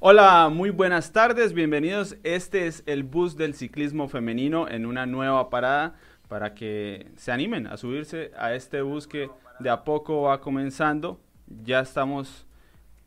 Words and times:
Hola, 0.00 0.48
muy 0.48 0.70
buenas 0.70 1.12
tardes, 1.12 1.52
bienvenidos. 1.52 2.16
Este 2.22 2.68
es 2.68 2.84
el 2.86 3.02
bus 3.02 3.36
del 3.36 3.54
ciclismo 3.54 4.06
femenino 4.06 4.68
en 4.68 4.86
una 4.86 5.06
nueva 5.06 5.50
parada 5.50 5.96
para 6.28 6.54
que 6.54 7.10
se 7.16 7.32
animen 7.32 7.66
a 7.66 7.76
subirse 7.76 8.30
a 8.38 8.54
este 8.54 8.80
bus 8.82 9.08
que 9.08 9.28
de 9.58 9.70
a 9.70 9.82
poco 9.82 10.22
va 10.22 10.40
comenzando. 10.40 11.18
Ya 11.64 11.80
estamos 11.80 12.46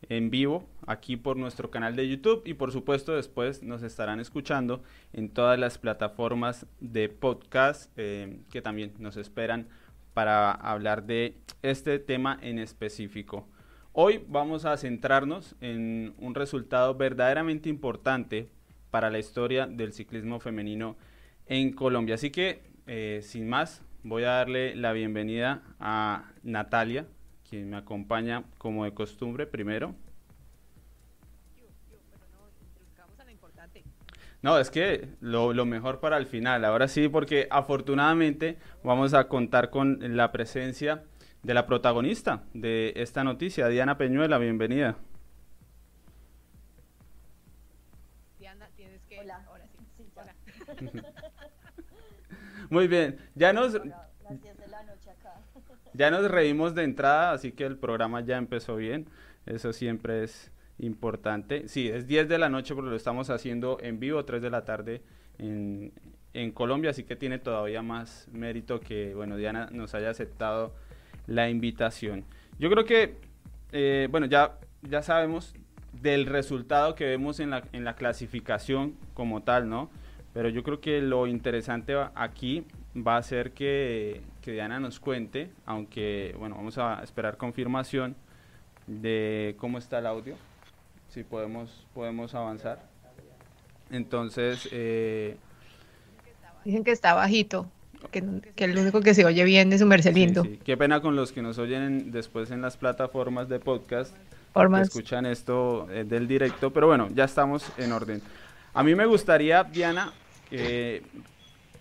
en 0.09 0.29
vivo 0.31 0.67
aquí 0.85 1.15
por 1.15 1.38
nuestro 1.38 1.71
canal 1.71 1.96
de 1.96 2.09
YouTube 2.09 2.41
y 2.43 2.55
por 2.55 2.73
supuesto 2.73 3.16
después 3.16 3.64
nos 3.64 3.84
estarán 3.84 4.20
escuchando 4.20 4.84
en 5.14 5.30
todas 5.30 5.58
las 5.58 5.78
plataformas 5.78 6.66
de 6.82 7.08
podcast 7.08 7.89
eh, 7.96 8.42
que 8.52 8.62
también 8.62 8.92
nos 9.00 9.16
esperan 9.16 9.70
para 10.14 10.52
hablar 10.52 11.05
de 11.05 11.38
este 11.62 12.00
tema 12.00 12.38
en 12.42 12.60
específico. 12.60 13.48
Hoy 13.94 14.23
vamos 14.26 14.64
a 14.64 14.78
centrarnos 14.78 15.54
en 15.60 16.14
un 16.18 16.34
resultado 16.34 16.96
verdaderamente 16.96 17.68
importante 17.68 18.48
para 18.90 19.09
la 19.09 19.20
historia 19.20 19.68
del 19.68 19.91
ciclismo 19.91 20.40
femenino 20.40 20.95
en 21.45 21.73
Colombia. 21.73 22.16
Así 22.16 22.30
que, 22.30 22.63
eh, 22.88 23.20
sin 23.22 23.49
más, 23.49 23.82
voy 24.04 24.23
a 24.23 24.30
darle 24.30 24.77
la 24.77 24.94
bienvenida 24.94 25.63
a 25.82 26.32
Natalia, 26.41 27.05
quien 27.49 27.70
me 27.70 27.76
acompaña 27.76 28.46
como 28.58 28.85
de 28.85 28.94
costumbre 28.94 29.46
primero. 29.46 29.94
No, 34.41 34.58
es 34.58 34.71
que 34.71 35.10
lo, 35.20 35.52
lo, 35.52 35.66
mejor 35.66 35.99
para 35.99 36.18
el 36.18 36.27
final, 36.27 36.63
ahora 36.63 36.88
sí, 36.88 37.10
porque 37.10 37.48
afortunadamente 37.52 38.58
vamos 38.85 39.13
a 39.13 39.27
contar 39.27 39.70
con 39.70 40.16
la 40.16 40.32
presencia 40.32 41.04
de 41.44 41.54
la 41.54 41.66
protagonista 41.66 42.44
de 42.54 42.94
esta 42.95 43.23
noticia, 43.23 43.68
Diana 43.68 43.98
Peñuela, 43.98 44.38
bienvenida. 44.38 44.98
Diana, 48.40 48.70
tienes 48.76 49.02
que... 49.05 49.20
Hola. 49.20 49.43
Ahora 49.48 49.65
sí. 49.68 50.07
Hola. 50.15 50.35
Muy 52.70 52.88
bien, 52.88 53.18
ya 53.35 53.54
nos... 53.54 53.80
Ya 55.93 56.10
nos 56.10 56.32
reímos 56.32 56.74
de 56.74 56.85
entrada, 56.85 57.34
así 57.34 57.52
que 57.52 57.65
el 57.65 57.77
programa 57.77 58.21
ya 58.21 58.37
empezó 58.37 58.77
bien. 58.77 59.08
Eso 59.46 59.74
siempre 59.74 60.24
es 60.24 60.54
importante. 60.80 61.68
Sí, 61.68 61.90
es 61.90 62.08
10 62.08 62.30
de 62.30 62.37
la 62.37 62.48
noche 62.48 62.74
porque 62.74 62.91
lo 62.91 62.96
estamos 62.96 63.30
haciendo 63.30 63.77
en 63.82 63.99
vivo, 63.99 64.24
3 64.24 64.41
de 64.41 64.50
la 64.50 64.63
tarde 64.63 65.02
en, 65.38 65.91
en 66.34 66.53
Colombia, 66.53 66.91
así 66.91 67.03
que 67.03 67.18
tiene 67.18 67.40
todavía 67.40 67.81
más 67.81 68.30
mérito 68.31 68.80
que, 68.80 69.13
bueno, 69.13 69.35
Diana 69.35 69.68
nos 69.74 69.94
haya 69.94 70.09
aceptado 70.09 70.74
la 71.31 71.50
invitación. 71.50 72.25
Yo 72.59 72.69
creo 72.69 72.85
que, 72.85 73.16
eh, 73.72 74.07
bueno, 74.12 74.28
ya, 74.28 74.57
ya 74.81 75.01
sabemos 75.01 75.53
del 75.94 76.25
resultado 76.25 76.96
que 76.96 77.06
vemos 77.06 77.40
en 77.40 77.50
la, 77.50 77.63
en 77.74 77.84
la 77.84 77.96
clasificación 77.96 78.96
como 79.13 79.41
tal, 79.41 79.69
¿no? 79.69 79.90
Pero 80.34 80.50
yo 80.50 80.63
creo 80.63 80.79
que 80.79 81.02
lo 81.02 81.28
interesante 81.28 81.96
aquí 82.16 82.66
va 82.96 83.18
a 83.18 83.24
ser 83.24 83.52
que, 83.52 84.22
que 84.41 84.52
Diana 84.52 84.79
nos 84.79 85.00
cuente, 85.00 85.52
aunque, 85.66 86.35
bueno, 86.40 86.56
vamos 86.56 86.78
a 86.78 87.02
esperar 87.03 87.38
confirmación 87.38 88.16
de 88.88 89.56
cómo 89.57 89.78
está 89.78 90.00
el 90.00 90.06
audio, 90.06 90.35
si 91.09 91.24
podemos, 91.24 91.85
podemos 91.94 92.34
avanzar. 92.35 92.79
Entonces... 93.90 94.69
Eh, 94.72 95.38
Dicen 96.63 96.84
que 96.84 96.91
está 96.91 97.13
bajito 97.13 97.69
que, 98.09 98.24
que, 98.56 98.66
el 98.66 98.78
único 98.78 99.02
que 99.02 99.13
se 99.13 99.25
oye 99.25 99.44
bien 99.44 99.72
es 99.74 99.81
un 99.81 99.90
Mercelindo. 99.90 100.47
Qué 100.63 100.78
pena 100.78 101.02
con 101.02 101.16
los 101.16 101.31
que 101.31 101.41
nos 101.41 101.57
oyen 101.57 102.12
después 102.12 102.52
en 102.52 102.62
las 102.62 102.78
plataformas 102.78 103.50
de 103.50 103.59
podcast, 103.59 104.16
que 104.53 104.81
escuchan 104.81 105.25
esto 105.25 105.88
eh, 105.91 106.03
del 106.03 106.28
directo, 106.28 106.72
pero 106.72 106.88
bueno, 106.88 107.08
ya 107.13 107.25
estamos 107.25 107.66
en 107.78 107.91
orden. 107.91 108.22
A 108.74 108.84
mí 108.84 108.96
me 108.96 109.06
gustaría, 109.06 109.63
Diana, 109.63 110.13
que 110.50 111.03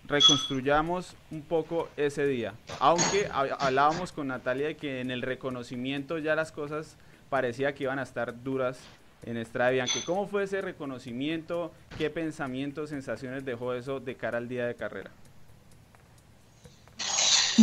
reconstruyamos 0.07 1.15
un 1.31 1.41
poco 1.41 1.89
ese 1.95 2.25
día, 2.25 2.53
aunque 2.79 3.29
hablábamos 3.31 4.11
con 4.11 4.27
Natalia 4.27 4.67
de 4.67 4.75
que 4.75 4.99
en 4.99 5.09
el 5.09 5.21
reconocimiento 5.21 6.17
ya 6.17 6.35
las 6.35 6.51
cosas 6.51 6.97
parecía 7.29 7.73
que 7.73 7.83
iban 7.83 7.97
a 7.97 8.03
estar 8.03 8.43
duras 8.43 8.79
en 9.23 9.37
Estrada 9.37 9.71
Bianchi. 9.71 10.01
¿Cómo 10.01 10.27
fue 10.27 10.43
ese 10.43 10.61
reconocimiento? 10.61 11.71
¿Qué 11.97 12.09
pensamientos, 12.09 12.89
sensaciones 12.89 13.45
dejó 13.45 13.73
eso 13.73 13.99
de 13.99 14.15
cara 14.15 14.37
al 14.37 14.49
día 14.49 14.65
de 14.65 14.75
carrera? 14.75 15.11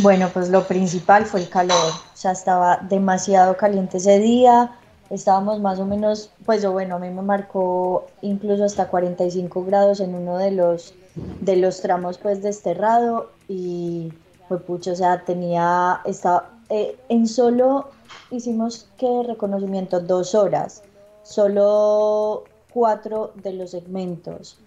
Bueno, 0.01 0.29
pues 0.33 0.49
lo 0.49 0.65
principal 0.65 1.25
fue 1.25 1.41
el 1.41 1.49
calor, 1.49 1.75
o 1.75 2.17
sea, 2.17 2.31
estaba 2.31 2.77
demasiado 2.77 3.57
caliente 3.57 3.97
ese 3.97 4.19
día, 4.19 4.71
estábamos 5.09 5.59
más 5.59 5.77
o 5.79 5.85
menos, 5.85 6.31
pues 6.45 6.65
bueno, 6.65 6.95
a 6.95 6.99
mí 6.99 7.09
me 7.09 7.21
marcó 7.21 8.07
incluso 8.21 8.63
hasta 8.63 8.87
45 8.87 9.65
grados 9.65 9.99
en 9.99 10.15
uno 10.15 10.37
de 10.37 10.51
los, 10.51 10.93
de 11.41 11.57
los 11.57 11.81
tramos 11.81 12.17
pues 12.17 12.41
desterrado. 12.41 13.31
Y 13.49 14.13
fue 14.47 14.59
pucho, 14.59 14.93
o 14.93 14.95
sea, 14.95 15.25
tenía, 15.25 15.99
estaba, 16.05 16.49
eh, 16.69 16.97
en 17.09 17.27
solo 17.27 17.89
hicimos 18.31 18.87
que 18.97 19.23
reconocimiento 19.27 19.99
dos 19.99 20.33
horas, 20.33 20.81
solo 21.23 22.45
cuatro 22.71 23.33
de 23.35 23.51
los 23.51 23.71
segmentos 23.71 24.59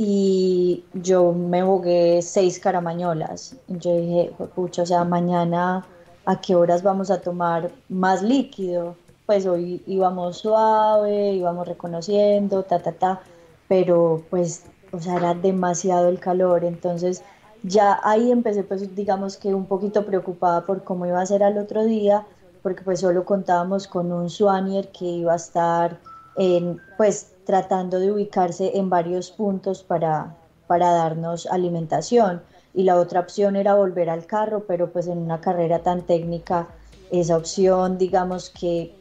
y 0.00 0.84
yo 0.94 1.32
me 1.32 1.60
jugué 1.60 2.22
seis 2.22 2.60
caramañolas. 2.60 3.56
Yo 3.66 3.96
dije, 3.96 4.30
pucha, 4.54 4.82
o 4.82 4.86
sea, 4.86 5.02
mañana 5.02 5.84
a 6.24 6.40
qué 6.40 6.54
horas 6.54 6.84
vamos 6.84 7.10
a 7.10 7.20
tomar 7.20 7.72
más 7.88 8.22
líquido. 8.22 8.94
Pues 9.26 9.44
hoy 9.44 9.82
íbamos 9.88 10.36
suave, 10.36 11.32
íbamos 11.32 11.66
reconociendo, 11.66 12.62
ta, 12.62 12.78
ta, 12.78 12.92
ta, 12.92 13.20
pero 13.66 14.22
pues, 14.30 14.66
o 14.92 15.00
sea, 15.00 15.16
era 15.16 15.34
demasiado 15.34 16.08
el 16.08 16.20
calor. 16.20 16.62
Entonces, 16.62 17.24
ya 17.64 17.98
ahí 18.04 18.30
empecé, 18.30 18.62
pues, 18.62 18.94
digamos 18.94 19.36
que 19.36 19.52
un 19.52 19.66
poquito 19.66 20.06
preocupada 20.06 20.64
por 20.64 20.84
cómo 20.84 21.06
iba 21.06 21.20
a 21.20 21.26
ser 21.26 21.42
al 21.42 21.58
otro 21.58 21.84
día, 21.84 22.24
porque 22.62 22.84
pues 22.84 23.00
solo 23.00 23.24
contábamos 23.24 23.88
con 23.88 24.12
un 24.12 24.30
Swanier 24.30 24.92
que 24.92 25.06
iba 25.06 25.32
a 25.32 25.36
estar 25.36 25.98
en, 26.36 26.80
pues, 26.96 27.32
tratando 27.48 27.98
de 27.98 28.12
ubicarse 28.12 28.76
en 28.76 28.90
varios 28.90 29.30
puntos 29.30 29.82
para, 29.82 30.36
para 30.66 30.92
darnos 30.92 31.46
alimentación. 31.46 32.42
Y 32.74 32.82
la 32.82 32.98
otra 32.98 33.20
opción 33.20 33.56
era 33.56 33.74
volver 33.74 34.10
al 34.10 34.26
carro, 34.26 34.64
pero 34.68 34.92
pues 34.92 35.06
en 35.06 35.16
una 35.16 35.40
carrera 35.40 35.78
tan 35.78 36.02
técnica, 36.02 36.68
esa 37.10 37.38
opción 37.38 37.96
digamos 37.96 38.50
que 38.50 38.94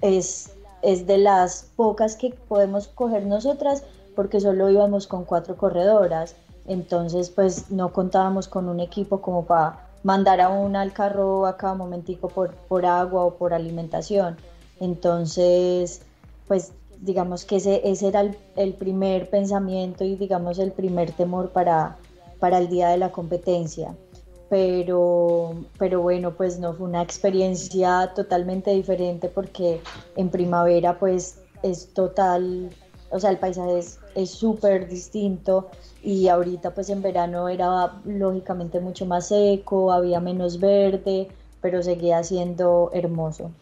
es, 0.00 0.50
es 0.80 1.06
de 1.06 1.18
las 1.18 1.68
pocas 1.76 2.16
que 2.16 2.30
podemos 2.48 2.88
coger 2.88 3.26
nosotras 3.26 3.84
porque 4.16 4.40
solo 4.40 4.70
íbamos 4.70 5.06
con 5.06 5.26
cuatro 5.26 5.58
corredoras. 5.58 6.36
Entonces 6.66 7.28
pues 7.28 7.70
no 7.70 7.92
contábamos 7.92 8.48
con 8.48 8.70
un 8.70 8.80
equipo 8.80 9.20
como 9.20 9.44
para 9.44 9.90
mandar 10.04 10.40
a 10.40 10.48
una 10.48 10.80
al 10.80 10.94
carro 10.94 11.46
a 11.46 11.58
cada 11.58 11.74
momentico 11.74 12.28
por, 12.28 12.54
por 12.54 12.86
agua 12.86 13.26
o 13.26 13.34
por 13.34 13.52
alimentación. 13.52 14.38
Entonces 14.80 16.00
pues 16.48 16.72
digamos 17.00 17.44
que 17.44 17.56
ese, 17.56 17.80
ese 17.88 18.08
era 18.08 18.30
el, 18.56 18.74
primer 18.74 19.28
pensamiento 19.30 20.04
y 20.04 20.16
digamos 20.16 20.58
el 20.58 20.72
primer 20.72 21.12
temor 21.12 21.50
para, 21.50 21.96
para 22.38 22.58
el 22.58 22.68
día 22.68 22.88
de 22.88 22.98
la 22.98 23.10
competencia. 23.10 23.94
Pero, 24.48 25.54
pero 25.78 26.02
bueno, 26.02 26.32
pues 26.32 26.58
no 26.58 26.74
fue 26.74 26.88
una 26.88 27.02
experiencia 27.02 28.12
totalmente 28.14 28.72
diferente 28.72 29.28
porque 29.28 29.80
en 30.16 30.28
primavera 30.28 30.98
pues 30.98 31.40
es 31.62 31.92
total, 31.94 32.70
o 33.10 33.20
sea, 33.20 33.30
el 33.30 33.38
paisaje 33.38 33.78
es 34.14 34.30
súper 34.30 34.88
distinto 34.88 35.68
y 36.02 36.28
ahorita 36.28 36.74
pues 36.74 36.90
en 36.90 37.00
verano 37.00 37.48
era 37.48 38.00
lógicamente 38.04 38.80
mucho 38.80 39.06
más 39.06 39.28
seco, 39.28 39.92
había 39.92 40.18
menos 40.20 40.58
verde, 40.58 41.28
pero 41.60 41.82
seguía 41.82 42.22
siendo 42.24 42.90
hermoso. 42.92 43.52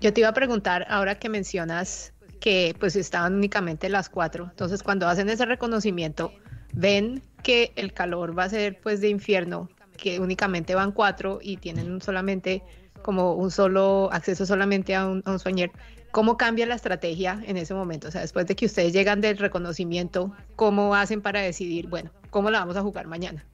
Yo 0.00 0.12
te 0.12 0.20
iba 0.20 0.28
a 0.28 0.34
preguntar, 0.34 0.86
ahora 0.90 1.18
que 1.18 1.28
mencionas 1.28 2.12
que 2.40 2.76
pues 2.78 2.96
estaban 2.96 3.34
únicamente 3.34 3.88
las 3.88 4.10
cuatro, 4.10 4.48
entonces 4.50 4.82
cuando 4.82 5.08
hacen 5.08 5.30
ese 5.30 5.46
reconocimiento, 5.46 6.32
ven 6.74 7.22
que 7.42 7.72
el 7.76 7.94
calor 7.94 8.38
va 8.38 8.44
a 8.44 8.48
ser 8.50 8.78
pues 8.80 9.00
de 9.00 9.08
infierno, 9.08 9.70
que 9.96 10.20
únicamente 10.20 10.74
van 10.74 10.92
cuatro 10.92 11.38
y 11.40 11.56
tienen 11.56 12.02
solamente 12.02 12.62
como 13.02 13.34
un 13.34 13.50
solo 13.50 14.10
acceso 14.12 14.44
solamente 14.44 14.94
a 14.94 15.06
un, 15.06 15.22
a 15.24 15.32
un 15.32 15.38
sueñer. 15.38 15.70
¿Cómo 16.10 16.36
cambia 16.36 16.66
la 16.66 16.74
estrategia 16.74 17.42
en 17.46 17.56
ese 17.56 17.72
momento? 17.72 18.08
O 18.08 18.10
sea, 18.10 18.20
después 18.20 18.46
de 18.46 18.56
que 18.56 18.66
ustedes 18.66 18.92
llegan 18.92 19.20
del 19.20 19.38
reconocimiento, 19.38 20.32
¿cómo 20.56 20.94
hacen 20.94 21.22
para 21.22 21.40
decidir, 21.40 21.88
bueno, 21.88 22.10
cómo 22.30 22.50
la 22.50 22.60
vamos 22.60 22.76
a 22.76 22.82
jugar 22.82 23.06
mañana? 23.06 23.46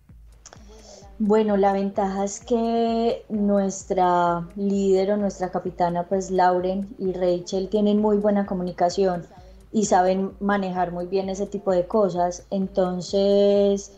Bueno, 1.24 1.56
la 1.56 1.72
ventaja 1.72 2.24
es 2.24 2.40
que 2.40 3.24
nuestra 3.28 4.48
líder 4.56 5.12
o 5.12 5.16
nuestra 5.16 5.52
capitana, 5.52 6.08
pues 6.08 6.32
Lauren 6.32 6.96
y 6.98 7.12
Rachel, 7.12 7.68
tienen 7.68 8.00
muy 8.00 8.16
buena 8.16 8.44
comunicación 8.44 9.24
y 9.70 9.84
saben 9.84 10.32
manejar 10.40 10.90
muy 10.90 11.06
bien 11.06 11.28
ese 11.28 11.46
tipo 11.46 11.70
de 11.70 11.86
cosas. 11.86 12.44
Entonces, 12.50 13.92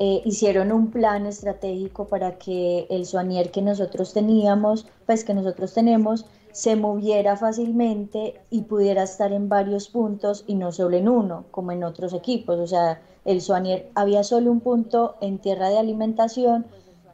eh, 0.00 0.22
hicieron 0.24 0.72
un 0.72 0.90
plan 0.90 1.26
estratégico 1.26 2.08
para 2.08 2.38
que 2.38 2.88
el 2.90 3.06
suanier 3.06 3.52
que 3.52 3.62
nosotros 3.62 4.12
teníamos, 4.12 4.84
pues 5.06 5.22
que 5.22 5.32
nosotros 5.32 5.74
tenemos, 5.74 6.26
se 6.50 6.74
moviera 6.74 7.36
fácilmente 7.36 8.40
y 8.50 8.62
pudiera 8.62 9.04
estar 9.04 9.32
en 9.32 9.48
varios 9.48 9.88
puntos 9.88 10.42
y 10.48 10.56
no 10.56 10.72
solo 10.72 10.96
en 10.96 11.08
uno, 11.08 11.44
como 11.52 11.70
en 11.70 11.84
otros 11.84 12.12
equipos. 12.14 12.58
O 12.58 12.66
sea, 12.66 13.00
el 13.24 13.40
Suanier 13.40 13.90
había 13.94 14.22
solo 14.22 14.50
un 14.50 14.60
punto 14.60 15.16
en 15.20 15.38
tierra 15.38 15.70
de 15.70 15.78
alimentación 15.78 16.66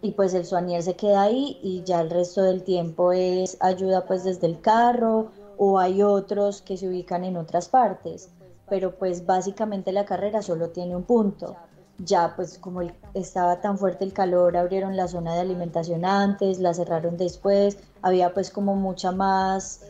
y 0.02 0.12
pues 0.12 0.34
el 0.34 0.44
Suanier 0.44 0.82
se 0.82 0.96
queda 0.96 1.22
ahí 1.22 1.58
y 1.62 1.82
ya 1.84 2.00
el 2.00 2.10
resto 2.10 2.42
del 2.42 2.64
tiempo 2.64 3.12
es 3.12 3.56
ayuda 3.60 4.06
pues 4.06 4.24
desde 4.24 4.46
el 4.46 4.60
carro 4.60 5.30
o 5.56 5.78
hay 5.78 6.02
otros 6.02 6.62
que 6.62 6.76
se 6.76 6.88
ubican 6.88 7.22
en 7.24 7.36
otras 7.36 7.68
partes, 7.68 8.30
pero 8.68 8.96
pues 8.96 9.26
básicamente 9.26 9.92
la 9.92 10.06
carrera 10.06 10.42
solo 10.42 10.70
tiene 10.70 10.96
un 10.96 11.04
punto. 11.04 11.58
Ya 11.98 12.34
pues 12.34 12.58
como 12.58 12.80
estaba 13.12 13.60
tan 13.60 13.76
fuerte 13.76 14.04
el 14.04 14.14
calor, 14.14 14.56
abrieron 14.56 14.96
la 14.96 15.06
zona 15.06 15.34
de 15.34 15.40
alimentación 15.40 16.06
antes, 16.06 16.58
la 16.58 16.72
cerraron 16.72 17.18
después, 17.18 17.78
había 18.00 18.32
pues 18.32 18.50
como 18.50 18.74
mucha 18.74 19.12
más 19.12 19.82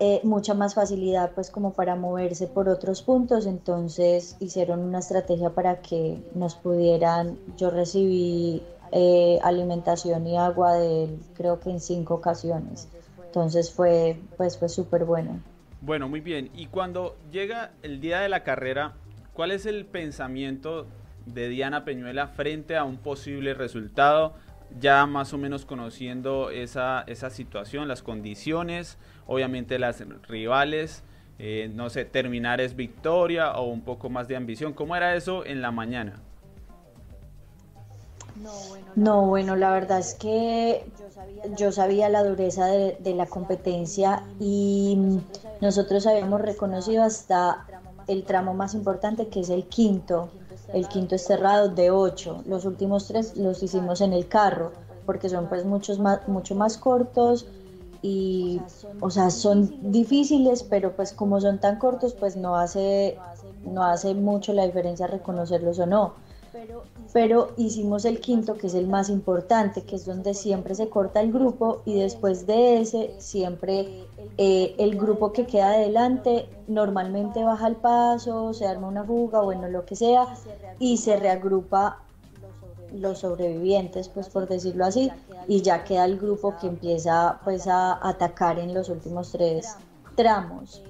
eh, 0.00 0.20
mucha 0.22 0.54
más 0.54 0.74
facilidad 0.74 1.32
pues 1.34 1.50
como 1.50 1.72
para 1.72 1.96
moverse 1.96 2.46
por 2.46 2.68
otros 2.68 3.02
puntos, 3.02 3.46
entonces 3.46 4.36
hicieron 4.38 4.80
una 4.80 5.00
estrategia 5.00 5.50
para 5.50 5.80
que 5.80 6.22
nos 6.34 6.54
pudieran, 6.54 7.36
yo 7.56 7.70
recibí 7.70 8.62
eh, 8.92 9.38
alimentación 9.42 10.26
y 10.26 10.36
agua 10.36 10.74
de 10.74 11.18
creo 11.34 11.58
que 11.58 11.70
en 11.70 11.80
cinco 11.80 12.14
ocasiones, 12.14 12.88
entonces 13.26 13.72
fue 13.72 14.20
pues 14.36 14.56
fue 14.56 14.68
súper 14.68 15.04
bueno. 15.04 15.40
Bueno, 15.80 16.08
muy 16.08 16.20
bien, 16.20 16.50
y 16.54 16.66
cuando 16.66 17.16
llega 17.32 17.72
el 17.82 18.00
día 18.00 18.20
de 18.20 18.28
la 18.28 18.44
carrera, 18.44 18.94
¿cuál 19.32 19.50
es 19.50 19.66
el 19.66 19.84
pensamiento 19.84 20.86
de 21.26 21.48
Diana 21.48 21.84
Peñuela 21.84 22.28
frente 22.28 22.76
a 22.76 22.84
un 22.84 22.98
posible 22.98 23.52
resultado? 23.52 24.34
ya 24.80 25.06
más 25.06 25.32
o 25.32 25.38
menos 25.38 25.64
conociendo 25.64 26.50
esa, 26.50 27.04
esa 27.06 27.30
situación, 27.30 27.88
las 27.88 28.02
condiciones, 28.02 28.98
obviamente 29.28 29.78
las 29.78 30.02
rivales, 30.26 31.04
eh, 31.38 31.70
no 31.72 31.88
sé, 31.88 32.04
terminar 32.04 32.60
es 32.60 32.74
victoria 32.74 33.52
o 33.52 33.68
un 33.68 33.82
poco 33.82 34.10
más 34.10 34.26
de 34.26 34.34
ambición. 34.34 34.72
¿Cómo 34.72 34.96
era 34.96 35.14
eso 35.14 35.46
en 35.46 35.62
la 35.62 35.70
mañana? 35.70 36.20
No, 38.96 39.26
bueno, 39.26 39.54
la 39.54 39.70
verdad 39.70 40.00
es 40.00 40.14
que 40.14 40.84
yo 41.56 41.70
sabía 41.70 42.08
la 42.08 42.24
dureza 42.24 42.66
de, 42.66 42.96
de 42.98 43.14
la 43.14 43.26
competencia 43.26 44.24
y 44.40 45.20
nosotros 45.60 46.06
habíamos 46.08 46.40
reconocido 46.40 47.04
hasta 47.04 47.66
el 48.08 48.24
tramo 48.24 48.54
más 48.54 48.74
importante 48.74 49.28
que 49.28 49.40
es 49.40 49.50
el 49.50 49.64
quinto 49.66 50.30
el 50.72 50.86
quinto 50.88 51.14
es 51.14 51.24
cerrado 51.24 51.68
de 51.68 51.90
8. 51.90 52.44
Los 52.46 52.64
últimos 52.64 53.06
tres 53.06 53.36
los 53.36 53.62
hicimos 53.62 54.00
en 54.00 54.12
el 54.12 54.28
carro 54.28 54.72
porque 55.06 55.28
son 55.28 55.48
pues 55.48 55.64
muchos 55.64 55.98
más, 55.98 56.28
mucho 56.28 56.54
más 56.54 56.76
cortos 56.76 57.46
y, 58.02 58.60
o 59.00 59.10
sea, 59.10 59.30
son 59.30 59.74
difíciles, 59.90 60.62
pero 60.62 60.92
pues 60.94 61.12
como 61.12 61.40
son 61.40 61.58
tan 61.58 61.78
cortos, 61.78 62.14
pues 62.14 62.36
no 62.36 62.56
hace, 62.56 63.18
no 63.64 63.84
hace 63.84 64.14
mucho 64.14 64.52
la 64.52 64.66
diferencia 64.66 65.06
reconocerlos 65.06 65.78
o 65.78 65.86
no. 65.86 66.14
Pero 67.12 67.50
hicimos 67.56 68.04
el 68.04 68.20
quinto, 68.20 68.56
que 68.56 68.66
es 68.66 68.74
el 68.74 68.86
más 68.86 69.08
importante, 69.08 69.82
que 69.82 69.96
es 69.96 70.04
donde 70.04 70.34
siempre 70.34 70.74
se 70.74 70.88
corta 70.88 71.20
el 71.20 71.32
grupo 71.32 71.82
y 71.84 71.98
después 71.98 72.46
de 72.46 72.80
ese 72.80 73.14
siempre 73.18 74.04
eh, 74.36 74.74
el 74.78 74.96
grupo 74.96 75.32
que 75.32 75.46
queda 75.46 75.70
adelante 75.70 76.48
normalmente 76.66 77.42
baja 77.44 77.66
el 77.66 77.76
paso, 77.76 78.52
se 78.52 78.66
arma 78.66 78.88
una 78.88 79.04
fuga, 79.04 79.40
bueno, 79.40 79.68
lo 79.68 79.84
que 79.84 79.96
sea, 79.96 80.26
y 80.78 80.98
se 80.98 81.16
reagrupa 81.16 82.02
los 82.92 83.18
sobrevivientes, 83.18 84.08
pues 84.08 84.28
por 84.28 84.48
decirlo 84.48 84.84
así, 84.84 85.10
y 85.46 85.62
ya 85.62 85.84
queda 85.84 86.04
el 86.04 86.18
grupo 86.18 86.56
que 86.60 86.66
empieza 86.66 87.40
pues 87.44 87.66
a 87.66 87.98
atacar 88.06 88.58
en 88.58 88.74
los 88.74 88.88
últimos 88.88 89.32
tres 89.32 89.76
tramos. 90.14 90.82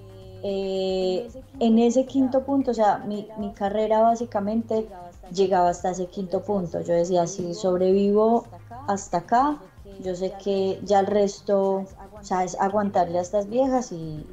Eh, 0.43 1.29
en 1.59 1.79
ese 1.79 2.07
quinto 2.07 2.45
punto, 2.45 2.71
o 2.71 2.75
sea, 2.75 2.99
mi, 2.99 3.29
mi 3.39 3.53
carrera 3.53 4.01
básicamente 4.01 4.87
llegaba 5.33 5.69
hasta 5.69 5.91
ese 5.91 6.07
quinto 6.07 6.43
punto. 6.43 6.81
Yo 6.81 6.95
decía, 6.95 7.27
si 7.27 7.55
sobrevivo 7.55 8.47
hasta 8.87 9.19
acá, 9.19 9.59
yo 10.01 10.15
sé 10.15 10.33
que 10.43 10.81
ya 10.85 11.01
el 11.01 11.07
resto, 11.07 11.85
o 12.21 12.23
sea, 12.25 12.45
es 12.45 12.59
aguantarle 12.61 13.19
a 13.19 13.23
estas 13.23 13.49
viejas 13.49 13.93
y, 13.93 14.25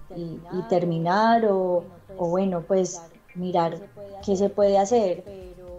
terminar 0.69 1.45
o, 1.45 1.83
bueno, 2.17 2.61
pues 2.61 3.01
mirar 3.35 3.77
qué 4.25 4.35
se 4.35 4.49
puede 4.49 4.77
hacer. 4.77 5.23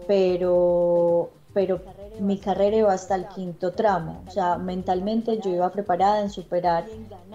Pero, 0.07 1.31
pero 1.57 1.79
mi 2.19 2.37
carrera 2.37 2.77
iba 2.77 2.93
hasta 2.93 3.15
el 3.15 3.25
quinto 3.29 3.71
tramo, 3.71 4.21
o 4.27 4.29
sea, 4.29 4.59
mentalmente 4.59 5.39
yo 5.39 5.49
iba 5.49 5.67
preparada 5.71 6.21
en 6.21 6.29
superar 6.29 6.85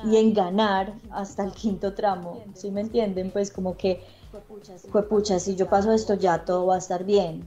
y 0.05 0.17
en 0.17 0.33
ganar 0.33 0.93
hasta 1.11 1.43
el 1.43 1.51
quinto 1.51 1.93
tramo, 1.93 2.39
¿sí 2.55 2.71
me 2.71 2.83
entienden? 2.83 3.33
Pues 3.33 3.51
como 3.51 3.77
que, 3.77 4.01
fue 4.93 5.03
pucha, 5.09 5.41
si 5.41 5.57
yo 5.57 5.67
paso 5.67 5.93
esto 5.93 6.15
ya 6.15 6.45
todo 6.45 6.67
va 6.67 6.77
a 6.77 6.79
estar 6.79 7.03
bien, 7.03 7.45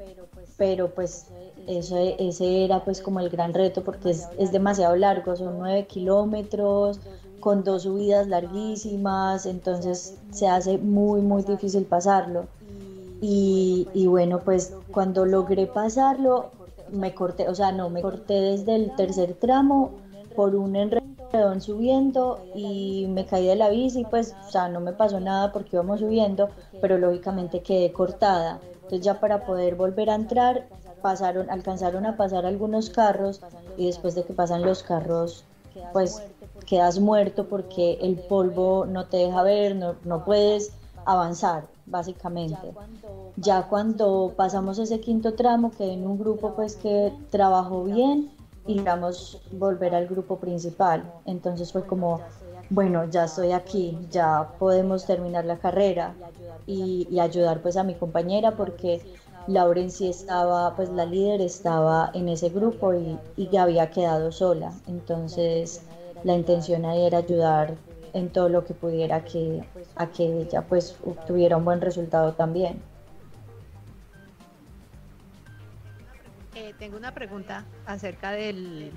pero 0.57 0.89
pues 0.89 1.27
eso, 1.65 1.97
ese 1.97 2.65
era 2.65 2.83
pues 2.83 2.99
como 2.99 3.21
el 3.21 3.29
gran 3.29 3.53
reto 3.53 3.81
porque 3.81 4.09
es, 4.09 4.27
es 4.37 4.51
demasiado 4.51 4.97
largo, 4.97 5.33
son 5.37 5.57
nueve 5.57 5.85
kilómetros 5.85 6.99
con 7.39 7.63
dos 7.63 7.83
subidas 7.83 8.27
larguísimas, 8.27 9.45
entonces 9.45 10.15
se 10.29 10.49
hace 10.49 10.77
muy 10.77 11.21
muy 11.21 11.43
difícil 11.43 11.85
pasarlo. 11.85 12.47
Y 13.21 14.05
bueno, 14.07 14.41
pues 14.41 14.73
cuando 14.91 15.25
logré 15.25 15.65
pasarlo, 15.65 16.51
me 16.91 17.13
corté, 17.13 17.49
o 17.49 17.55
sea, 17.55 17.71
no, 17.71 17.89
me 17.89 18.01
corté 18.01 18.33
desde 18.33 18.75
el 18.75 18.95
tercer 18.95 19.33
tramo 19.33 19.91
por 20.35 20.55
un 20.55 20.75
enredón 20.75 21.61
subiendo 21.61 22.39
y 22.53 23.07
me 23.09 23.25
caí 23.25 23.47
de 23.47 23.55
la 23.55 23.69
bici, 23.69 24.05
pues, 24.05 24.35
o 24.47 24.51
sea, 24.51 24.69
no 24.69 24.79
me 24.79 24.93
pasó 24.93 25.19
nada 25.19 25.51
porque 25.51 25.75
íbamos 25.75 25.99
subiendo, 25.99 26.49
pero 26.81 26.97
lógicamente 26.97 27.61
quedé 27.61 27.91
cortada. 27.91 28.59
Entonces 28.75 29.01
ya 29.01 29.19
para 29.19 29.45
poder 29.45 29.75
volver 29.75 30.09
a 30.09 30.15
entrar, 30.15 30.67
pasaron, 31.01 31.49
alcanzaron 31.49 32.05
a 32.05 32.17
pasar 32.17 32.45
algunos 32.45 32.89
carros 32.89 33.41
y 33.77 33.87
después 33.87 34.15
de 34.15 34.23
que 34.23 34.33
pasan 34.33 34.61
los 34.61 34.83
carros, 34.83 35.43
pues 35.93 36.21
quedas 36.65 36.99
muerto 36.99 37.47
porque 37.47 37.97
el 38.01 38.15
polvo 38.15 38.85
no 38.85 39.05
te 39.05 39.17
deja 39.17 39.43
ver, 39.43 39.75
no, 39.75 39.95
no 40.03 40.23
puedes 40.23 40.71
avanzar, 41.05 41.67
básicamente. 41.85 42.73
Ya 43.37 43.63
cuando 43.63 44.33
pasamos 44.35 44.79
ese 44.79 44.99
quinto 44.99 45.33
tramo, 45.33 45.71
quedé 45.71 45.93
en 45.93 46.07
un 46.07 46.17
grupo 46.17 46.53
pues 46.55 46.75
que 46.75 47.13
trabajó 47.29 47.83
bien 47.83 48.31
y 48.67 48.75
logramos 48.75 49.41
volver 49.51 49.93
al 49.93 50.07
grupo 50.07 50.37
principal. 50.37 51.03
Entonces 51.25 51.71
fue 51.71 51.85
como, 51.85 52.21
bueno, 52.69 53.05
ya 53.05 53.25
estoy 53.25 53.51
aquí, 53.51 53.97
ya 54.09 54.49
podemos 54.57 55.05
terminar 55.05 55.45
la 55.45 55.57
carrera 55.57 56.15
y, 56.65 57.19
ayudar 57.19 57.61
pues 57.61 57.77
a 57.77 57.83
mi 57.83 57.93
compañera 57.95 58.51
porque 58.51 59.01
Lauren 59.47 59.91
sí 59.91 60.09
estaba, 60.09 60.75
pues 60.75 60.89
la 60.89 61.05
líder 61.05 61.41
estaba 61.41 62.09
en 62.13 62.29
ese 62.29 62.49
grupo 62.49 62.93
y, 62.93 63.19
ya 63.51 63.63
había 63.63 63.91
quedado 63.91 64.31
sola. 64.31 64.73
Entonces 64.87 65.81
la 66.23 66.35
intención 66.35 66.85
ahí 66.85 67.05
era 67.05 67.19
ayudar 67.19 67.75
en 68.15 68.29
todo 68.29 68.47
lo 68.47 68.63
que 68.63 68.73
pudiera 68.73 69.25
que, 69.25 69.61
a 69.97 70.07
que 70.07 70.23
ella 70.23 70.61
pues 70.61 70.97
obtuviera 71.03 71.57
un 71.57 71.65
buen 71.65 71.81
resultado 71.81 72.33
también. 72.33 72.81
Eh, 76.55 76.73
tengo 76.79 76.95
una 76.95 77.13
pregunta 77.13 77.65
acerca 77.85 78.31
del, 78.31 78.91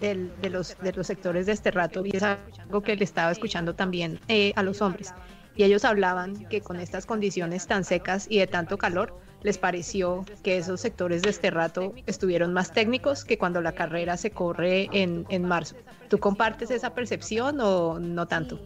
de, 0.00 0.50
los, 0.50 0.76
de 0.78 0.92
los 0.92 1.06
sectores 1.06 1.46
de 1.46 1.52
este 1.52 1.70
rato 1.70 2.04
y 2.04 2.16
es 2.16 2.22
algo 2.24 2.82
que 2.82 2.96
le 2.96 3.04
estaba 3.04 3.30
escuchando 3.30 3.74
también 3.74 4.18
eh, 4.26 4.52
a 4.56 4.64
los 4.64 4.82
hombres 4.82 5.14
y 5.54 5.62
ellos 5.62 5.84
hablaban 5.84 6.46
que 6.46 6.60
con 6.60 6.80
estas 6.80 7.06
condiciones 7.06 7.68
tan 7.68 7.84
secas 7.84 8.26
y 8.28 8.38
de 8.38 8.48
tanto 8.48 8.76
calor, 8.76 9.14
les 9.42 9.58
pareció 9.58 10.24
que 10.42 10.58
esos 10.58 10.80
sectores 10.80 11.22
de 11.22 11.30
este 11.30 11.50
rato 11.50 11.92
estuvieron 12.06 12.52
más 12.52 12.72
técnicos 12.72 13.24
que 13.24 13.38
cuando 13.38 13.60
la 13.60 13.72
carrera 13.72 14.16
se 14.16 14.30
corre 14.30 14.88
en, 14.92 15.26
en 15.28 15.44
marzo. 15.44 15.76
¿Tú 16.08 16.18
compartes 16.18 16.70
esa 16.70 16.90
percepción 16.90 17.60
o 17.60 17.98
no 17.98 18.26
tanto? 18.26 18.58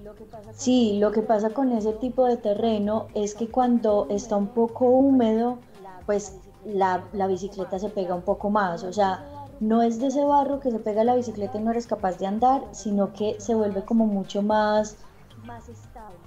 Sí, 0.53 0.99
lo 0.99 1.13
que 1.13 1.23
pasa 1.23 1.51
con 1.51 1.73
ese 1.73 1.93
tipo 1.93 2.27
de 2.27 2.37
terreno 2.37 3.09
es 3.15 3.35
que 3.35 3.49
cuando 3.49 4.07
está 4.11 4.37
un 4.37 4.49
poco 4.49 4.87
húmedo, 4.87 5.59
pues 6.07 6.37
la, 6.65 7.05
la 7.13 7.27
bicicleta 7.27 7.79
se 7.79 7.89
pega 7.89 8.15
un 8.15 8.23
poco 8.23 8.51
más. 8.51 8.83
O 8.83 8.93
sea, 8.93 9.25
no 9.61 9.83
es 9.83 10.01
de 10.01 10.09
ese 10.09 10.25
barro 10.25 10.61
que 10.61 10.71
se 10.71 10.79
pega 10.79 11.05
la 11.05 11.15
bicicleta 11.15 11.59
y 11.59 11.63
no 11.63 11.71
eres 11.71 11.87
capaz 11.87 12.19
de 12.19 12.27
andar, 12.27 12.63
sino 12.73 13.13
que 13.13 13.37
se 13.39 13.55
vuelve 13.55 13.85
como 13.85 14.07
mucho 14.07 14.43
más 14.43 14.97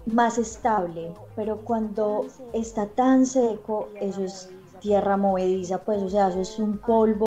más 0.05 0.37
estable, 0.37 1.13
pero 1.35 1.57
cuando 1.61 2.25
está 2.53 2.87
tan 2.87 3.25
seco, 3.25 3.89
eso 3.99 4.23
es 4.23 4.49
tierra 4.79 5.17
movediza, 5.17 5.79
pues 5.79 6.01
o 6.01 6.09
sea, 6.09 6.29
eso 6.29 6.41
es 6.41 6.57
un 6.59 6.77
polvo 6.77 7.25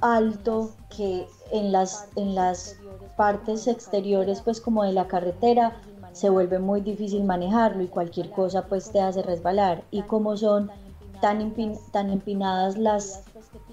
alto 0.00 0.70
que 0.96 1.26
en 1.50 1.72
las, 1.72 2.08
en 2.16 2.34
las 2.34 2.76
partes 3.16 3.66
exteriores, 3.66 4.40
pues 4.40 4.60
como 4.60 4.84
de 4.84 4.92
la 4.92 5.06
carretera, 5.06 5.76
se 6.12 6.28
vuelve 6.28 6.58
muy 6.58 6.80
difícil 6.80 7.24
manejarlo 7.24 7.82
y 7.82 7.88
cualquier 7.88 8.30
cosa 8.30 8.66
pues 8.66 8.90
te 8.90 9.00
hace 9.00 9.22
resbalar. 9.22 9.84
Y 9.90 10.02
como 10.02 10.36
son 10.36 10.70
tan, 11.20 11.54
tan 11.90 12.10
empinadas 12.10 12.76
las, 12.76 13.22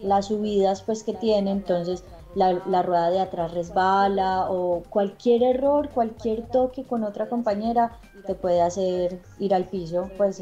las 0.02 0.28
subidas 0.28 0.82
pues 0.82 1.04
que 1.04 1.14
tiene, 1.14 1.52
entonces 1.52 2.04
la, 2.36 2.82
rueda 2.84 3.10
de 3.10 3.20
atrás 3.20 3.54
resbala 3.54 4.50
o 4.50 4.84
cualquier 4.90 5.44
error, 5.44 5.90
cualquier 5.90 6.44
toque 6.48 6.84
con 6.84 7.04
otra 7.04 7.28
compañera 7.28 8.00
te 8.26 8.36
puede 8.36 8.62
hacer 8.62 9.20
ir 9.40 9.54
al 9.54 9.66
piso, 9.66 10.10
pues 10.18 10.42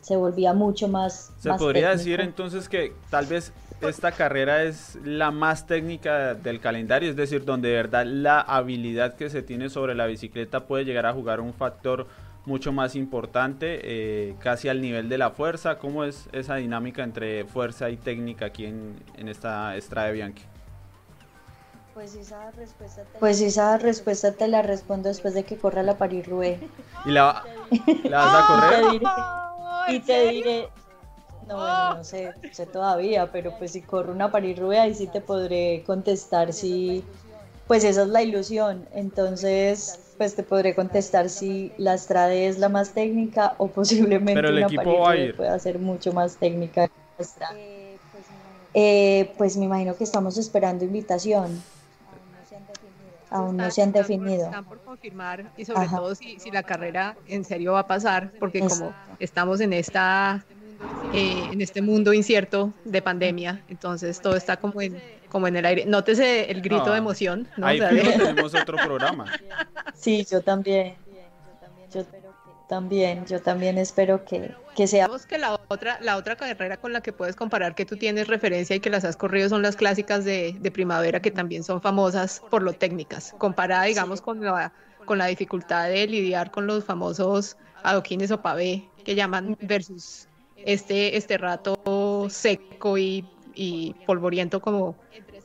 se 0.00 0.16
volvía 0.16 0.54
mucho 0.54 0.88
más... 0.88 1.32
Se 1.38 1.52
podría 1.54 1.90
decir 1.90 2.20
entonces 2.20 2.68
que 2.68 2.94
tal 3.10 3.26
vez 3.26 3.52
esta 3.80 4.12
carrera 4.12 4.62
es 4.62 4.96
la 5.04 5.30
más 5.30 5.66
técnica 5.66 6.34
del 6.34 6.60
calendario, 6.60 7.10
es 7.10 7.16
decir, 7.16 7.44
donde 7.44 7.68
de 7.68 7.74
verdad 7.74 8.06
la 8.06 8.40
habilidad 8.40 9.14
que 9.14 9.28
se 9.28 9.42
tiene 9.42 9.68
sobre 9.68 9.94
la 9.94 10.06
bicicleta 10.06 10.66
puede 10.66 10.84
llegar 10.84 11.06
a 11.06 11.12
jugar 11.12 11.40
un 11.40 11.52
factor 11.52 12.06
mucho 12.46 12.72
más 12.72 12.94
importante, 12.94 13.80
eh, 13.82 14.34
casi 14.38 14.68
al 14.68 14.80
nivel 14.80 15.08
de 15.08 15.18
la 15.18 15.30
fuerza. 15.30 15.78
¿Cómo 15.78 16.04
es 16.04 16.28
esa 16.32 16.56
dinámica 16.56 17.02
entre 17.02 17.44
fuerza 17.44 17.88
y 17.88 17.96
técnica 17.96 18.46
aquí 18.46 18.66
en, 18.66 18.96
en 19.16 19.28
esta 19.28 19.76
Estrada 19.76 20.10
Bianchi? 20.10 20.44
Pues 21.94 22.16
esa 22.16 22.50
respuesta 22.50 23.04
te, 23.04 23.18
pues 23.20 23.40
esa 23.40 23.78
respuesta 23.78 24.32
te 24.32 24.48
la 24.48 24.62
respondo 24.62 25.08
después 25.08 25.32
de 25.32 25.44
que 25.44 25.56
corra 25.56 25.84
la 25.84 25.96
Paris 25.96 26.26
Roubaix. 26.26 26.60
¿Y 27.04 27.12
la, 27.12 27.44
la 28.04 28.18
vas 28.18 28.42
a 28.42 28.46
correr? 28.48 29.02
y 29.96 30.00
te 30.00 30.28
diré, 30.30 30.68
no, 31.46 31.94
no 31.94 32.02
sé, 32.02 32.34
sé 32.50 32.66
todavía, 32.66 33.30
pero 33.30 33.56
pues 33.56 33.72
si 33.72 33.82
corro 33.82 34.12
una 34.12 34.32
Paris 34.32 34.58
Roubaix 34.58 34.80
ahí 34.80 34.94
sí 34.94 35.06
te 35.06 35.20
podré 35.20 35.84
contestar 35.86 36.52
si, 36.52 37.04
pues 37.68 37.84
esa 37.84 38.02
es 38.02 38.08
la 38.08 38.22
ilusión. 38.22 38.88
Entonces, 38.92 40.00
pues 40.18 40.34
te 40.34 40.42
podré 40.42 40.74
contestar 40.74 41.28
si 41.28 41.72
la 41.78 41.96
Strade 41.96 42.48
es 42.48 42.58
la 42.58 42.68
más 42.68 42.90
técnica 42.92 43.54
o 43.58 43.68
posiblemente 43.68 44.34
Pero 44.34 44.48
el 44.48 44.58
una 44.58 44.66
equipo 44.66 44.98
va 44.98 45.10
a 45.12 45.16
ir. 45.16 45.36
pueda 45.36 45.56
ser 45.60 45.78
mucho 45.78 46.12
más 46.12 46.38
técnica. 46.38 46.90
Eh, 48.76 49.32
pues 49.38 49.56
me 49.56 49.66
imagino 49.66 49.94
que 49.94 50.02
estamos 50.02 50.36
esperando 50.36 50.84
invitación 50.84 51.62
aún 53.34 53.56
no 53.56 53.70
se 53.70 53.82
han 53.82 53.92
definido. 53.92 54.46
Están 54.46 54.64
por 54.64 54.80
confirmar 54.80 55.50
y 55.56 55.64
sobre 55.64 55.88
todo 55.88 56.14
si, 56.14 56.38
si, 56.38 56.50
la 56.50 56.62
carrera 56.62 57.16
en 57.26 57.44
serio 57.44 57.72
va 57.72 57.80
a 57.80 57.86
pasar, 57.86 58.30
porque 58.38 58.60
como 58.60 58.94
estamos 59.18 59.60
en 59.60 59.72
esta 59.72 60.44
eh, 61.12 61.48
en 61.52 61.60
este 61.60 61.82
mundo 61.82 62.12
incierto 62.12 62.72
de 62.84 63.02
pandemia, 63.02 63.62
entonces 63.68 64.20
todo 64.20 64.36
está 64.36 64.56
como 64.56 64.80
en 64.80 65.00
como 65.28 65.48
en 65.48 65.56
el 65.56 65.66
aire. 65.66 65.84
Nótese 65.84 66.48
el 66.48 66.62
grito 66.62 66.92
de 66.92 66.98
emoción. 66.98 67.48
¿no? 67.56 67.66
Ahí 67.66 67.80
tenemos 67.80 68.54
otro 68.54 68.76
programa. 68.76 69.26
Sí, 69.92 70.24
yo 70.30 70.40
también. 70.40 70.94
Yo 71.92 72.04
también, 72.68 73.26
yo 73.26 73.42
también 73.42 73.76
espero 73.78 74.24
que, 74.24 74.52
que 74.76 74.86
sea. 74.86 75.08
que 75.28 75.38
la 75.38 75.58
otra, 75.74 75.98
la 76.00 76.16
otra 76.16 76.36
carrera 76.36 76.76
con 76.78 76.92
la 76.92 77.00
que 77.02 77.12
puedes 77.12 77.36
comparar 77.36 77.74
que 77.74 77.84
tú 77.84 77.96
tienes 77.96 78.28
referencia 78.28 78.76
y 78.76 78.80
que 78.80 78.90
las 78.90 79.04
has 79.04 79.16
corrido 79.16 79.48
son 79.48 79.62
las 79.62 79.76
clásicas 79.76 80.24
de, 80.24 80.58
primavera 80.72 81.20
que 81.20 81.30
también 81.30 81.62
son 81.62 81.80
famosas 81.80 82.42
por 82.50 82.62
lo 82.62 82.72
técnicas, 82.72 83.34
comparada 83.38 83.84
digamos 83.84 84.20
con 84.20 84.40
la, 84.40 84.72
con 85.04 85.18
la 85.18 85.26
dificultad 85.26 85.88
de 85.88 86.06
lidiar 86.06 86.50
con 86.50 86.66
los 86.66 86.84
famosos 86.84 87.56
adoquines 87.82 88.30
o 88.30 88.40
pavé 88.40 88.88
que 89.04 89.14
llaman 89.14 89.56
versus 89.60 90.26
este, 90.56 91.16
este 91.16 91.36
rato 91.36 91.76
seco 92.30 92.96
y, 92.96 93.28
y 93.54 93.94
polvoriento 94.06 94.60
como 94.60 94.96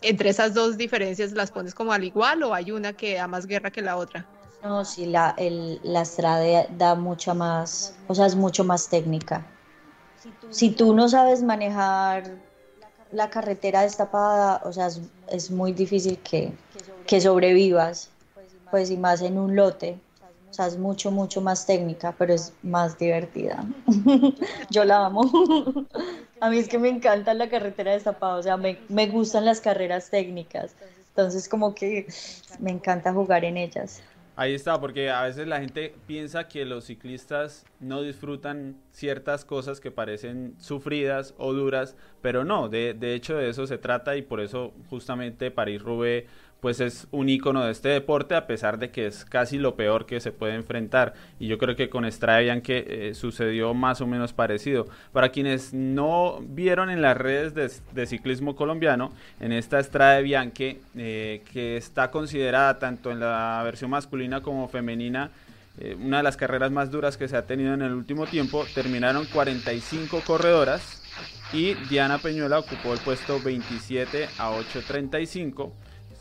entre 0.02 0.30
esas 0.30 0.54
dos 0.54 0.78
diferencias 0.78 1.34
las 1.34 1.52
pones 1.52 1.76
como 1.76 1.92
al 1.92 2.04
igual 2.04 2.44
o 2.44 2.54
hay 2.54 2.72
una 2.72 2.94
que 2.94 3.16
da 3.16 3.28
más 3.28 3.46
guerra 3.46 3.72
que 3.72 3.82
la 3.82 3.98
otra. 3.98 4.26
No, 4.64 4.84
sí, 4.84 5.06
la, 5.06 5.36
el, 5.38 5.80
la 5.84 6.02
estrada 6.02 6.66
da 6.72 6.96
mucha 6.96 7.34
más, 7.34 7.96
o 8.08 8.16
sea, 8.16 8.26
es 8.26 8.36
mucho 8.36 8.64
más 8.64 8.90
técnica. 8.90 9.46
Si 10.50 10.72
tú 10.72 10.94
no 10.94 11.10
sabes 11.10 11.44
manejar 11.44 12.24
la 13.12 13.30
carretera 13.30 13.82
destapada, 13.82 14.62
o 14.64 14.74
sea, 14.74 14.90
es, 15.30 15.52
muy 15.52 15.74
difícil 15.74 16.18
que, 16.20 16.52
que, 17.08 17.22
sobrevivas, 17.22 18.10
pues 18.70 18.92
y 18.92 18.98
más 18.98 19.22
en 19.22 19.38
un 19.38 19.56
lote. 19.56 19.98
O 20.50 20.54
sea, 20.54 20.68
es 20.68 20.78
mucho, 20.78 21.12
mucho 21.12 21.42
más 21.42 21.66
técnica, 21.66 22.14
pero 22.18 22.34
es 22.34 22.54
más 22.64 22.98
divertida. 22.98 23.64
Yo 24.70 24.84
la 24.86 25.06
amo. 25.06 25.22
A 26.40 26.50
mí 26.50 26.58
es 26.58 26.68
que 26.68 26.80
me 26.80 26.90
encanta 26.90 27.34
la 27.34 27.50
carretera 27.50 27.92
destapada, 27.92 28.36
o 28.36 28.44
sea, 28.44 28.58
me, 28.58 28.80
me 28.90 29.08
gustan 29.08 29.46
las 29.46 29.62
carreras 29.62 30.10
técnicas. 30.10 30.74
Entonces, 31.10 31.50
como 31.50 31.76
que 31.76 32.08
me 32.60 32.72
encanta 32.72 33.14
jugar 33.14 33.44
en 33.44 33.58
ellas. 33.58 34.02
Ahí 34.40 34.54
está, 34.54 34.80
porque 34.80 35.10
a 35.10 35.24
veces 35.24 35.48
la 35.48 35.60
gente 35.60 35.94
piensa 36.08 36.48
que 36.48 36.64
los 36.64 36.86
ciclistas 36.86 37.66
no 37.82 38.02
disfrutan 38.02 38.78
ciertas 38.90 39.44
cosas 39.44 39.82
que 39.82 39.92
parecen 39.92 40.56
sufridas 40.60 41.36
o 41.38 41.52
duras, 41.52 41.98
pero 42.22 42.46
no, 42.46 42.70
de, 42.70 42.94
de 42.94 43.16
hecho 43.16 43.36
de 43.36 43.50
eso 43.50 43.68
se 43.68 43.78
trata 43.78 44.16
y 44.16 44.22
por 44.22 44.40
eso 44.40 44.74
justamente 44.90 45.52
París-Roubaix 45.52 46.26
pues 46.62 46.82
es 46.82 47.08
un 47.12 47.30
icono 47.30 47.64
de 47.64 47.72
este 47.72 47.90
deporte 47.90 48.36
a 48.36 48.46
pesar 48.48 48.80
de 48.80 48.92
que 48.92 49.08
es 49.08 49.24
casi 49.26 49.58
lo 49.58 49.76
peor 49.76 50.06
que 50.06 50.20
se 50.20 50.32
puede 50.32 50.56
enfrentar. 50.56 51.14
Y 51.40 51.48
yo 51.48 51.58
creo 51.58 51.76
que 51.76 51.90
con 51.90 52.06
Estrada 52.06 52.40
Bianche 52.40 53.10
eh, 53.10 53.14
sucedió 53.14 53.74
más 53.74 54.02
o 54.02 54.08
menos 54.08 54.34
parecido. 54.34 54.88
Para 55.14 55.30
quienes 55.30 55.74
no 55.74 56.40
vieron 56.42 56.90
en 56.90 57.02
las 57.02 57.18
redes 57.18 57.54
de, 57.94 58.06
ciclismo 58.06 58.56
colombiano 58.56 59.12
en 59.40 59.52
esta 59.52 59.80
Estrada 59.80 60.20
Bianche 60.20 60.80
eh, 60.96 61.44
que 61.52 61.78
está 61.78 62.12
considerada 62.12 62.80
tanto 62.80 63.12
en 63.12 63.20
la 63.20 63.62
versión 63.64 63.92
masculina 63.92 64.42
como 64.42 64.68
femenina 64.68 65.32
eh, 65.78 65.96
una 66.00 66.18
de 66.18 66.24
las 66.24 66.36
carreras 66.36 66.72
más 66.72 66.92
duras 66.92 67.18
que 67.18 67.28
se 67.28 67.38
ha 67.38 67.46
tenido 67.46 67.74
en 67.74 67.82
el 67.82 67.94
último 67.94 68.26
tiempo 68.26 68.66
terminaron 68.74 69.26
45 69.26 70.22
corredoras 70.26 71.04
y 71.54 71.76
Diana 71.90 72.18
Peñuela 72.18 72.60
ocupó 72.60 72.94
el 72.94 73.00
puesto 73.00 73.40
27 73.40 74.28
a 74.38 74.52
8.35 74.52 75.72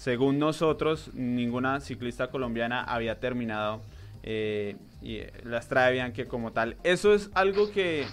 según 0.09 0.38
nosotros, 0.38 1.11
ninguna 1.12 1.81
ciclista 1.81 2.31
colombiana 2.31 2.83
había 2.83 3.21
terminado 3.21 3.83
eh, 4.23 4.75
y 5.03 5.21
la 5.45 5.59
Estrada 5.59 6.15
que 6.15 6.25
como 6.25 6.50
tal. 6.50 6.79
Eso 6.83 7.12
es 7.12 7.29
algo 7.35 7.71
que, 7.73 8.07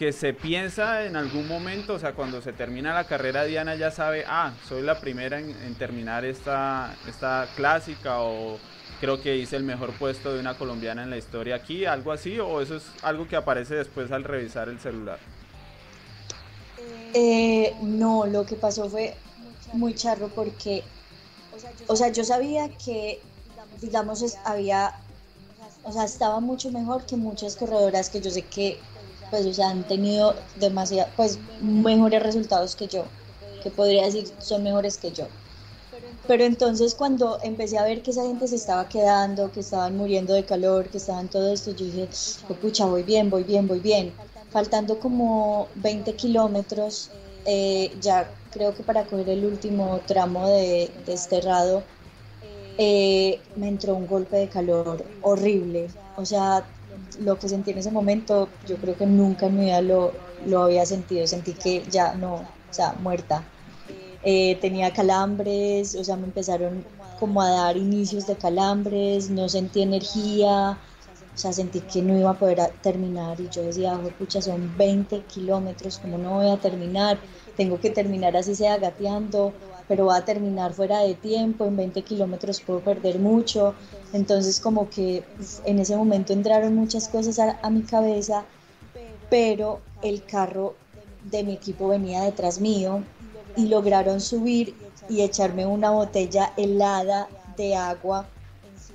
que 0.00 0.10
se 0.10 0.34
piensa 0.34 1.06
en 1.06 1.14
algún 1.14 1.46
momento, 1.46 1.94
o 1.94 1.98
sea, 2.00 2.14
cuando 2.14 2.42
se 2.42 2.52
termina 2.52 2.92
la 2.92 3.04
carrera, 3.04 3.44
Diana 3.44 3.76
ya 3.76 3.92
sabe, 3.92 4.24
ah, 4.26 4.52
soy 4.68 4.82
la 4.82 4.98
primera 4.98 5.38
en, 5.38 5.76
terminar 5.76 6.24
esta, 6.24 6.96
esta 7.06 7.46
clásica 7.54 8.22
o 8.22 8.58
creo 9.00 9.22
que 9.22 9.36
hice 9.36 9.54
el 9.54 9.62
mejor 9.62 9.92
puesto 9.92 10.34
de 10.34 10.40
una 10.40 10.54
colombiana 10.54 11.04
en 11.04 11.10
la 11.10 11.16
historia 11.16 11.54
aquí, 11.54 11.84
algo 11.84 12.10
así, 12.10 12.40
o 12.40 12.60
eso 12.60 12.74
es 12.74 12.90
algo 13.04 13.28
que 13.28 13.36
aparece 13.36 13.76
después 13.76 14.10
al 14.10 14.24
revisar 14.24 14.68
el 14.68 14.80
celular. 14.80 15.20
Eh, 17.14 17.72
no, 17.82 18.26
lo 18.26 18.44
que 18.44 18.56
pasó 18.56 18.90
fue 18.90 19.14
muy 19.72 19.94
charro 19.94 20.26
porque 20.26 20.82
o 21.86 21.96
sea, 21.96 22.12
yo 22.12 22.24
sabía 22.24 22.76
que, 22.76 23.28
digamos, 23.80 24.22
había, 24.44 24.94
o 25.82 25.92
sea, 25.92 26.04
estaba 26.04 26.40
mucho 26.40 26.70
mejor 26.72 27.06
que 27.06 27.16
muchas 27.16 27.56
corredoras 27.56 28.10
que 28.10 28.20
yo 28.20 28.30
sé 28.30 28.48
que, 28.48 28.88
pues, 29.30 29.46
o 29.58 29.62
han 29.64 29.86
tenido 29.86 30.46
demasiado, 30.54 31.12
pues, 31.16 31.40
mejores 31.58 32.22
resultados 32.22 32.76
que 32.76 32.88
yo, 32.88 33.12
que 33.60 33.70
podría 33.70 34.04
decir 34.06 34.34
son 34.38 34.62
mejores 34.62 34.98
que 34.98 35.12
yo. 35.12 35.28
Pero 36.26 36.44
entonces 36.44 36.94
cuando 36.94 37.38
empecé 37.42 37.76
a 37.78 37.84
ver 37.84 38.02
que 38.02 38.12
esa 38.12 38.24
gente 38.24 38.46
se 38.48 38.56
estaba 38.56 38.88
quedando, 38.88 39.50
que 39.52 39.60
estaban 39.60 39.96
muriendo 39.96 40.32
de 40.34 40.46
calor, 40.46 40.90
que 40.90 40.98
estaban 40.98 41.28
todo 41.28 41.52
esto, 41.52 41.72
yo 41.72 41.84
dije, 41.86 42.08
oh, 42.48 42.58
pucha, 42.58 42.86
voy 42.86 43.02
bien, 43.02 43.30
voy 43.30 43.44
bien, 43.44 43.66
voy 43.66 43.80
bien. 43.80 44.16
Faltando 44.48 44.98
como 45.00 45.72
20 45.74 46.16
kilómetros, 46.16 47.12
eh, 47.52 47.98
ya 48.06 48.16
creo 48.54 48.74
que 48.74 48.82
para 48.88 49.06
coger 49.06 49.28
el 49.30 49.44
último 49.46 50.00
tramo 50.10 50.48
de 50.48 50.92
desterrado, 51.06 51.76
eh, 52.78 53.42
me 53.56 53.68
entró 53.68 53.94
un 53.96 54.06
golpe 54.06 54.36
de 54.38 54.48
calor 54.48 54.98
horrible. 55.20 55.82
O 56.16 56.24
sea, 56.24 56.66
lo 57.20 57.38
que 57.38 57.48
sentí 57.48 57.70
en 57.72 57.78
ese 57.78 57.90
momento, 57.90 58.34
yo 58.64 58.76
creo 58.78 58.96
que 58.96 59.06
nunca 59.06 59.46
en 59.46 59.56
mi 59.56 59.64
vida 59.66 59.82
lo, 59.82 60.14
lo 60.38 60.62
había 60.64 60.86
sentido. 60.86 61.26
Sentí 61.26 61.54
que 61.54 61.84
ya 61.88 62.14
no, 62.14 62.34
o 62.34 62.72
sea, 62.78 62.94
muerta. 62.94 63.38
Eh, 64.22 64.58
tenía 64.60 64.92
calambres, 64.92 65.94
o 65.96 66.04
sea, 66.04 66.16
me 66.16 66.26
empezaron 66.26 66.84
como 67.16 67.42
a 67.42 67.50
dar 67.50 67.76
inicios 67.76 68.26
de 68.26 68.36
calambres, 68.36 69.30
no 69.30 69.48
sentí 69.48 69.82
energía, 69.82 70.78
sea, 71.40 71.52
sentí 71.52 71.80
que 71.80 72.02
no 72.02 72.18
iba 72.18 72.30
a 72.30 72.38
poder 72.38 72.72
terminar 72.82 73.40
y 73.40 73.48
yo 73.48 73.62
decía, 73.62 73.98
pucha, 74.18 74.40
son 74.40 74.76
20 74.76 75.20
kilómetros, 75.22 75.98
¿cómo 75.98 76.18
no 76.18 76.34
voy 76.34 76.50
a 76.50 76.56
terminar? 76.56 77.18
tengo 77.60 77.78
que 77.78 77.90
terminar 77.90 78.38
así 78.38 78.54
sea 78.54 78.78
gateando, 78.78 79.52
pero 79.86 80.06
va 80.06 80.16
a 80.16 80.24
terminar 80.24 80.72
fuera 80.72 81.00
de 81.00 81.14
tiempo, 81.14 81.66
en 81.66 81.76
20 81.76 82.00
kilómetros 82.00 82.58
puedo 82.62 82.80
perder 82.80 83.18
mucho. 83.18 83.74
Entonces 84.14 84.60
como 84.60 84.88
que 84.88 85.22
en 85.66 85.78
ese 85.78 85.94
momento 85.94 86.32
entraron 86.32 86.74
muchas 86.74 87.06
cosas 87.08 87.38
a, 87.38 87.68
mi 87.68 87.82
cabeza, 87.82 88.44
pero 89.28 89.80
el 90.00 90.24
carro 90.24 90.74
de 91.30 91.44
mi 91.44 91.52
equipo 91.52 91.88
venía 91.88 92.22
detrás 92.22 92.60
mío 92.60 93.02
y 93.56 93.66
lograron 93.66 94.22
subir 94.22 94.74
y 95.10 95.20
echarme 95.20 95.66
una 95.66 95.90
botella 95.90 96.54
helada 96.56 97.28
de 97.58 97.76
agua 97.76 98.26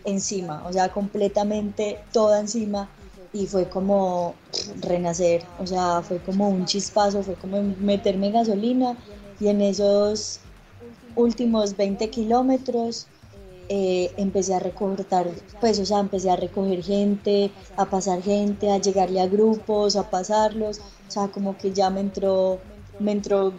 encima, 0.05 0.63
o 0.67 0.73
sea, 0.73 0.89
completamente 0.89 1.99
toda 2.13 2.39
encima 2.39 2.89
y 3.33 3.47
fue 3.47 3.67
como 3.67 4.35
renacer, 4.81 5.43
o 5.59 5.67
sea, 5.67 6.01
fue 6.01 6.19
como 6.19 6.49
un 6.49 6.65
chispazo, 6.65 7.23
fue 7.23 7.35
como 7.35 7.61
meterme 7.81 8.31
gasolina 8.31 8.95
y 9.39 9.47
en 9.49 9.61
esos 9.61 10.39
últimos 11.15 11.75
20 11.75 12.09
kilómetros 12.09 13.07
eh, 13.67 14.11
empecé 14.17 14.53
a 14.53 14.59
recortar, 14.59 15.27
pues, 15.59 15.79
o 15.79 15.85
sea, 15.85 15.99
empecé 15.99 16.29
a 16.29 16.35
recoger 16.35 16.83
gente, 16.83 17.51
a 17.75 17.85
pasar 17.89 18.21
gente, 18.21 18.71
a 18.71 18.77
llegarle 18.77 19.19
a 19.21 19.27
grupos, 19.27 19.95
a 19.95 20.09
pasarlos, 20.09 20.79
o 21.07 21.11
sea, 21.11 21.27
como 21.29 21.57
que 21.57 21.71
ya 21.71 21.89
me 21.89 22.01
entró, 22.01 22.59
me 22.99 23.11
entró 23.11 23.53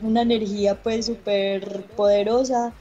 una 0.00 0.22
energía 0.22 0.82
pues 0.82 1.06
súper 1.06 1.84
poderosa 1.94 2.72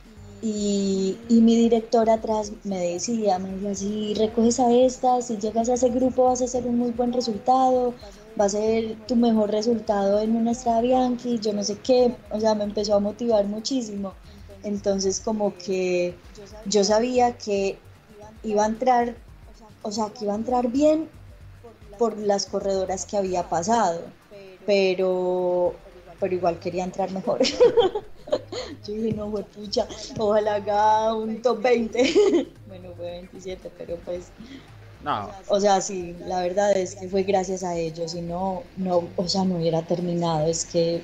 y, 0.41 1.17
y, 1.27 1.41
mi 1.41 1.55
director 1.55 2.09
atrás 2.09 2.53
me 2.63 2.79
decía, 2.79 3.39
me 3.39 3.51
decía, 3.51 3.75
si 3.75 4.13
recoges 4.13 4.59
a 4.59 4.71
esta, 4.71 5.21
si 5.21 5.37
llegas 5.37 5.67
a 5.67 5.73
ese 5.73 5.89
grupo 5.89 6.25
vas 6.25 6.41
a 6.41 6.45
hacer 6.45 6.65
un 6.65 6.77
muy 6.77 6.91
buen 6.91 7.11
resultado, 7.11 7.93
va 8.39 8.45
a 8.45 8.49
ser 8.49 8.95
tu 9.05 9.17
mejor 9.17 9.51
resultado 9.51 10.21
en 10.21 10.35
una 10.35 10.51
estrada 10.51 10.81
Bianchi, 10.81 11.39
yo 11.39 11.51
no 11.51 11.63
sé 11.63 11.77
qué, 11.79 12.15
o 12.31 12.39
sea, 12.39 12.55
me 12.55 12.63
empezó 12.63 12.95
a 12.95 12.99
motivar 12.99 13.45
muchísimo. 13.45 14.13
Entonces 14.63 15.19
como 15.19 15.57
que 15.57 16.15
yo 16.65 16.83
sabía 16.83 17.37
que 17.37 17.77
iba 18.43 18.63
a 18.63 18.67
entrar, 18.67 19.15
o 19.81 19.91
sea, 19.91 20.09
que 20.09 20.25
iba 20.25 20.33
a 20.33 20.37
entrar 20.37 20.69
bien 20.69 21.09
por 21.97 22.17
las 22.17 22.45
corredoras 22.45 23.05
que 23.05 23.17
había 23.17 23.49
pasado, 23.49 24.01
pero, 24.65 25.73
pero 26.19 26.33
igual 26.33 26.59
quería 26.59 26.85
entrar 26.85 27.11
mejor. 27.11 27.41
yo 28.85 28.93
dije, 28.93 29.13
no, 29.13 29.29
fue 29.31 29.43
pucha, 29.43 29.87
ojalá 30.17 30.55
haga 30.55 31.15
un 31.15 31.41
top 31.41 31.61
20. 31.61 32.13
bueno, 32.67 32.89
fue 32.95 33.11
27, 33.11 33.71
pero 33.77 33.97
pues... 33.97 34.31
No. 35.03 35.31
O 35.47 35.61
sea, 35.61 35.79
sí, 35.79 36.13
la 36.25 36.41
verdad 36.41 36.75
es 36.75 36.95
que 36.95 37.07
fue 37.07 37.23
gracias 37.23 37.63
a 37.63 37.75
ellos, 37.77 38.11
si 38.11 38.21
no, 38.21 38.63
no, 38.75 39.07
o 39.15 39.27
sea, 39.29 39.45
no 39.45 39.55
hubiera 39.55 39.81
terminado, 39.81 40.45
es 40.45 40.65
que 40.65 41.01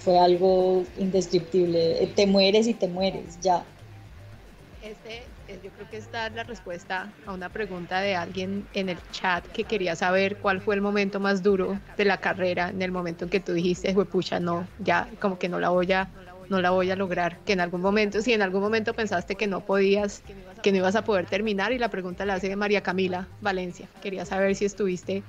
fue 0.00 0.18
algo 0.18 0.84
indescriptible. 0.98 2.10
Te 2.14 2.26
mueres 2.26 2.66
y 2.66 2.74
te 2.74 2.88
mueres, 2.88 3.40
ya. 3.40 3.64
Este, 4.82 5.22
yo 5.62 5.70
creo 5.70 5.90
que 5.90 5.96
esta 5.96 6.26
es 6.26 6.34
la 6.34 6.44
respuesta 6.44 7.12
a 7.26 7.32
una 7.32 7.48
pregunta 7.48 8.00
de 8.00 8.14
alguien 8.14 8.66
en 8.74 8.90
el 8.90 8.98
chat 9.10 9.46
que 9.48 9.64
quería 9.64 9.96
saber 9.96 10.38
cuál 10.38 10.60
fue 10.60 10.74
el 10.74 10.80
momento 10.80 11.20
más 11.20 11.42
duro 11.42 11.78
de 11.96 12.04
la 12.04 12.18
carrera, 12.18 12.68
en 12.68 12.82
el 12.82 12.92
momento 12.92 13.24
en 13.24 13.30
que 13.30 13.40
tú 13.40 13.52
dijiste, 13.52 13.94
pucha, 13.94 14.40
no, 14.40 14.68
ya 14.78 15.08
como 15.20 15.38
que 15.38 15.48
no 15.48 15.58
la 15.58 15.70
voy 15.70 15.92
a, 15.92 16.08
no 16.48 16.60
la 16.60 16.70
voy 16.70 16.90
a 16.90 16.96
lograr, 16.96 17.38
que 17.44 17.52
en 17.52 17.60
algún 17.60 17.80
momento, 17.80 18.22
si 18.22 18.32
en 18.32 18.42
algún 18.42 18.60
momento 18.60 18.94
pensaste 18.94 19.34
que 19.34 19.46
no 19.46 19.60
podías, 19.60 20.22
que 20.62 20.72
no 20.72 20.78
ibas 20.78 20.96
a 20.96 21.04
poder 21.04 21.26
terminar, 21.26 21.72
y 21.72 21.78
la 21.78 21.88
pregunta 21.88 22.24
la 22.24 22.34
hace 22.34 22.54
María 22.56 22.82
Camila 22.82 23.28
Valencia. 23.40 23.88
Quería 24.02 24.24
saber 24.24 24.54
si 24.54 24.64
estuviste 24.64 25.22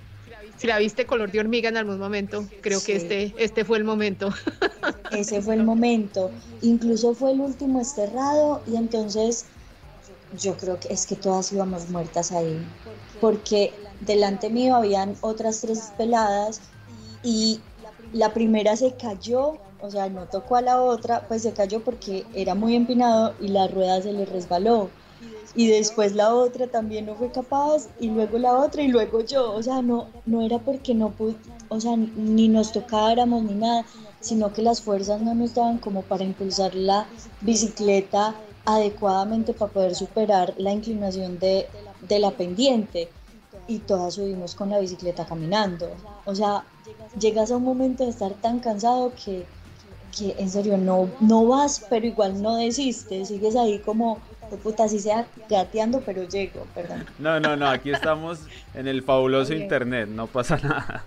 si 0.60 0.68
la 0.68 0.78
viste 0.78 1.06
color 1.06 1.32
de 1.32 1.40
hormiga 1.40 1.70
en 1.70 1.78
algún 1.78 2.00
momento, 2.00 2.46
creo 2.62 2.84
que 2.84 2.98
este, 2.98 3.34
este 3.38 3.64
fue 3.64 3.78
el 3.78 3.86
momento. 3.86 4.30
Ese 5.12 5.42
fue 5.42 5.56
el 5.56 5.64
momento. 5.64 6.32
Incluso 6.62 7.14
fue 7.16 7.32
el 7.32 7.40
último 7.40 7.80
esterrado 7.80 8.62
y 8.68 8.76
entonces 8.76 9.46
yo 10.38 10.58
creo 10.58 10.78
que 10.80 10.94
es 10.94 11.06
que 11.06 11.16
todas 11.16 11.54
íbamos 11.54 11.90
muertas 11.90 12.34
ahí. 12.34 12.62
Porque 13.22 13.74
delante 14.02 14.50
mío 14.50 14.76
habían 14.76 15.16
otras 15.22 15.62
tres 15.62 15.94
peladas 15.98 16.60
y 17.24 17.62
la 18.13 18.34
primera 18.34 18.75
se 18.75 18.94
cayó, 18.94 19.58
o 19.82 19.92
sea, 19.92 20.10
no 20.10 20.25
tocó 20.25 20.56
a 20.56 20.62
la 20.62 20.82
otra, 20.82 21.25
pues 21.28 21.44
se 21.44 21.54
cayó 21.54 21.84
porque 21.84 22.25
era 22.34 22.56
muy 22.56 22.75
empinado 22.75 23.34
y 23.39 23.50
la 23.50 23.68
rueda 23.68 24.01
se 24.01 24.13
le 24.13 24.25
resbaló. 24.25 24.89
Y 25.56 25.68
después 25.68 26.13
la 26.16 26.34
otra 26.34 26.68
también 26.68 27.08
no 27.08 27.16
fue 27.16 27.32
capaz 27.32 27.89
y 28.00 28.10
luego 28.10 28.38
la 28.38 28.54
otra 28.54 28.84
y 28.84 28.88
luego 28.88 29.22
yo, 29.22 29.51
o 29.54 29.63
sea, 29.63 29.82
no, 29.82 30.08
no 30.25 30.42
era 30.42 30.60
porque 30.60 30.94
no 30.94 31.10
pude, 31.10 31.36
o 31.70 31.80
sea, 31.80 31.98
ni 31.98 32.48
nos 32.48 32.72
tocáramos 32.72 33.44
ni 33.44 33.56
nada, 33.56 33.86
sino 34.20 34.54
que 34.54 34.62
las 34.62 34.82
fuerzas 34.82 35.22
no 35.22 35.34
nos 35.34 35.56
daban 35.56 35.80
como 35.80 36.04
para 36.04 36.24
impulsar 36.24 36.75
la 36.75 37.08
bicicleta 37.42 38.36
adecuadamente 38.66 39.54
para 39.54 39.72
poder 39.72 39.96
superar 39.96 40.54
la 40.58 40.72
inclinación 40.72 41.39
de, 41.39 41.68
de 42.01 42.20
la 42.20 42.32
pendiente 42.32 43.10
y 43.70 43.80
todas 43.80 44.16
subimos 44.16 44.56
con 44.56 44.72
la 44.72 44.80
bicicleta 44.80 45.26
caminando. 45.26 45.90
O 46.26 46.34
sea, 46.34 46.64
llegas 47.20 47.52
a 47.52 47.58
un 47.58 47.64
momento 47.64 48.03
de 48.03 48.10
estar 48.10 48.34
tan 48.34 48.60
cansado 48.60 49.14
que, 49.24 49.46
que 50.18 50.36
en 50.40 50.50
serio 50.50 50.77
no, 50.77 51.08
no 51.20 51.46
vas, 51.46 51.86
pero 51.88 52.08
igual 52.08 52.42
no 52.42 52.58
desistes, 52.58 53.27
sigues 53.27 53.55
ahí 53.55 53.79
como 53.79 54.20
puta, 54.58 54.86
así 54.86 55.00
sea 55.00 55.27
gateando, 55.48 56.01
pero 56.03 56.27
llego, 56.27 56.66
perdón. 56.74 57.05
No, 57.20 57.40
no, 57.40 57.55
no, 57.55 57.70
aquí 57.70 57.92
estamos 57.92 58.40
en 58.74 58.88
el 58.88 59.03
fabuloso 59.03 59.53
internet, 59.53 60.10
no 60.10 60.25
pasa 60.25 60.58
nada. 60.64 61.05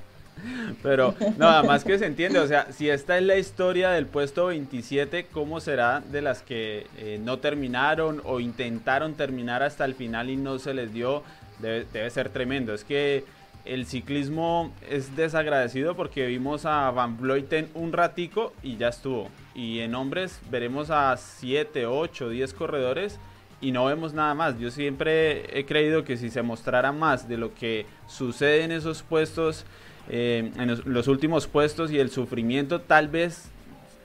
Pero 0.83 1.15
nada 1.37 1.63
más 1.63 1.85
que 1.85 1.99
se 1.99 2.07
entiende, 2.07 2.39
o 2.39 2.47
sea, 2.47 2.69
si 2.73 2.89
esta 2.89 3.19
es 3.19 3.25
la 3.25 3.37
historia 3.37 3.91
del 3.91 4.07
puesto 4.07 4.47
27, 4.47 5.27
¿cómo 5.33 5.61
será 5.61 6.01
de 6.01 6.23
las 6.23 6.43
que 6.43 6.87
eh, 6.97 7.21
no 7.23 7.39
terminaron 7.39 8.23
o 8.25 8.41
intentaron 8.41 9.15
terminar 9.15 9.63
hasta 9.63 9.85
el 9.85 9.95
final 9.95 10.31
y 10.31 10.37
no 10.37 10.59
se 10.59 10.75
les 10.75 10.93
dio? 10.93 11.23
Debe, 11.63 12.11
ser 12.11 12.29
tremendo. 12.29 12.75
Es 12.75 12.85
que 12.85 13.25
el 13.65 13.87
ciclismo 13.87 14.73
es 14.91 15.15
desagradecido 15.17 15.95
porque 15.95 16.27
vimos 16.27 16.67
a 16.67 16.91
Van 16.91 17.17
Vleuten 17.17 17.69
un 17.75 17.93
ratico 17.93 18.53
y 18.63 18.77
ya 18.77 18.89
estuvo. 18.89 19.31
Y 19.55 19.81
en 19.81 19.95
hombres 19.95 20.41
veremos 20.51 20.91
a 20.91 21.17
7, 21.17 21.87
8, 21.87 22.29
10 22.29 22.55
corredores 22.55 23.19
y 23.61 23.71
no 23.71 23.85
vemos 23.87 24.13
nada 24.13 24.35
más. 24.35 24.59
Yo 24.59 24.71
siempre 24.71 25.59
he 25.59 25.65
creído 25.65 26.05
que 26.05 26.17
si 26.17 26.29
se 26.29 26.43
mostrara 26.43 26.93
más 26.93 27.29
de 27.29 27.39
lo 27.39 27.55
que 27.55 27.87
sucede 28.09 28.65
en 28.65 28.73
esos 28.73 29.03
puestos, 29.03 29.65
eh, 30.09 30.51
en 30.57 30.93
los, 30.93 31.07
últimos 31.07 31.47
puestos 31.47 31.93
y 31.93 31.99
el 31.99 32.11
sufrimiento, 32.11 32.81
tal 32.81 33.09
vez 33.09 33.49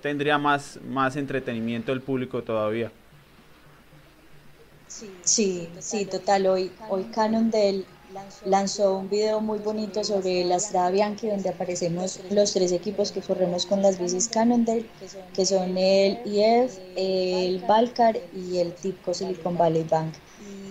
tendría 0.02 0.38
más, 0.38 0.80
más 0.88 1.16
entretenimiento 1.16 1.92
el 1.92 2.02
público 2.02 2.44
todavía. 2.44 2.92
Sí, 4.88 5.70
sí, 5.80 6.06
total. 6.06 6.48
Hoy, 6.48 6.72
hoy 6.90 7.06
Canon 7.06 7.52
del 7.52 7.86
lanzó 8.46 8.98
un 8.98 9.10
video 9.10 9.42
muy 9.42 9.60
bonito 9.60 10.04
sobre 10.04 10.44
la 10.46 10.60
Strada 10.60 10.90
Bianchi 10.90 11.28
donde 11.28 11.50
aparecemos 11.50 12.22
los 12.30 12.54
tres 12.54 12.72
equipos 12.72 13.12
que 13.12 13.22
corremos 13.22 13.66
con 13.66 13.82
las 13.82 14.00
bicis 14.00 14.30
Cannondale, 14.30 14.90
que 15.34 15.46
son 15.46 15.78
el 15.78 16.22
IF, 16.24 16.80
el 16.96 17.60
Valcar 17.66 18.18
y 18.32 18.58
el 18.60 18.76
Tipco 18.76 19.14
Silicon 19.14 19.58
Valley 19.58 19.84
Bank. 19.84 20.16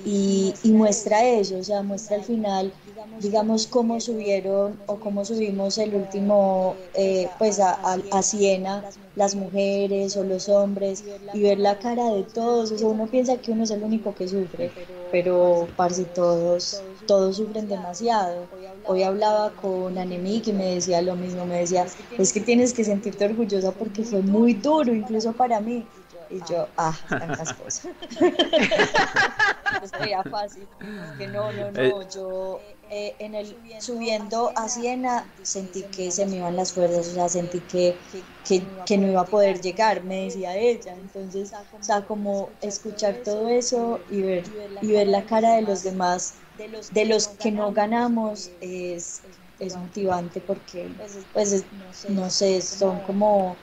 Y, 0.09 0.55
y, 0.63 0.71
muestra 0.71 1.25
eso, 1.25 1.59
o 1.59 1.65
sea, 1.65 1.83
muestra 1.83 2.15
al 2.15 2.23
final, 2.23 2.73
digamos, 3.21 3.67
cómo 3.67 4.01
subieron 4.01 4.79
o 4.87 5.01
cómo 5.01 5.25
subimos 5.25 5.79
el 5.79 5.97
último, 5.97 6.77
eh, 6.95 7.29
pues 7.41 7.59
a, 7.59 7.73
a, 8.13 8.23
Siena, 8.23 8.85
las 9.17 9.35
mujeres 9.35 10.17
o 10.17 10.23
los 10.23 10.49
hombres, 10.49 11.03
y 11.35 11.43
ver 11.43 11.59
la 11.59 11.81
cara 11.81 12.13
de 12.13 12.23
todos, 12.23 12.71
o 12.71 12.79
sea, 12.79 12.87
uno 12.87 13.09
piensa 13.09 13.37
que 13.39 13.51
uno 13.51 13.65
es 13.65 13.71
el 13.73 13.83
único 13.83 14.15
que 14.15 14.29
sufre, 14.29 14.71
pero 15.11 15.67
parce, 15.75 16.05
todos, 16.05 16.81
todos 17.09 17.39
sufren 17.39 17.67
demasiado. 17.67 18.47
Hoy 18.85 19.03
hablaba 19.03 19.51
con 19.61 19.99
Anemi 19.99 20.41
que 20.41 20.53
me 20.53 20.77
decía 20.77 21.03
lo 21.03 21.17
mismo, 21.17 21.47
me 21.47 21.59
decía, 21.59 21.85
es 22.17 22.33
que 22.33 22.41
tienes 22.41 22.73
que 22.73 22.85
sentirte 22.85 23.25
orgullosa 23.25 23.73
porque 23.73 24.05
fue 24.05 24.23
muy 24.23 24.55
duro, 24.55 24.95
incluso 24.95 25.33
para 25.33 25.59
mí. 25.61 25.85
Y 26.31 26.41
yo, 26.51 26.69
ah, 26.77 26.97
tantas 27.09 27.53
cosas. 27.55 27.89
sería 29.99 30.23
fácil. 30.25 30.67
Que 31.19 31.27
no, 31.29 31.53
no, 31.53 31.71
no. 31.71 31.81
Eh. 31.81 32.07
Yo 32.15 32.61
eh, 32.91 33.15
en 33.19 33.35
el 33.35 33.57
subiendo 33.81 34.53
a 34.57 34.69
Siena 34.69 35.33
sentí 35.43 35.83
que 35.85 36.11
se 36.11 36.27
me 36.27 36.37
iban 36.37 36.57
las 36.57 36.73
fuerzas, 36.73 37.09
o 37.09 37.15
sea, 37.15 37.29
sentí 37.29 37.61
que, 37.61 37.97
que, 38.47 38.63
que, 38.85 38.99
no 38.99 39.09
iba 39.09 39.23
a 39.23 39.27
poder 39.27 39.61
llegar, 39.61 40.05
me 40.05 40.25
decía 40.25 40.57
ella. 40.57 40.95
Entonces, 40.95 41.53
o 41.79 41.83
sea, 41.83 42.03
como 42.03 42.51
escuchar 42.61 43.17
todo 43.25 43.49
eso 43.49 44.01
y 44.11 44.23
ver, 44.23 44.45
y 44.83 44.93
ver 44.93 45.09
la 45.09 45.25
cara 45.25 45.55
de 45.57 45.63
los 45.63 45.83
demás, 45.83 46.35
de 46.93 47.05
los 47.05 47.29
que 47.29 47.51
no 47.51 47.73
ganamos, 47.73 48.51
es, 48.61 49.23
es 49.59 49.77
motivante 49.77 50.41
porque, 50.41 50.89
pues, 51.33 51.65
no 52.09 52.31
sé, 52.31 52.63
son 52.63 53.01
como 53.01 53.57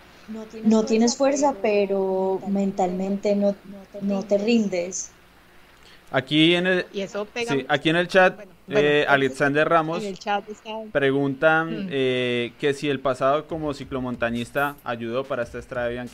no 0.64 0.86
tienes 0.86 1.18
fuerza, 1.18 1.56
pero 1.62 2.42
mentalmente 2.48 3.36
no, 3.36 3.56
no 4.02 4.24
te 4.24 4.38
rindes. 4.38 5.12
Aquí 6.14 6.54
en 6.54 6.68
el, 6.68 6.86
aquí 7.68 7.90
en 7.90 7.96
el 7.96 8.08
chat, 8.08 8.40
eh, 8.70 9.04
Alexander 9.08 9.68
Ramos 9.68 10.04
pregunta 10.92 11.64
mm. 11.64 11.88
eh, 11.90 12.54
que 12.60 12.76
si 12.76 12.88
el 12.88 13.00
pasado 13.00 13.48
como 13.48 13.74
ciclomontañista 13.74 14.76
ayudó 14.84 15.24
para 15.24 15.42
esta 15.42 15.58
estrada 15.58 15.88
Bianchi. 15.90 16.14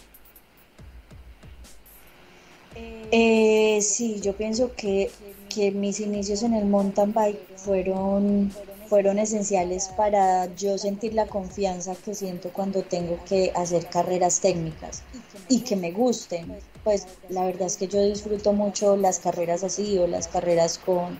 Eh, 3.12 3.80
sí, 3.82 4.22
yo 4.22 4.34
pienso 4.38 4.74
que, 4.74 5.12
que 5.54 5.72
mis 5.72 6.00
inicios 6.00 6.44
en 6.44 6.54
el 6.54 6.66
mountain 6.66 7.12
bike 7.12 7.58
fueron 7.58 8.54
fueron 8.90 9.20
esenciales 9.20 9.90
para 9.96 10.54
yo 10.56 10.78
sentir 10.78 11.14
la 11.14 11.28
confianza 11.28 11.96
que 11.96 12.16
siento 12.16 12.50
cuando 12.50 12.82
tengo 12.82 13.20
que 13.24 13.52
hacer 13.56 13.86
carreras 13.86 14.40
técnicas 14.40 15.04
y 15.48 15.62
que 15.62 15.76
me 15.76 15.92
gusten. 15.92 16.58
Pues 16.84 17.08
la 17.30 17.46
verdad 17.46 17.68
es 17.68 17.78
que 17.78 17.88
yo 17.88 18.02
disfruto 18.04 18.52
mucho 18.52 18.98
las 18.98 19.20
carreras 19.20 19.64
así 19.64 19.98
o 20.00 20.08
las 20.08 20.28
carreras 20.28 20.80
con, 20.80 21.20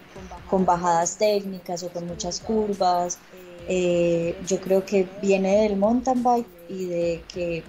con 0.50 0.66
bajadas 0.66 1.18
técnicas 1.18 1.84
o 1.84 1.90
con 1.90 2.08
muchas 2.08 2.40
curvas. 2.40 3.20
Eh, 3.68 4.36
yo 4.48 4.60
creo 4.60 4.84
que 4.84 5.08
viene 5.22 5.62
del 5.62 5.76
mountain 5.76 6.24
bike 6.24 6.48
y 6.70 6.86
de 6.86 7.24
que 7.32 7.64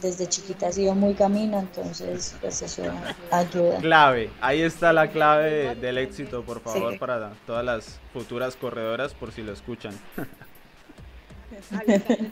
desde 0.00 0.28
chiquita 0.28 0.68
ha 0.68 0.72
sido 0.72 0.94
muy 0.94 1.14
camina, 1.14 1.60
entonces 1.60 2.34
pues 2.40 2.62
eso 2.62 2.82
ayuda. 3.30 3.78
Clave, 3.80 4.30
ahí 4.40 4.62
está 4.62 4.92
la 4.92 5.08
clave 5.08 5.74
del 5.74 5.98
éxito, 5.98 6.42
por 6.42 6.60
favor, 6.60 6.98
para 6.98 7.32
todas 7.46 7.64
las 7.64 8.00
futuras 8.12 8.56
corredoras, 8.56 9.14
por 9.14 9.32
si 9.32 9.42
lo 9.42 9.52
escuchan. 9.52 9.94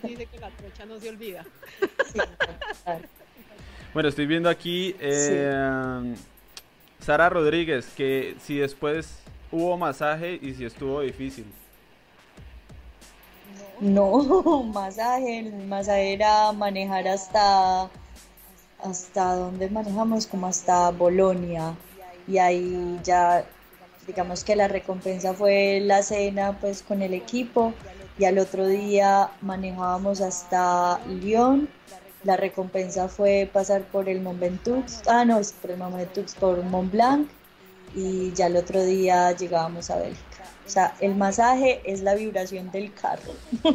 dice 0.03 0.27
que 0.27 0.39
la 0.41 0.51
trocha 0.51 0.87
no 0.87 0.99
se 0.99 1.09
olvida. 1.09 1.45
bueno, 3.95 4.09
estoy 4.09 4.27
viendo 4.27 4.49
aquí 4.49 4.95
eh, 5.01 6.15
Sara 7.01 7.29
Rodríguez, 7.29 7.87
que 7.97 8.37
si 8.41 8.59
después 8.59 9.19
hubo 9.51 9.77
masaje 9.77 10.39
y 10.41 10.55
si 10.55 10.65
estuvo 10.65 11.01
difícil. 11.01 11.47
No, 13.81 14.63
masaje, 14.75 15.41
el 15.41 15.67
masaje 15.67 16.13
era 16.13 16.53
manejar 16.53 17.09
hasta, 17.09 17.91
hasta 18.83 19.35
donde 19.35 19.69
manejamos, 19.71 20.27
como 20.27 20.47
hasta 20.47 20.91
Bolonia. 20.91 21.75
Y 22.29 22.39
ahí 22.39 23.01
ya, 23.03 23.45
digamos 24.07 24.45
que 24.45 24.55
la 24.55 24.69
recompensa 24.69 25.35
fue 25.35 25.81
la 25.81 26.03
cena 26.03 26.57
pues 26.61 26.83
con 26.83 27.03
el 27.03 27.15
equipo. 27.15 27.73
Y 28.19 28.25
al 28.25 28.39
otro 28.39 28.67
día 28.69 29.31
manejábamos 29.41 30.21
hasta 30.21 31.01
Lyon. 31.07 31.69
La 32.25 32.37
recompensa 32.37 33.09
fue 33.09 33.51
pasar 33.53 33.83
por 33.83 34.09
el 34.09 34.21
Mont 34.21 34.39
Ventoux, 34.39 34.85
ah 35.09 35.25
no, 35.25 35.41
por 35.61 35.73
el 35.73 35.79
Mont 35.79 35.97
Ventoux, 35.97 36.35
por 36.39 36.63
Mont 36.63 36.93
Blanc. 36.93 37.29
Y 37.95 38.33
ya 38.33 38.47
el 38.47 38.57
otro 38.57 38.83
día 38.83 39.33
llegábamos 39.33 39.91
a 39.91 39.99
Bélgica. 39.99 40.45
O 40.67 40.71
sea, 40.71 40.95
el 41.01 41.15
masaje 41.15 41.83
es 41.85 42.01
la 42.03 42.15
vibración 42.15 42.71
del 42.71 42.93
carro. 42.95 43.35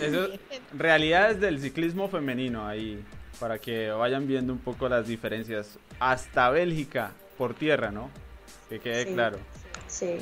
Eso, 0.00 0.28
realidades 0.72 1.40
del 1.40 1.60
ciclismo 1.60 2.08
femenino 2.08 2.66
ahí, 2.66 3.04
para 3.38 3.58
que 3.58 3.90
vayan 3.90 4.26
viendo 4.26 4.52
un 4.52 4.58
poco 4.58 4.88
las 4.88 5.06
diferencias. 5.06 5.78
Hasta 6.00 6.48
Bélgica 6.50 7.12
por 7.36 7.54
tierra, 7.54 7.90
¿no? 7.90 8.10
Que 8.68 8.80
quede 8.80 9.12
claro. 9.12 9.38
Sí. 9.86 10.16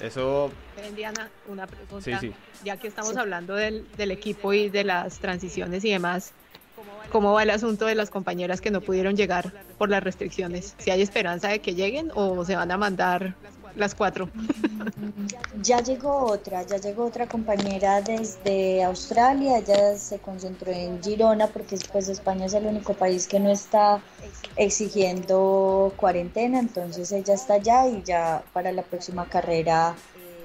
Eso. 0.00 0.50
Diana, 0.94 1.30
una 1.48 1.66
pregunta. 1.66 2.04
Sí, 2.04 2.28
sí. 2.28 2.34
Ya 2.64 2.76
que 2.76 2.88
estamos 2.88 3.16
hablando 3.16 3.54
del, 3.54 3.86
del 3.96 4.10
equipo 4.10 4.52
y 4.52 4.68
de 4.68 4.84
las 4.84 5.18
transiciones 5.20 5.84
y 5.84 5.90
demás, 5.90 6.32
¿Cómo 7.10 7.32
va 7.32 7.42
el 7.42 7.50
asunto 7.50 7.86
de 7.86 7.94
las 7.94 8.10
compañeras 8.10 8.60
que 8.60 8.70
no 8.70 8.80
pudieron 8.80 9.16
llegar 9.16 9.52
por 9.78 9.88
las 9.88 10.02
restricciones? 10.02 10.74
¿Si 10.78 10.90
hay 10.90 11.02
esperanza 11.02 11.48
de 11.48 11.60
que 11.60 11.74
lleguen 11.74 12.10
o 12.14 12.44
se 12.44 12.56
van 12.56 12.70
a 12.70 12.76
mandar 12.76 13.34
las 13.76 13.94
cuatro. 13.94 14.28
Ya 15.62 15.80
llegó 15.80 16.26
otra, 16.26 16.62
ya 16.62 16.78
llegó 16.78 17.04
otra 17.04 17.26
compañera 17.26 18.00
desde 18.00 18.82
Australia, 18.82 19.58
ella 19.58 19.96
se 19.96 20.18
concentró 20.18 20.72
en 20.72 21.02
Girona 21.02 21.46
porque 21.48 21.78
pues 21.92 22.08
España 22.08 22.46
es 22.46 22.54
el 22.54 22.66
único 22.66 22.94
país 22.94 23.26
que 23.26 23.38
no 23.38 23.50
está 23.50 24.00
exigiendo 24.56 25.92
cuarentena, 25.96 26.58
entonces 26.58 27.12
ella 27.12 27.34
está 27.34 27.54
allá 27.54 27.86
y 27.86 28.02
ya 28.02 28.42
para 28.52 28.72
la 28.72 28.82
próxima 28.82 29.26
carrera 29.26 29.94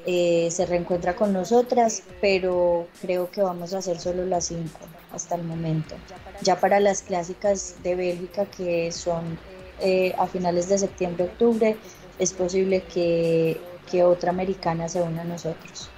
eh, 0.06 0.50
se 0.52 0.66
reencuentra 0.66 1.16
con 1.16 1.32
nosotras, 1.32 2.04
pero 2.20 2.88
creo 3.02 3.30
que 3.30 3.42
vamos 3.42 3.74
a 3.74 3.80
hacer 3.80 4.00
solo 4.00 4.26
las 4.26 4.46
cinco 4.48 4.80
hasta 5.14 5.36
el 5.36 5.44
momento. 5.44 5.96
Ya 6.42 6.60
para 6.60 6.80
las 6.80 7.04
clásicas 7.04 7.76
de 7.84 7.96
Bélgica 7.96 8.46
que 8.46 8.92
son 8.92 9.38
eh, 9.80 10.14
a 10.18 10.28
finales 10.28 10.70
de 10.70 10.80
septiembre-octubre, 10.80 11.78
es 12.18 12.34
posible 12.34 12.84
que, 12.94 13.60
otra 14.04 14.30
americana 14.30 14.88
se 14.88 15.02
una 15.02 15.24
a 15.24 15.26
nosotros. 15.26 15.90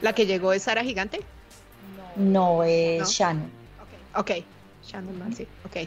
¿La 0.00 0.14
que 0.14 0.24
llegó 0.24 0.54
es 0.54 0.62
Sara 0.62 0.82
Gigante? 0.82 1.20
No, 2.16 2.64
es 2.64 3.10
Shannon. 3.10 3.50
Ok, 4.16 4.30
Shannon 4.82 5.34
sí, 5.36 5.46
ok. 5.66 5.86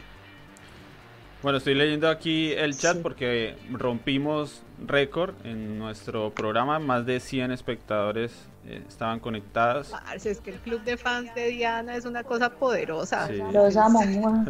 Bueno, 1.42 1.58
estoy 1.58 1.74
leyendo 1.74 2.08
aquí 2.08 2.52
el 2.52 2.76
chat 2.76 2.98
porque 2.98 3.56
rompimos 3.72 4.62
récord 4.86 5.34
en 5.44 5.78
nuestro 5.78 6.30
programa, 6.30 6.78
más 6.78 7.04
de 7.06 7.20
100 7.20 7.52
espectadores 7.52 8.32
eh, 8.66 8.82
estaban 8.86 9.18
conectadas. 9.18 9.92
es 10.24 10.40
que 10.40 10.50
el 10.50 10.58
club 10.58 10.82
de 10.82 10.96
fans 10.96 11.34
de 11.34 11.48
Diana 11.48 11.96
es 11.96 12.04
una 12.04 12.22
cosa 12.22 12.50
poderosa. 12.50 13.30
Los 13.30 13.76
amo. 13.76 14.00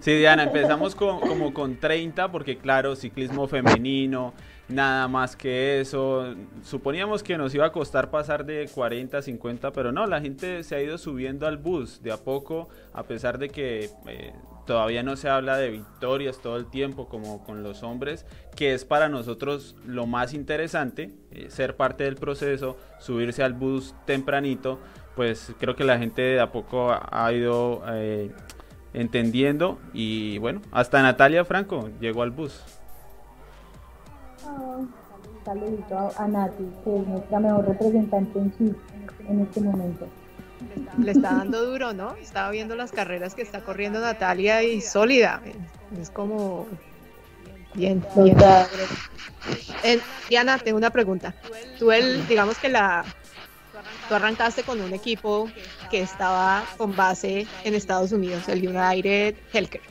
sí, 0.00 0.14
Diana, 0.14 0.44
empezamos 0.44 0.94
con, 0.94 1.20
como 1.20 1.52
con 1.52 1.76
30 1.76 2.30
porque 2.32 2.56
claro, 2.58 2.96
ciclismo 2.96 3.46
femenino, 3.46 4.32
nada 4.68 5.06
más 5.06 5.36
que 5.36 5.80
eso. 5.80 6.34
Suponíamos 6.62 7.22
que 7.22 7.36
nos 7.36 7.54
iba 7.54 7.66
a 7.66 7.72
costar 7.72 8.10
pasar 8.10 8.44
de 8.44 8.68
40 8.74 9.18
a 9.18 9.22
50, 9.22 9.72
pero 9.72 9.92
no, 9.92 10.06
la 10.06 10.20
gente 10.20 10.62
se 10.64 10.76
ha 10.76 10.80
ido 10.80 10.98
subiendo 10.98 11.46
al 11.46 11.58
bus 11.58 12.02
de 12.02 12.12
a 12.12 12.16
poco, 12.16 12.68
a 12.92 13.02
pesar 13.02 13.38
de 13.38 13.48
que... 13.50 13.90
Eh, 14.06 14.32
todavía 14.66 15.02
no 15.02 15.16
se 15.16 15.28
habla 15.28 15.56
de 15.56 15.70
victorias 15.70 16.38
todo 16.38 16.56
el 16.56 16.66
tiempo 16.66 17.08
como 17.08 17.44
con 17.44 17.62
los 17.62 17.82
hombres, 17.82 18.26
que 18.54 18.74
es 18.74 18.84
para 18.84 19.08
nosotros 19.08 19.76
lo 19.86 20.06
más 20.06 20.34
interesante, 20.34 21.14
eh, 21.30 21.46
ser 21.48 21.76
parte 21.76 22.04
del 22.04 22.16
proceso, 22.16 22.76
subirse 22.98 23.42
al 23.42 23.54
bus 23.54 23.94
tempranito, 24.04 24.78
pues 25.14 25.52
creo 25.58 25.76
que 25.76 25.84
la 25.84 25.98
gente 25.98 26.20
de 26.20 26.40
a 26.40 26.52
poco 26.52 26.90
ha, 26.90 27.32
ido 27.32 27.82
eh, 27.88 28.30
entendiendo 28.92 29.78
y 29.94 30.38
bueno, 30.38 30.60
hasta 30.72 31.00
Natalia 31.02 31.44
Franco 31.44 31.88
llegó 32.00 32.22
al 32.22 32.32
bus. 32.32 32.60
Oh, 34.44 34.84
saludito 35.44 36.10
a 36.18 36.28
Nati, 36.28 36.64
que 36.84 36.96
es 36.96 37.06
nuestra 37.06 37.40
mejor 37.40 37.66
representante 37.66 38.38
en 38.38 38.52
sí 38.58 38.74
en 39.28 39.40
este 39.40 39.60
momento 39.60 40.06
le 41.02 41.12
está 41.12 41.34
dando 41.34 41.64
duro, 41.64 41.92
¿no? 41.92 42.16
Estaba 42.16 42.50
viendo 42.50 42.74
las 42.74 42.92
carreras 42.92 43.34
que 43.34 43.42
está 43.42 43.60
corriendo 43.60 44.00
Natalia 44.00 44.62
y 44.62 44.80
sólida. 44.80 45.40
Es 46.00 46.10
como 46.10 46.66
bien. 47.74 48.04
Eh, 49.82 50.00
Diana, 50.28 50.58
tengo 50.58 50.78
una 50.78 50.90
pregunta. 50.90 51.34
Tú, 51.78 51.92
el, 51.92 52.26
digamos 52.26 52.58
que 52.58 52.68
la, 52.68 53.04
tú 54.08 54.14
arrancaste 54.14 54.62
con 54.62 54.80
un 54.80 54.92
equipo 54.92 55.50
que 55.88 56.00
estaba 56.00 56.64
con 56.76 56.94
base 56.94 57.46
en 57.64 57.74
Estados 57.74 58.12
Unidos, 58.12 58.48
el 58.48 58.66
United 58.66 59.34
Healthcare. 59.52 59.84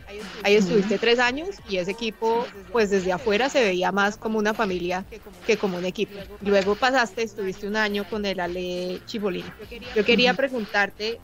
Ahí 0.43 0.55
estuviste 0.55 0.97
tres 0.97 1.19
años 1.19 1.49
y 1.67 1.77
ese 1.77 1.91
equipo, 1.91 2.45
pues 2.71 2.89
desde 2.89 3.11
afuera 3.11 3.49
se 3.49 3.63
veía 3.63 3.91
más 3.91 4.17
como 4.17 4.39
una 4.39 4.53
familia 4.53 5.05
que 5.45 5.57
como 5.57 5.77
un 5.77 5.85
equipo. 5.85 6.17
Luego 6.41 6.75
pasaste, 6.75 7.23
estuviste 7.23 7.67
un 7.67 7.75
año 7.75 8.05
con 8.09 8.25
el 8.25 8.39
Ale 8.39 9.01
Chibolino. 9.05 9.51
Yo 9.95 10.05
quería 10.05 10.33
preguntarte 10.33 11.19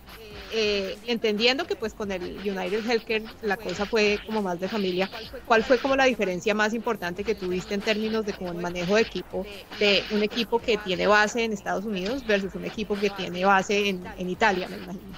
eh, 0.54 0.98
entendiendo 1.08 1.66
que 1.66 1.76
pues 1.76 1.94
con 1.94 2.12
el 2.12 2.24
United 2.24 2.86
Healthcare 2.86 3.30
la 3.42 3.58
cosa 3.58 3.86
fue 3.86 4.20
como 4.26 4.42
más 4.42 4.60
de 4.60 4.68
familia, 4.68 5.10
¿cuál 5.46 5.64
fue 5.64 5.80
como 5.80 5.96
la 5.96 6.06
diferencia 6.06 6.54
más 6.54 6.74
importante 6.74 7.24
que 7.24 7.36
tuviste 7.36 7.74
en 7.74 7.82
términos 7.82 8.26
de 8.26 8.34
como 8.34 8.52
el 8.52 8.58
manejo 8.60 8.96
de 8.96 9.02
equipo 9.02 9.46
de 9.80 10.06
un 10.10 10.24
equipo 10.24 10.60
que 10.60 10.78
tiene 10.78 11.08
base 11.08 11.44
en 11.44 11.54
Estados 11.54 11.86
Unidos 11.86 12.26
versus 12.26 12.54
un 12.56 12.66
equipo 12.66 12.98
que 12.98 13.10
tiene 13.10 13.46
base 13.46 13.90
en, 13.90 14.30
Italia, 14.30 14.68
me 14.70 14.78
imagino? 14.78 15.16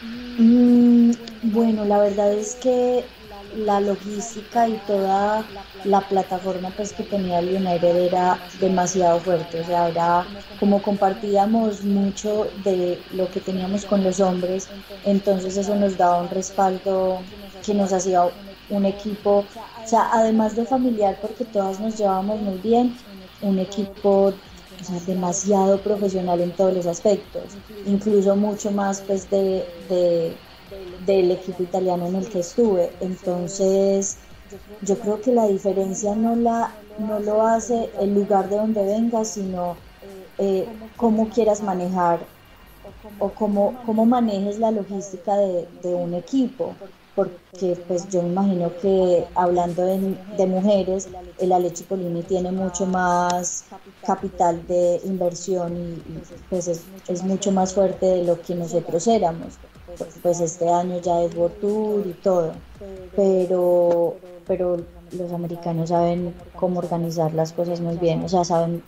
Mm, 0.00 1.10
bueno, 1.42 1.84
la 1.84 1.98
verdad 1.98 2.32
es 2.32 2.56
que 2.56 3.04
la 3.52 3.80
logística 3.80 4.68
y 4.68 4.78
toda 4.80 5.52
la 5.82 6.08
plataforma 6.08 6.74
pues 6.76 6.92
que 6.92 7.04
tenía 7.04 7.38
el 7.38 7.48
United 7.56 7.96
era 7.96 8.48
demasiado 8.52 9.20
fuerte, 9.20 9.60
o 9.60 9.64
sea, 9.64 9.88
era 9.88 10.30
como 10.56 10.82
compartíamos 10.82 11.84
mucho 11.84 12.52
de 12.54 13.06
lo 13.10 13.30
que 13.30 13.40
teníamos 13.40 13.84
con 13.86 14.02
los 14.02 14.20
hombres, 14.20 14.72
entonces 15.02 15.56
eso 15.56 15.74
nos 15.76 15.96
daba 15.96 16.20
un 16.22 16.30
respaldo 16.30 17.26
que 17.62 17.74
nos 17.74 17.92
hacía 17.92 18.22
un 18.68 18.84
equipo, 18.86 19.48
o 19.48 19.50
sea, 19.82 20.10
además 20.12 20.54
de 20.56 20.66
familiar 20.66 21.18
porque 21.20 21.44
todas 21.46 21.80
nos 21.80 21.96
llevábamos 21.96 22.40
muy 22.42 22.58
bien, 22.58 22.96
un 23.40 23.58
equipo 23.58 24.42
demasiado 25.06 25.82
profesional 25.82 26.40
en 26.40 26.54
todos 26.54 26.72
los 26.74 26.86
aspectos, 26.86 27.58
incluso 27.82 28.36
mucho 28.36 28.70
más 28.72 29.02
pues 29.02 29.28
de 29.30 30.42
del 31.06 31.30
equipo 31.30 31.62
italiano 31.62 32.06
en 32.06 32.16
el 32.16 32.28
que 32.28 32.40
estuve. 32.40 32.90
Entonces, 33.00 34.18
yo 34.82 34.98
creo 34.98 35.20
que 35.20 35.32
la 35.32 35.46
diferencia 35.46 36.14
no, 36.14 36.36
la, 36.36 36.74
no 36.98 37.20
lo 37.20 37.46
hace 37.46 37.90
el 38.00 38.14
lugar 38.14 38.48
de 38.48 38.56
donde 38.56 38.84
vengas, 38.84 39.28
sino 39.28 39.76
eh, 40.38 40.66
cómo 40.96 41.28
quieras 41.28 41.62
manejar 41.62 42.20
o 43.18 43.30
cómo, 43.30 43.80
cómo 43.86 44.06
manejes 44.06 44.58
la 44.58 44.70
logística 44.70 45.36
de, 45.36 45.66
un 45.82 46.14
equipo. 46.14 46.74
Porque 47.14 47.76
pues 47.88 48.08
yo 48.08 48.22
me 48.22 48.28
imagino 48.28 48.72
que 48.80 49.26
hablando 49.34 49.84
de, 49.84 50.46
mujeres, 50.46 51.08
el 51.38 51.52
Alechi 51.52 51.82
Polini 51.84 52.22
tiene 52.22 52.52
mucho 52.52 52.86
más 52.86 53.64
capital 54.06 54.66
de 54.66 55.00
inversión 55.04 55.76
y, 55.76 56.02
pues 56.48 56.68
es, 56.68 56.84
es 57.08 57.22
mucho 57.22 57.50
más 57.50 57.74
fuerte 57.74 58.06
de 58.06 58.24
lo 58.24 58.40
que 58.40 58.54
nosotros 58.54 59.06
éramos 59.08 59.58
pues 60.22 60.40
este 60.40 60.68
año 60.68 61.00
ya 61.00 61.22
es 61.22 61.34
World 61.34 61.60
Tour 61.60 62.06
y 62.06 62.12
todo, 62.14 62.52
pero, 63.16 64.16
pero 64.46 64.78
los 65.12 65.32
americanos 65.32 65.88
saben 65.88 66.34
cómo 66.56 66.80
organizar 66.80 67.32
las 67.34 67.52
cosas 67.52 67.80
muy 67.80 67.96
bien, 67.96 68.22
o 68.24 68.28
sea, 68.28 68.44
saben, 68.44 68.82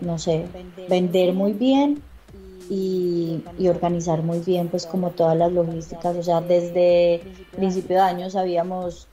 no 0.00 0.18
sé, 0.18 0.46
vender 0.88 1.34
muy 1.34 1.52
bien 1.52 2.02
y, 2.70 3.42
organizar 3.68 4.22
muy 4.22 4.40
bien 4.40 4.68
pues 4.68 4.86
como 4.86 5.10
todas 5.10 5.36
las 5.36 5.52
logísticas, 5.52 6.16
o 6.16 6.22
sea, 6.22 6.40
desde 6.40 7.22
principio 7.56 7.96
de 7.96 8.02
año 8.02 8.30
sabíamos 8.30 9.08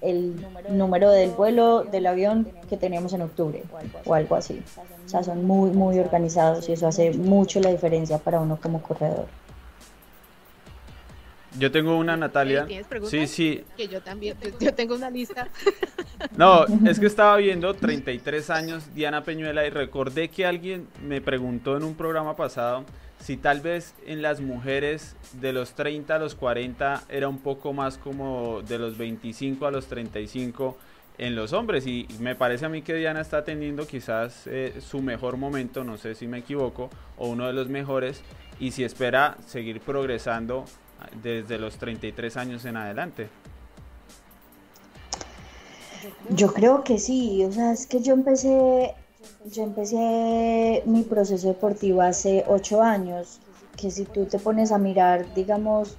el 0.00 0.34
número 0.70 1.10
del 1.10 1.30
vuelo 1.30 1.84
del 1.84 2.06
avión 2.06 2.48
que 2.68 2.76
teníamos 2.76 3.12
en 3.12 3.22
octubre 3.22 3.62
o 4.06 4.14
algo 4.14 4.34
así. 4.34 4.62
O 5.04 5.08
sea, 5.08 5.22
son 5.22 5.44
muy, 5.44 5.70
muy 5.70 5.98
organizados 5.98 6.68
y 6.68 6.72
eso 6.72 6.86
hace 6.86 7.12
mucho 7.12 7.60
la 7.60 7.70
diferencia 7.70 8.18
para 8.18 8.40
uno 8.40 8.58
como 8.60 8.80
corredor. 8.80 9.26
Yo 11.58 11.70
tengo 11.70 11.96
una 11.96 12.16
Natalia. 12.16 12.66
¿Tienes 12.66 12.86
Sí, 13.08 13.26
sí. 13.26 13.64
Que 13.76 13.88
yo 13.88 14.00
también, 14.00 14.36
yo 14.60 14.74
tengo 14.74 14.94
una 14.94 15.10
lista. 15.10 15.48
No, 16.36 16.66
es 16.86 17.00
que 17.00 17.06
estaba 17.06 17.38
viendo 17.38 17.72
33 17.72 18.50
años 18.50 18.94
Diana 18.94 19.24
Peñuela 19.24 19.66
y 19.66 19.70
recordé 19.70 20.28
que 20.28 20.44
alguien 20.44 20.86
me 21.02 21.22
preguntó 21.22 21.78
en 21.78 21.82
un 21.82 21.94
programa 21.94 22.36
pasado 22.36 22.84
si 23.18 23.38
tal 23.38 23.60
vez 23.60 23.94
en 24.06 24.22
las 24.22 24.40
mujeres 24.40 25.16
de 25.40 25.54
los 25.54 25.74
30 25.74 26.14
a 26.14 26.18
los 26.18 26.34
40 26.34 27.04
era 27.08 27.28
un 27.28 27.38
poco 27.38 27.72
más 27.72 27.96
como 27.96 28.62
de 28.62 28.78
los 28.78 28.98
25 28.98 29.66
a 29.66 29.70
los 29.70 29.86
35 29.86 30.76
en 31.18 31.36
los 31.36 31.52
hombres 31.52 31.86
y 31.86 32.06
me 32.18 32.34
parece 32.34 32.64
a 32.64 32.68
mí 32.68 32.82
que 32.82 32.94
Diana 32.94 33.20
está 33.20 33.44
teniendo 33.44 33.86
quizás 33.86 34.46
eh, 34.46 34.74
su 34.80 35.02
mejor 35.02 35.36
momento, 35.36 35.84
no 35.84 35.98
sé 35.98 36.14
si 36.14 36.26
me 36.26 36.38
equivoco, 36.38 36.88
o 37.18 37.28
uno 37.28 37.46
de 37.46 37.52
los 37.52 37.68
mejores 37.68 38.22
y 38.58 38.70
si 38.70 38.84
espera 38.84 39.36
seguir 39.46 39.80
progresando 39.80 40.64
desde 41.22 41.58
los 41.58 41.76
33 41.78 42.36
años 42.36 42.64
en 42.64 42.76
adelante. 42.76 43.28
Yo 46.30 46.52
creo 46.52 46.82
que 46.82 46.98
sí, 46.98 47.44
o 47.44 47.52
sea, 47.52 47.72
es 47.72 47.86
que 47.86 48.00
yo 48.00 48.14
empecé, 48.14 48.94
yo 49.44 49.62
empecé 49.62 50.82
mi 50.86 51.02
proceso 51.02 51.48
deportivo 51.48 52.00
hace 52.00 52.44
ocho 52.48 52.82
años, 52.82 53.40
que 53.76 53.90
si 53.90 54.04
tú 54.04 54.26
te 54.26 54.38
pones 54.38 54.72
a 54.72 54.78
mirar, 54.78 55.34
digamos, 55.34 55.96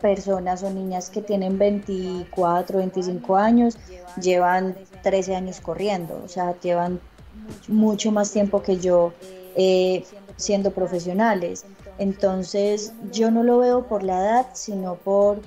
personas 0.00 0.62
o 0.62 0.70
niñas 0.70 1.08
que 1.08 1.22
tienen 1.22 1.58
24, 1.58 2.78
25 2.78 3.36
años, 3.36 3.78
llevan 4.20 4.76
13 5.02 5.34
años 5.34 5.60
corriendo, 5.60 6.20
o 6.22 6.28
sea, 6.28 6.58
llevan 6.60 7.00
mucho 7.68 8.12
más 8.12 8.30
tiempo 8.30 8.62
que 8.62 8.78
yo 8.78 9.12
eh, 9.56 10.04
siendo 10.36 10.72
profesionales. 10.72 11.64
Entonces 11.98 12.92
yo 13.12 13.30
no 13.30 13.42
lo 13.42 13.58
veo 13.58 13.86
por 13.86 14.02
la 14.02 14.18
edad, 14.18 14.46
sino 14.54 14.96
por, 14.96 15.40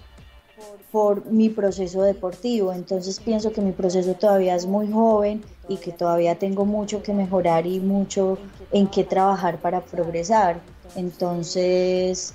por 0.92 1.26
mi 1.26 1.50
proceso 1.50 2.02
deportivo. 2.02 2.72
Entonces 2.72 3.20
pienso 3.20 3.52
que 3.52 3.62
mi 3.62 3.72
proceso 3.72 4.14
todavía 4.14 4.56
es 4.56 4.66
muy 4.66 4.92
joven 4.92 5.44
y 5.68 5.78
que 5.78 5.92
todavía 5.92 6.40
tengo 6.40 6.66
mucho 6.66 7.04
que 7.04 7.14
mejorar 7.14 7.68
y 7.68 7.80
mucho 7.80 8.38
en 8.72 8.88
qué 8.88 9.04
trabajar 9.04 9.60
para 9.60 9.82
progresar. 9.82 10.60
Entonces, 10.96 12.34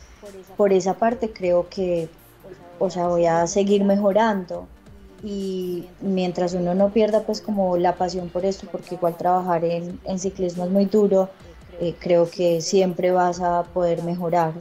por 0.57 0.73
esa 0.73 0.95
parte 0.95 1.33
creo 1.33 1.69
que, 1.69 2.09
o 2.79 2.91
sea, 2.91 3.09
voy 3.09 3.27
a 3.27 3.47
seguir 3.47 3.85
mejorando. 3.85 4.67
Y 5.25 5.87
mientras 6.01 6.53
uno 6.53 6.75
no 6.75 6.91
pierda 6.91 7.23
pues 7.23 7.41
como 7.41 7.77
la 7.77 7.95
pasión 7.95 8.29
por 8.29 8.45
esto, 8.45 8.67
porque 8.71 8.97
igual 8.97 9.17
trabajar 9.17 9.65
en, 9.65 10.01
en 10.05 10.19
ciclismo 10.19 10.65
es 10.65 10.71
muy 10.71 10.87
duro, 10.87 11.31
eh, 11.83 11.97
creo 11.99 12.31
que 12.31 12.61
siempre 12.61 13.11
vas 13.11 13.41
a 13.41 13.65
poder 13.65 14.05
mejorar. 14.05 14.53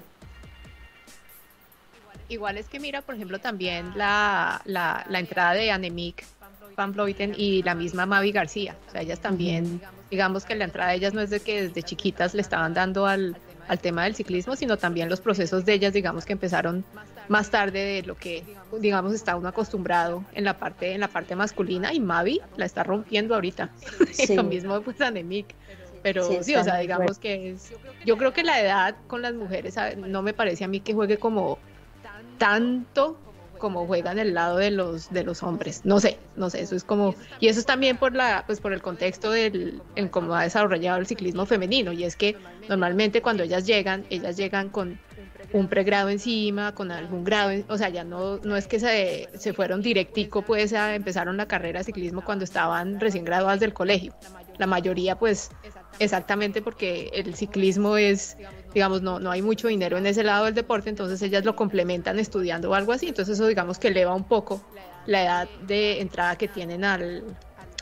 Igual 2.30 2.58
es 2.58 2.68
que 2.68 2.80
mira, 2.80 3.04
por 3.04 3.14
ejemplo, 3.14 3.38
también 3.38 3.92
la, 3.96 4.64
la, 4.66 5.20
entrada 5.20 5.54
de 5.54 5.70
Anemic 5.70 6.26
Van 6.76 6.94
Vleuten 6.94 7.36
y 7.38 7.62
la 7.62 7.76
misma 7.76 8.08
Mavi 8.08 8.32
García. 8.32 8.76
O 8.88 8.92
sea, 8.92 9.02
ellas 9.02 9.20
también, 9.20 9.80
digamos 10.10 10.46
que 10.46 10.56
la 10.56 10.64
entrada 10.64 10.90
de 10.90 10.96
ellas 10.96 11.14
no 11.14 11.22
es 11.22 11.30
de 11.30 11.42
que 11.42 11.68
desde 11.68 11.84
chiquitas 11.84 12.34
le 12.34 12.42
estaban 12.42 12.74
dando 12.74 13.06
al, 13.06 13.38
al 13.68 13.80
tema 13.80 14.06
del 14.06 14.16
ciclismo, 14.16 14.56
sino 14.56 14.78
también 14.78 15.08
los 15.08 15.22
procesos 15.22 15.64
de 15.64 15.74
ellas, 15.74 15.94
digamos 15.94 16.26
que 16.26 16.34
empezaron 16.34 16.84
más 17.28 17.52
tarde 17.52 17.80
de 17.80 18.02
lo 18.04 18.16
que, 18.16 18.44
digamos, 18.80 19.14
está 19.14 19.36
uno 19.36 19.48
acostumbrado 19.48 20.26
en 20.34 20.44
la 20.44 20.58
parte, 20.58 20.94
en 20.94 21.02
la 21.02 21.08
parte 21.08 21.36
masculina 21.36 21.94
y 21.94 22.00
Mavi 22.00 22.42
la 22.58 22.66
está 22.66 22.84
rompiendo 22.84 23.36
ahorita. 23.36 23.70
lo 24.36 24.44
mismo 24.44 24.82
pues 24.82 25.00
Anemic. 25.02 25.54
Pero 26.04 26.44
sí, 26.44 26.56
o 26.56 26.64
sea, 26.64 26.78
digamos 26.78 27.20
que 27.20 27.52
es, 27.52 27.74
yo 28.06 28.18
creo 28.18 28.34
que 28.34 28.44
la 28.44 28.60
edad 28.60 28.96
con 29.08 29.22
las 29.22 29.34
mujeres 29.34 29.76
no 29.98 30.22
me 30.22 30.34
parece 30.34 30.64
a 30.64 30.68
mí 30.68 30.80
que 30.80 30.94
juegue 30.94 31.18
como 31.18 31.60
tanto 32.38 33.18
como 33.60 33.86
juega 33.86 34.12
en 34.12 34.18
el 34.18 34.34
lado 34.34 34.58
de 34.58 34.72
los 34.72 35.12
de 35.12 35.24
los 35.24 35.44
hombres. 35.44 35.82
No 35.86 36.00
sé, 36.00 36.18
no 36.36 36.50
sé, 36.50 36.62
eso 36.62 36.76
es 36.76 36.84
como 36.84 37.14
y 37.40 37.48
eso 37.48 37.60
es 37.60 37.66
también 37.68 37.98
por 37.98 38.16
la 38.16 38.44
pues 38.48 38.60
por 38.60 38.74
el 38.74 38.82
contexto 38.82 39.30
del 39.30 39.82
en 39.96 40.10
cómo 40.10 40.34
ha 40.34 40.44
desarrollado 40.44 40.98
el 40.98 41.06
ciclismo 41.06 41.46
femenino 41.46 41.92
y 41.92 42.04
es 42.04 42.16
que 42.16 42.36
normalmente 42.68 43.22
cuando 43.22 43.44
ellas 43.44 43.68
llegan, 43.68 44.04
ellas 44.10 44.36
llegan 44.36 44.70
con 44.70 45.00
un 45.54 45.68
pregrado 45.68 46.10
encima, 46.10 46.74
con 46.74 46.92
algún 46.92 47.24
grado, 47.24 47.52
o 47.68 47.78
sea, 47.78 47.90
ya 47.90 48.04
no, 48.04 48.38
no 48.38 48.56
es 48.56 48.68
que 48.68 48.80
se, 48.80 49.30
se 49.38 49.54
fueron 49.54 49.82
directico, 49.82 50.42
pues 50.42 50.74
a, 50.74 50.96
empezaron 50.96 51.38
la 51.38 51.48
carrera 51.48 51.80
de 51.80 51.86
ciclismo 51.86 52.24
cuando 52.24 52.46
estaban 52.46 53.00
recién 53.00 53.26
graduadas 53.26 53.60
del 53.60 53.74
colegio. 53.74 54.14
La 54.62 54.67
mayoría, 54.67 55.17
pues, 55.17 55.50
exactamente 55.97 56.62
porque 56.62 57.10
el 57.15 57.34
ciclismo 57.34 57.97
es, 57.97 58.38
digamos, 58.76 59.02
no, 59.02 59.19
no 59.19 59.32
hay 59.32 59.41
mucho 59.41 59.69
dinero 59.69 59.97
en 59.97 60.06
ese 60.06 60.24
lado 60.24 60.45
del 60.45 60.54
deporte, 60.54 60.88
entonces 60.88 61.19
ellas 61.24 61.43
lo 61.43 61.56
complementan 61.56 62.19
estudiando 62.19 62.69
o 62.69 62.76
algo 62.76 62.93
así, 62.93 63.08
entonces 63.08 63.39
eso, 63.39 63.47
digamos, 63.47 63.80
que 63.80 63.88
eleva 63.88 64.13
un 64.13 64.24
poco 64.24 64.62
la 65.08 65.24
edad 65.24 65.50
de 65.62 66.00
entrada 66.00 66.36
que 66.36 66.47
tienen 66.47 66.86
al, 66.86 67.24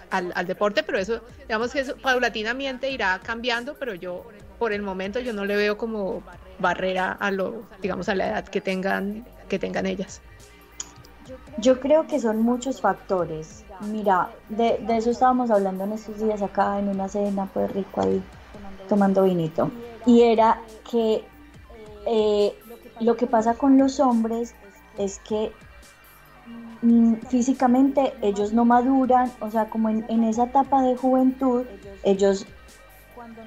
al, 0.09 0.31
al 0.33 0.47
deporte, 0.47 0.81
pero 0.83 0.97
eso, 0.99 1.21
digamos 1.41 1.73
que 1.73 1.81
eso 1.81 1.97
paulatinamente 1.97 2.89
irá 2.89 3.19
cambiando, 3.21 3.75
pero 3.77 3.93
yo, 3.93 4.25
por 4.57 4.71
el 4.71 4.81
momento, 4.81 5.19
yo 5.19 5.33
no 5.33 5.43
le 5.43 5.57
veo 5.57 5.77
como 5.77 6.23
barrera 6.59 7.11
a 7.11 7.29
lo, 7.29 7.67
digamos, 7.81 8.07
a 8.07 8.15
la 8.15 8.29
edad 8.29 8.47
que 8.47 8.61
tengan, 8.61 9.27
que 9.49 9.59
tengan 9.59 9.85
ellas? 9.85 10.21
Yo 11.57 11.79
creo 11.79 12.07
que 12.07 12.19
son 12.19 12.41
muchos 12.41 12.81
factores. 12.81 13.65
Mira, 13.91 14.29
de, 14.49 14.79
eso 14.89 15.11
estábamos 15.11 15.51
hablando 15.51 15.83
en 15.83 15.93
estos 15.93 16.19
días 16.19 16.41
acá 16.41 16.79
en 16.79 16.89
una 16.89 17.07
cena, 17.07 17.49
pues 17.53 17.71
rico 17.71 18.01
ahí, 18.01 18.21
tomando 18.87 19.23
vinito. 19.23 19.71
Y 20.05 20.21
era 20.21 20.61
que 20.89 21.23
eh, 22.05 22.53
lo 22.99 23.15
que 23.15 23.27
pasa 23.27 23.53
con 23.53 23.77
los 23.77 23.99
hombres 23.99 24.55
es 24.97 25.19
que 25.19 25.51
mm, 26.81 27.15
físicamente 27.27 28.13
ellos 28.21 28.53
no 28.53 28.65
maduran, 28.65 29.31
o 29.39 29.49
sea, 29.49 29.69
como 29.69 29.89
en, 29.89 30.05
en 30.09 30.23
esa 30.23 30.45
etapa 30.45 30.81
de 30.81 30.95
juventud, 30.95 31.65
ellos 32.03 32.45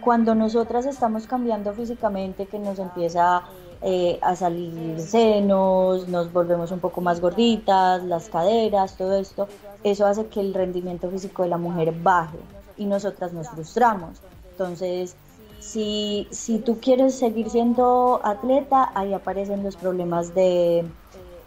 cuando 0.02 0.34
nosotras 0.34 0.84
estamos 0.84 1.26
cambiando 1.26 1.72
físicamente, 1.72 2.46
que 2.46 2.58
nos 2.58 2.78
empieza 2.78 3.42
eh, 3.82 4.18
a 4.22 4.36
salir 4.36 5.00
senos, 5.00 6.08
nos 6.08 6.32
volvemos 6.32 6.70
un 6.70 6.80
poco 6.80 7.00
más 7.00 7.20
gorditas, 7.20 8.04
las 8.04 8.28
caderas, 8.28 8.96
todo 8.96 9.18
esto, 9.18 9.48
eso 9.82 10.06
hace 10.06 10.26
que 10.26 10.40
el 10.40 10.54
rendimiento 10.54 11.10
físico 11.10 11.42
de 11.42 11.48
la 11.48 11.58
mujer 11.58 11.92
baje 12.02 12.38
y 12.76 12.86
nosotras 12.86 13.32
nos 13.32 13.48
frustramos. 13.48 14.20
Entonces, 14.52 15.16
si, 15.58 16.28
si 16.30 16.58
tú 16.58 16.78
quieres 16.80 17.14
seguir 17.14 17.50
siendo 17.50 18.20
atleta, 18.24 18.90
ahí 18.94 19.14
aparecen 19.14 19.62
los 19.62 19.76
problemas 19.76 20.34
de 20.34 20.84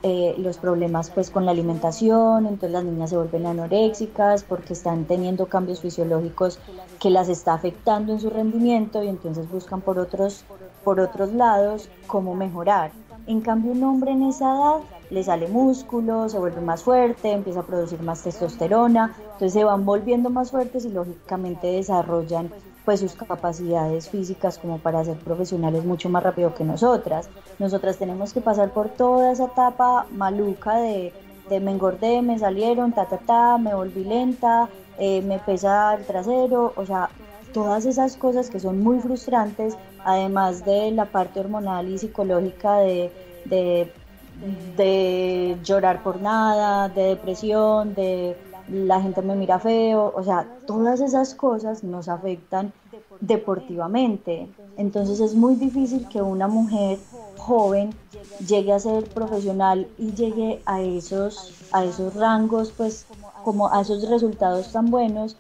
eh, 0.08 0.36
los 0.38 0.58
problemas 0.58 1.10
pues 1.10 1.32
con 1.32 1.46
la 1.46 1.52
alimentación, 1.52 2.46
entonces 2.46 2.70
las 2.70 2.84
niñas 2.84 3.10
se 3.10 3.18
vuelven 3.18 3.48
anoréxicas 3.48 4.44
porque 4.44 4.74
están 4.74 5.06
teniendo 5.06 5.48
cambios 5.48 5.82
fisiológicos 5.82 6.60
que 7.00 7.10
las 7.10 7.28
está 7.28 7.56
afectando 7.56 8.14
en 8.14 8.20
su 8.20 8.30
rendimiento 8.30 9.02
y 9.02 9.08
entonces 9.08 9.50
buscan 9.50 9.82
por 9.82 9.98
otros, 9.98 10.44
por 10.86 11.02
otros 11.02 11.34
lados 11.34 11.90
cómo 12.08 12.36
mejorar. 12.36 12.92
En 13.28 13.42
cambio 13.42 13.74
un 13.74 13.84
hombre 13.84 14.12
en 14.12 14.24
esa 14.24 14.46
edad 14.46 14.80
le 15.10 15.24
sale 15.24 15.48
músculo, 15.48 16.30
se 16.30 16.40
vuelve 16.40 16.62
más 16.62 16.84
fuerte, 16.84 17.32
empieza 17.32 17.62
a 17.62 17.64
producir 17.64 18.02
más 18.02 18.24
testosterona, 18.24 19.16
entonces 19.18 19.54
se 19.54 19.64
van 19.64 19.84
volviendo 19.84 20.30
más 20.30 20.52
fuertes 20.52 20.86
y 20.86 20.90
lógicamente 20.90 21.68
desarrollan 21.68 22.52
pues 22.86 23.00
sus 23.00 23.14
capacidades 23.14 24.10
físicas 24.10 24.60
como 24.60 24.78
para 24.78 25.04
ser 25.04 25.18
profesionales 25.18 25.84
mucho 25.84 26.08
más 26.08 26.22
rápido 26.22 26.54
que 26.54 26.64
nosotras. 26.64 27.30
Nosotras 27.58 27.98
tenemos 27.98 28.32
que 28.32 28.42
pasar 28.42 28.70
por 28.72 28.90
toda 28.90 29.32
esa 29.32 29.46
etapa 29.46 30.06
maluca 30.12 30.76
de, 30.78 31.12
de 31.50 31.60
me 31.60 31.72
engordé, 31.72 32.22
me 32.22 32.38
salieron, 32.38 32.92
ta, 32.92 33.06
ta, 33.06 33.18
ta, 33.18 33.58
me 33.58 33.74
volví 33.74 34.04
lenta, 34.04 34.70
eh, 35.00 35.24
me 35.24 35.40
pesa 35.40 35.96
el 35.96 36.06
trasero, 36.06 36.74
o 36.76 36.86
sea, 36.86 37.10
todas 37.56 37.86
esas 37.86 38.18
cosas 38.18 38.50
que 38.50 38.60
son 38.60 38.84
muy 38.84 39.00
frustrantes, 39.00 39.78
además 40.04 40.66
de 40.66 40.92
la 40.92 41.06
parte 41.06 41.40
hormonal 41.40 41.88
y 41.88 41.98
psicológica 41.98 42.80
de, 42.80 43.10
de, 43.46 43.90
de 44.76 45.58
llorar 45.64 46.04
por 46.04 46.20
nada, 46.20 46.90
de 46.90 47.04
depresión, 47.04 47.96
de 47.96 48.36
la 48.70 49.02
gente 49.02 49.22
me 49.22 49.38
mira 49.38 49.58
feo, 49.60 50.12
o 50.14 50.22
sea, 50.22 50.46
todas 50.68 51.00
esas 51.00 51.34
cosas 51.34 51.82
nos 51.82 52.10
afectan 52.10 52.74
deportivamente. 53.22 54.50
Entonces 54.76 55.22
es 55.22 55.34
muy 55.34 55.56
difícil 55.56 56.10
que 56.10 56.22
una 56.22 56.50
mujer 56.50 57.00
joven 57.38 57.92
llegue 58.46 58.74
a 58.74 58.80
ser 58.80 59.06
profesional 59.06 59.88
y 59.98 60.12
llegue 60.12 60.62
a 60.66 60.82
esos, 60.82 61.54
a 61.72 61.86
esos 61.86 62.16
rangos, 62.16 62.74
pues 62.76 63.06
como 63.46 63.72
a 63.72 63.80
esos 63.80 64.10
resultados 64.10 64.74
tan 64.74 64.88
buenos 64.92 65.38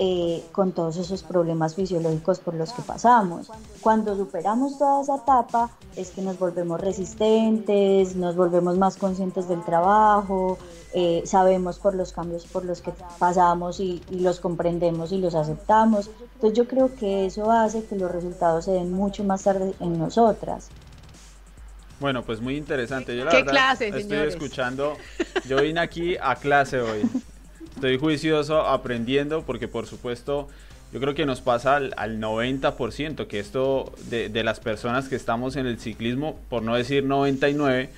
eh, 0.00 0.42
con 0.50 0.72
todos 0.72 0.96
esos 0.96 1.22
problemas 1.22 1.76
fisiológicos 1.76 2.40
por 2.40 2.54
los 2.54 2.72
que 2.72 2.82
pasamos. 2.82 3.48
Cuando 3.80 4.16
superamos 4.16 4.76
toda 4.76 5.02
esa 5.02 5.16
etapa 5.16 5.70
es 5.94 6.10
que 6.10 6.20
nos 6.20 6.36
volvemos 6.36 6.80
resistentes, 6.80 8.16
nos 8.16 8.34
volvemos 8.34 8.76
más 8.76 8.96
conscientes 8.96 9.48
del 9.48 9.64
trabajo, 9.64 10.58
eh, 10.94 11.22
sabemos 11.24 11.78
por 11.78 11.94
los 11.94 12.12
cambios 12.12 12.44
por 12.46 12.64
los 12.64 12.80
que 12.80 12.92
pasamos 13.20 13.78
y, 13.78 14.02
los 14.10 14.40
comprendemos 14.40 15.12
y 15.12 15.18
los 15.18 15.36
aceptamos. 15.36 16.10
Entonces 16.34 16.58
yo 16.58 16.66
creo 16.66 16.94
que 16.96 17.26
eso 17.26 17.50
hace 17.52 17.84
que 17.84 17.94
los 17.94 18.10
resultados 18.10 18.64
se 18.64 18.72
den 18.72 18.92
mucho 18.92 19.22
más 19.22 19.44
tarde 19.44 19.74
en 19.78 19.96
nosotras. 19.96 20.70
Bueno, 22.00 22.24
pues 22.24 22.40
muy 22.40 22.56
interesante. 22.56 23.16
Yo 23.16 23.24
la 23.24 23.30
¿Qué 23.30 23.44
clase, 23.44 23.88
estoy 23.96 24.18
escuchando. 24.18 24.94
Yo 25.48 25.62
vine 25.62 25.78
aquí 25.78 26.16
a 26.20 26.34
clase 26.34 26.80
hoy 26.80 27.08
estoy 27.74 27.98
juicioso 27.98 28.62
aprendiendo 28.62 29.42
porque 29.42 29.68
por 29.68 29.86
supuesto 29.86 30.48
yo 30.92 31.00
creo 31.00 31.14
que 31.14 31.26
nos 31.26 31.40
pasa 31.40 31.76
al, 31.76 32.20
90% 32.20 33.26
que 33.26 33.40
esto 33.40 33.92
de, 34.08 34.44
las 34.44 34.60
personas 34.60 35.08
que 35.08 35.16
estamos 35.16 35.56
en 35.56 35.66
el 35.66 35.80
ciclismo, 35.80 36.38
por 36.48 36.62
no 36.62 36.76
decir 36.76 37.02
99, 37.02 37.90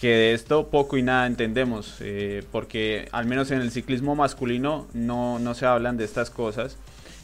que 0.00 0.08
de 0.08 0.34
esto 0.34 0.68
poco 0.68 0.96
y 0.96 1.02
nada 1.02 1.26
entendemos, 1.26 1.96
eh, 2.00 2.44
porque 2.52 3.08
al 3.10 3.26
menos 3.26 3.50
en 3.50 3.60
el 3.60 3.72
ciclismo 3.72 4.14
masculino 4.14 4.86
no, 4.92 5.40
no 5.40 5.54
se 5.54 5.66
hablan 5.66 5.96
de 5.96 6.04
estas 6.04 6.30
cosas. 6.30 6.76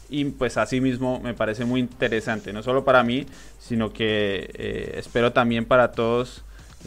Y 0.09 0.25
pues 0.25 0.57
así 0.57 0.81
mismo 0.81 1.21
me 1.21 1.33
parece 1.33 1.65
muy 1.65 1.79
interesante, 1.79 2.53
no 2.53 2.65
solo 2.65 2.85
para 2.85 3.05
mí, 3.05 3.27
sino 3.61 3.93
que 3.93 4.51
eh, 4.55 4.95
espero 4.97 5.33
también 5.33 5.65
para 5.65 5.93
todos 5.93 6.43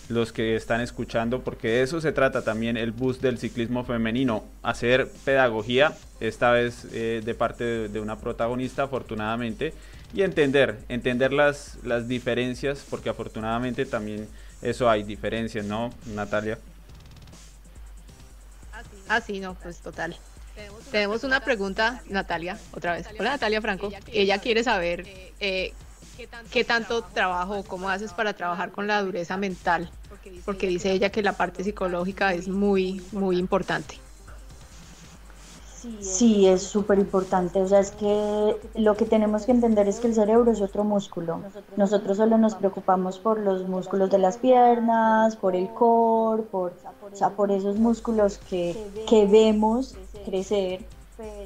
los 0.10 0.32
que 0.32 0.56
están 0.56 0.82
escuchando, 0.82 1.44
porque 1.44 1.68
de 1.68 1.82
eso 1.84 2.02
se 2.02 2.12
trata 2.12 2.44
también 2.44 2.78
el 2.78 2.92
bus 2.92 3.22
del 3.22 3.38
ciclismo 3.38 3.84
femenino, 3.84 4.44
hacer 4.62 5.10
pedagogía, 5.26 5.96
esta 6.20 6.52
vez 6.52 6.86
eh, 6.92 7.22
de 7.24 7.34
parte 7.36 7.88
de, 7.90 8.00
una 8.00 8.18
protagonista, 8.18 8.84
afortunadamente, 8.84 9.74
y 10.14 10.22
entender, 10.22 10.80
entender 10.90 11.34
las, 11.34 11.78
las 11.84 12.08
diferencias, 12.08 12.86
porque 12.90 13.10
afortunadamente 13.10 13.86
también 13.86 14.28
eso 14.62 14.90
hay 14.90 15.04
diferencias, 15.04 15.66
¿no, 15.66 15.94
Natalia? 16.08 16.58
Ah, 19.08 19.22
sí, 19.22 19.40
no, 19.40 19.56
pues 19.56 19.80
total. 19.80 20.16
Tenemos 20.92 21.24
una 21.24 21.40
pregunta, 21.40 22.02
Natalia, 22.10 22.58
otra 22.74 22.94
vez. 22.94 23.08
Hola 23.20 23.32
Natalia 23.32 23.62
Franco. 23.62 23.92
Ella 24.08 24.38
quiere 24.40 24.64
saber 24.64 25.06
eh, 25.40 25.74
¿Qué 26.52 26.64
tanto 26.64 27.02
trabajo, 27.02 27.64
cómo 27.68 27.90
haces 27.90 28.14
para 28.14 28.34
trabajar 28.34 28.72
con 28.72 28.88
la 28.88 29.02
dureza 29.02 29.38
mental? 29.38 29.90
Porque 30.46 30.68
dice 30.68 30.92
ella 30.92 31.10
que 31.10 31.22
la 31.22 31.34
parte 31.34 31.64
psicológica 31.64 32.34
es 32.34 32.48
muy, 32.48 33.02
muy 33.12 33.38
importante. 33.38 34.00
Sí, 36.00 36.48
es 36.48 36.64
súper 36.64 36.98
importante. 36.98 37.60
O 37.62 37.68
sea, 37.68 37.80
es 37.80 37.92
que 37.92 38.56
lo 38.76 38.96
que 38.96 39.06
tenemos 39.06 39.46
que 39.46 39.52
entender 39.52 39.88
es 39.90 40.00
que 40.00 40.08
el 40.08 40.16
cerebro 40.16 40.50
es 40.52 40.62
otro 40.62 40.86
músculo. 40.86 41.42
Nosotros 41.76 42.18
solo 42.18 42.38
nos 42.38 42.56
preocupamos 42.56 43.20
por 43.20 43.40
los 43.40 43.68
músculos 43.68 44.10
de 44.10 44.18
las 44.18 44.38
piernas, 44.38 45.36
por 45.36 45.56
el 45.56 45.70
core, 45.74 46.44
por, 46.44 46.74
o 47.12 47.16
sea, 47.16 47.32
por 47.32 47.52
esos 47.52 47.78
músculos 47.78 48.38
que, 48.50 48.78
que 49.10 49.26
vemos 49.26 49.96
crecer 50.26 50.86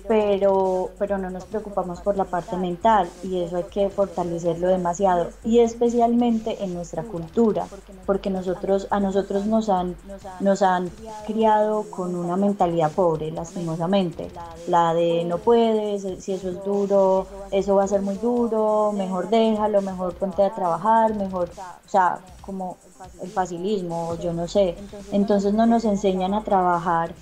pero, 0.08 0.90
pero 0.98 1.18
no 1.18 1.30
nos 1.30 1.46
preocupamos 1.46 2.02
por 2.02 2.18
la 2.18 2.26
parte 2.26 2.56
mental 2.58 3.10
y 3.24 3.42
eso 3.42 3.58
hay 3.58 3.64
que 3.66 3.90
fortalecerlo 3.90 4.68
demasiado 4.68 5.30
y 5.44 5.60
especialmente 5.60 6.64
en 6.64 6.74
nuestra 6.74 7.04
cultura, 7.04 7.68
porque 8.06 8.30
nosotros, 8.30 8.88
a 8.90 9.00
nosotros 9.00 9.46
nos 9.46 9.70
han, 9.70 9.96
nos 10.40 10.62
han 10.62 10.90
criado 11.26 11.84
con 11.90 12.16
una 12.16 12.38
mentalidad 12.38 12.92
pobre, 12.92 13.32
lastimosamente, 13.32 14.30
la 14.68 14.94
de 14.94 15.24
no 15.26 15.38
puedes, 15.40 16.24
si 16.24 16.34
eso 16.34 16.50
es 16.50 16.64
duro, 16.64 17.28
eso 17.52 17.76
va 17.76 17.84
a 17.84 17.88
ser 17.88 18.02
muy 18.02 18.16
duro, 18.16 18.92
mejor 18.94 19.30
déjalo, 19.30 19.82
mejor 19.82 20.14
ponte 20.16 20.44
a 20.44 20.54
trabajar, 20.54 21.14
mejor, 21.16 21.50
o 21.86 21.90
sea, 21.90 22.20
como 22.42 22.78
el 23.20 23.32
facilismo, 23.32 24.16
yo 24.16 24.34
no 24.34 24.48
sé. 24.48 24.78
Entonces 25.12 25.54
no 25.54 25.66
nos 25.66 25.86
enseñan 25.86 26.34
a 26.34 26.44
trabajar 26.44 27.16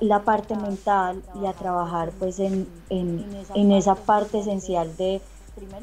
la 0.00 0.24
parte 0.24 0.56
mental 0.56 1.24
y 1.32 1.46
a 1.46 1.54
trabajar 1.54 2.12
pues 2.18 2.38
en, 2.38 2.72
en, 2.88 3.30
en 3.52 3.72
esa 3.72 4.04
parte 4.04 4.38
esencial 4.40 4.96
de 4.96 5.22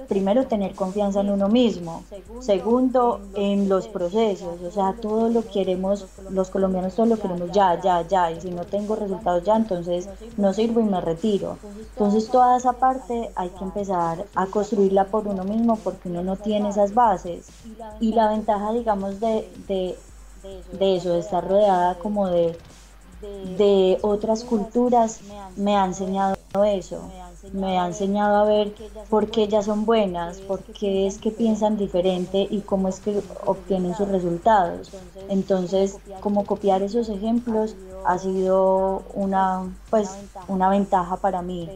primero 0.07 0.47
tener 0.47 0.73
confianza 0.75 1.21
en 1.21 1.29
uno 1.29 1.49
mismo, 1.49 2.03
segundo 2.39 3.21
en 3.35 3.69
los 3.69 3.87
procesos, 3.87 4.61
o 4.61 4.71
sea, 4.71 4.95
todo 4.99 5.29
lo 5.29 5.45
queremos, 5.45 6.05
los 6.29 6.49
colombianos 6.49 6.95
todo 6.95 7.05
lo 7.05 7.17
queremos 7.17 7.51
ya, 7.51 7.79
ya, 7.81 8.07
ya, 8.07 8.31
y 8.31 8.41
si 8.41 8.51
no 8.51 8.65
tengo 8.65 8.95
resultados 8.95 9.43
ya, 9.43 9.55
entonces 9.55 10.09
no 10.37 10.53
sirvo 10.53 10.79
y 10.79 10.83
me 10.83 11.01
retiro. 11.01 11.57
Entonces 11.93 12.29
toda 12.29 12.57
esa 12.57 12.73
parte 12.73 13.31
hay 13.35 13.49
que 13.49 13.63
empezar 13.63 14.25
a 14.35 14.45
construirla 14.47 15.05
por 15.05 15.27
uno 15.27 15.43
mismo 15.43 15.77
porque 15.77 16.09
uno 16.09 16.23
no 16.23 16.37
tiene 16.37 16.69
esas 16.69 16.93
bases. 16.93 17.47
Y 17.99 18.13
la 18.13 18.29
ventaja, 18.29 18.71
digamos, 18.73 19.19
de, 19.19 19.49
de, 19.67 20.95
eso, 20.95 21.13
de 21.13 21.19
estar 21.19 21.47
rodeada 21.47 21.95
como 21.95 22.27
de, 22.27 22.57
de 23.57 23.97
otras 24.01 24.43
culturas, 24.43 25.19
me 25.55 25.75
ha 25.75 25.85
enseñado 25.85 26.35
eso 26.65 27.01
me 27.53 27.79
ha 27.79 27.87
enseñado 27.87 28.37
a 28.37 28.43
ver 28.45 28.73
por 29.09 29.29
qué 29.29 29.43
ellas 29.43 29.65
son 29.65 29.85
buenas, 29.85 30.39
por 30.39 30.61
qué 30.63 31.07
es 31.07 31.17
que 31.17 31.31
piensan 31.31 31.77
diferente 31.77 32.47
y 32.49 32.61
cómo 32.61 32.87
es 32.87 32.99
que 32.99 33.21
obtienen 33.45 33.95
sus 33.95 34.07
resultados. 34.07 34.91
Entonces, 35.29 35.97
como 36.21 36.45
copiar 36.45 36.81
esos 36.81 37.09
ejemplos 37.09 37.75
ha 38.05 38.17
sido 38.17 39.03
una, 39.13 39.63
pues, 39.89 40.17
una 40.47 40.69
ventaja 40.69 41.17
para 41.17 41.41
mí, 41.41 41.69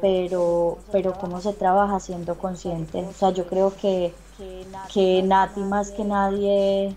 pero, 0.00 0.78
pero 0.92 1.14
cómo 1.14 1.40
se 1.40 1.52
trabaja 1.52 2.00
siendo 2.00 2.36
consciente. 2.36 3.04
O 3.04 3.12
sea, 3.12 3.30
yo 3.30 3.46
creo 3.46 3.72
que, 3.74 4.14
que 4.92 5.22
Nati 5.22 5.60
más 5.60 5.90
que 5.90 6.04
nadie 6.04 6.96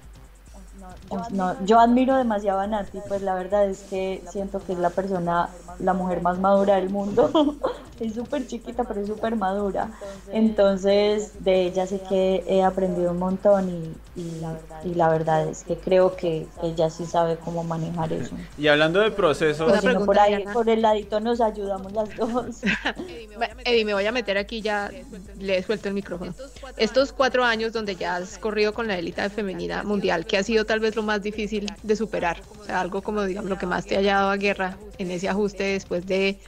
yo 1.66 1.80
admiro 1.80 2.16
demasiado 2.16 2.60
a 2.60 2.68
Nati, 2.68 3.00
pues 3.08 3.22
la 3.22 3.36
verdad 3.36 3.66
es 3.66 3.82
que 3.90 4.24
siento 4.32 4.60
que 4.64 4.74
es 4.74 4.80
la 4.80 4.90
persona, 4.90 5.50
la 5.80 5.94
mujer 5.94 6.22
más 6.22 6.40
madura 6.40 6.76
del 6.76 6.90
mundo. 6.90 7.56
es 8.00 8.14
súper 8.14 8.48
chiquita, 8.48 8.84
pero 8.84 9.02
es 9.02 9.08
súper 9.08 9.36
madura. 9.36 9.92
Entonces, 10.32 11.44
de 11.44 11.66
ella 11.66 11.86
sé 11.86 12.02
que 12.08 12.44
he 12.48 12.64
aprendido 12.64 13.12
un 13.12 13.20
montón 13.20 13.70
y, 13.70 14.20
y, 14.20 14.96
la 14.96 15.10
verdad 15.10 15.48
es 15.48 15.64
que 15.64 15.76
creo 15.76 16.16
que 16.16 16.48
ella 16.64 16.90
sí 16.90 17.06
sabe 17.06 17.38
cómo 17.38 17.64
manejar 17.64 18.12
eso. 18.14 18.36
Y 18.58 18.68
hablando 18.68 19.00
de 19.00 19.12
procesos... 19.12 19.72
por 20.06 20.20
ahí, 20.20 20.46
por 20.54 20.70
el 20.70 20.82
ladito 20.82 21.20
nos 21.20 21.42
ayudamos 21.42 21.92
las 21.94 22.16
dos. 22.16 22.62
Eddie, 23.66 23.86
me 23.86 23.94
voy 23.94 24.06
a 24.06 24.12
meter 24.12 24.38
aquí 24.38 24.62
ya, 24.62 24.92
le 25.38 25.58
he 25.58 25.64
suelto 25.64 25.88
el 25.88 25.94
micrófono. 25.94 26.34
Estos 26.78 27.12
cuatro 27.12 27.44
años 27.44 27.74
donde 27.74 27.96
ya 27.96 28.18
has 28.18 28.38
corrido 28.38 28.74
con 28.74 28.88
la 28.88 28.98
élite 28.98 29.30
femenina 29.30 29.84
mundial, 29.84 30.26
que 30.26 30.38
ha 30.38 30.44
sido 30.44 30.66
tal 30.66 30.80
vez 30.80 30.96
lo 30.96 31.04
más 31.04 31.22
difícil 31.22 31.68
de 31.84 31.96
superar? 31.96 32.42
Algo 32.70 33.02
como, 33.02 33.24
digamos, 33.24 33.50
lo 33.50 33.58
que 33.58 33.66
más 33.66 33.86
te 33.86 33.98
ha 33.98 34.02
llevado 34.02 34.30
a 34.30 34.38
guerra 34.38 34.78
en 34.98 35.12
ese 35.12 35.28
ajuste 35.30 35.64
después 35.64 36.06
de 36.06 36.40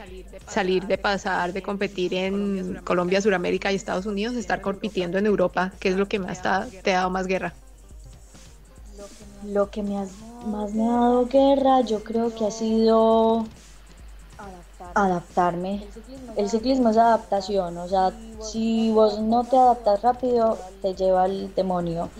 salir 0.48 0.86
de 0.86 0.98
pasar 0.98 1.54
de 1.54 1.62
competir 1.62 2.14
en 2.14 2.82
Colombia, 2.84 3.22
Sudamérica 3.22 3.72
y 3.72 3.76
Estados 3.76 4.06
Unidos, 4.06 4.36
estar 4.36 4.62
compitiendo 4.62 5.18
en 5.18 5.26
Europa, 5.26 5.72
¿qué 5.80 5.90
es 5.90 5.96
lo 5.96 6.08
que 6.08 6.20
más 6.20 6.42
te 6.42 6.94
ha, 6.94 6.98
dado 6.98 7.10
más 7.10 7.28
guerra? 7.28 7.54
Lo 9.46 9.70
que 9.70 9.82
me 9.82 9.96
más 10.46 10.74
me 10.74 10.84
ha 10.84 10.92
dado 10.92 11.26
guerra, 11.28 11.82
yo 11.82 12.04
creo 12.04 12.34
que 12.34 12.46
ha 12.46 12.52
sido 12.52 13.46
adaptarme. 14.96 15.90
El 16.36 16.50
ciclismo 16.50 16.90
es 16.90 16.98
adaptación, 16.98 17.78
o 17.78 17.88
sea, 17.88 18.20
si 18.38 18.92
vos 18.92 19.20
no 19.20 19.48
te 19.48 19.58
adaptas 19.58 20.02
rápido, 20.02 20.66
te 20.80 20.96
lleva 20.96 21.26
el 21.26 21.54
demonio. 21.54 22.14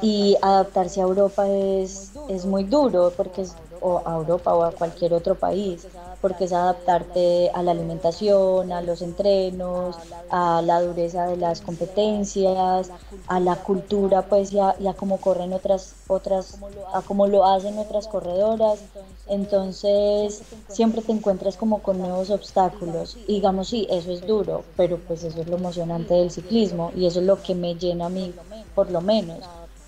Y 0.00 0.36
adaptarse 0.42 1.00
a 1.00 1.04
Europa 1.04 1.48
es, 1.48 2.20
es 2.26 2.46
muy 2.46 2.64
duro 2.64 3.14
porque 3.16 3.42
es 3.42 3.58
o 3.78 4.02
a 4.06 4.14
Europa 4.14 4.54
o 4.54 4.62
a 4.64 4.74
cualquier 4.76 5.14
otro 5.14 5.38
país, 5.38 5.88
porque 6.20 6.44
es 6.44 6.52
adaptarte 6.52 7.50
a 7.54 7.62
la 7.62 7.70
alimentación, 7.70 8.72
a 8.72 8.82
los 8.82 9.02
entrenos, 9.02 9.96
a 10.28 10.60
la 10.62 10.82
dureza 10.82 11.26
de 11.26 11.36
las 11.36 11.60
competencias, 11.60 12.90
a 13.26 13.40
la 13.40 13.56
cultura, 13.56 14.22
pues 14.22 14.50
ya, 14.50 14.76
ya 14.78 14.92
cómo 14.94 15.18
corren 15.18 15.52
otras, 15.52 15.94
otras, 16.08 16.58
a 16.92 17.02
cómo 17.02 17.26
lo 17.26 17.44
hacen 17.44 17.78
otras 17.78 18.06
corredoras. 18.06 18.80
Entonces 19.28 20.42
siempre 20.68 21.02
te 21.02 21.12
encuentras 21.12 21.56
como 21.56 21.82
con 21.82 21.98
nuevos 21.98 22.30
obstáculos. 22.30 23.16
Y 23.26 23.34
digamos, 23.34 23.68
sí, 23.68 23.86
eso 23.90 24.12
es 24.12 24.26
duro, 24.26 24.64
pero 24.76 24.98
pues 24.98 25.24
eso 25.24 25.40
es 25.40 25.48
lo 25.48 25.56
emocionante 25.56 26.14
del 26.14 26.30
ciclismo 26.30 26.92
y 26.94 27.06
eso 27.06 27.20
es 27.20 27.26
lo 27.26 27.42
que 27.42 27.54
me 27.54 27.74
llena 27.76 28.06
a 28.06 28.10
mí, 28.10 28.34
por 28.74 28.90
lo 28.90 29.00
menos. 29.00 29.38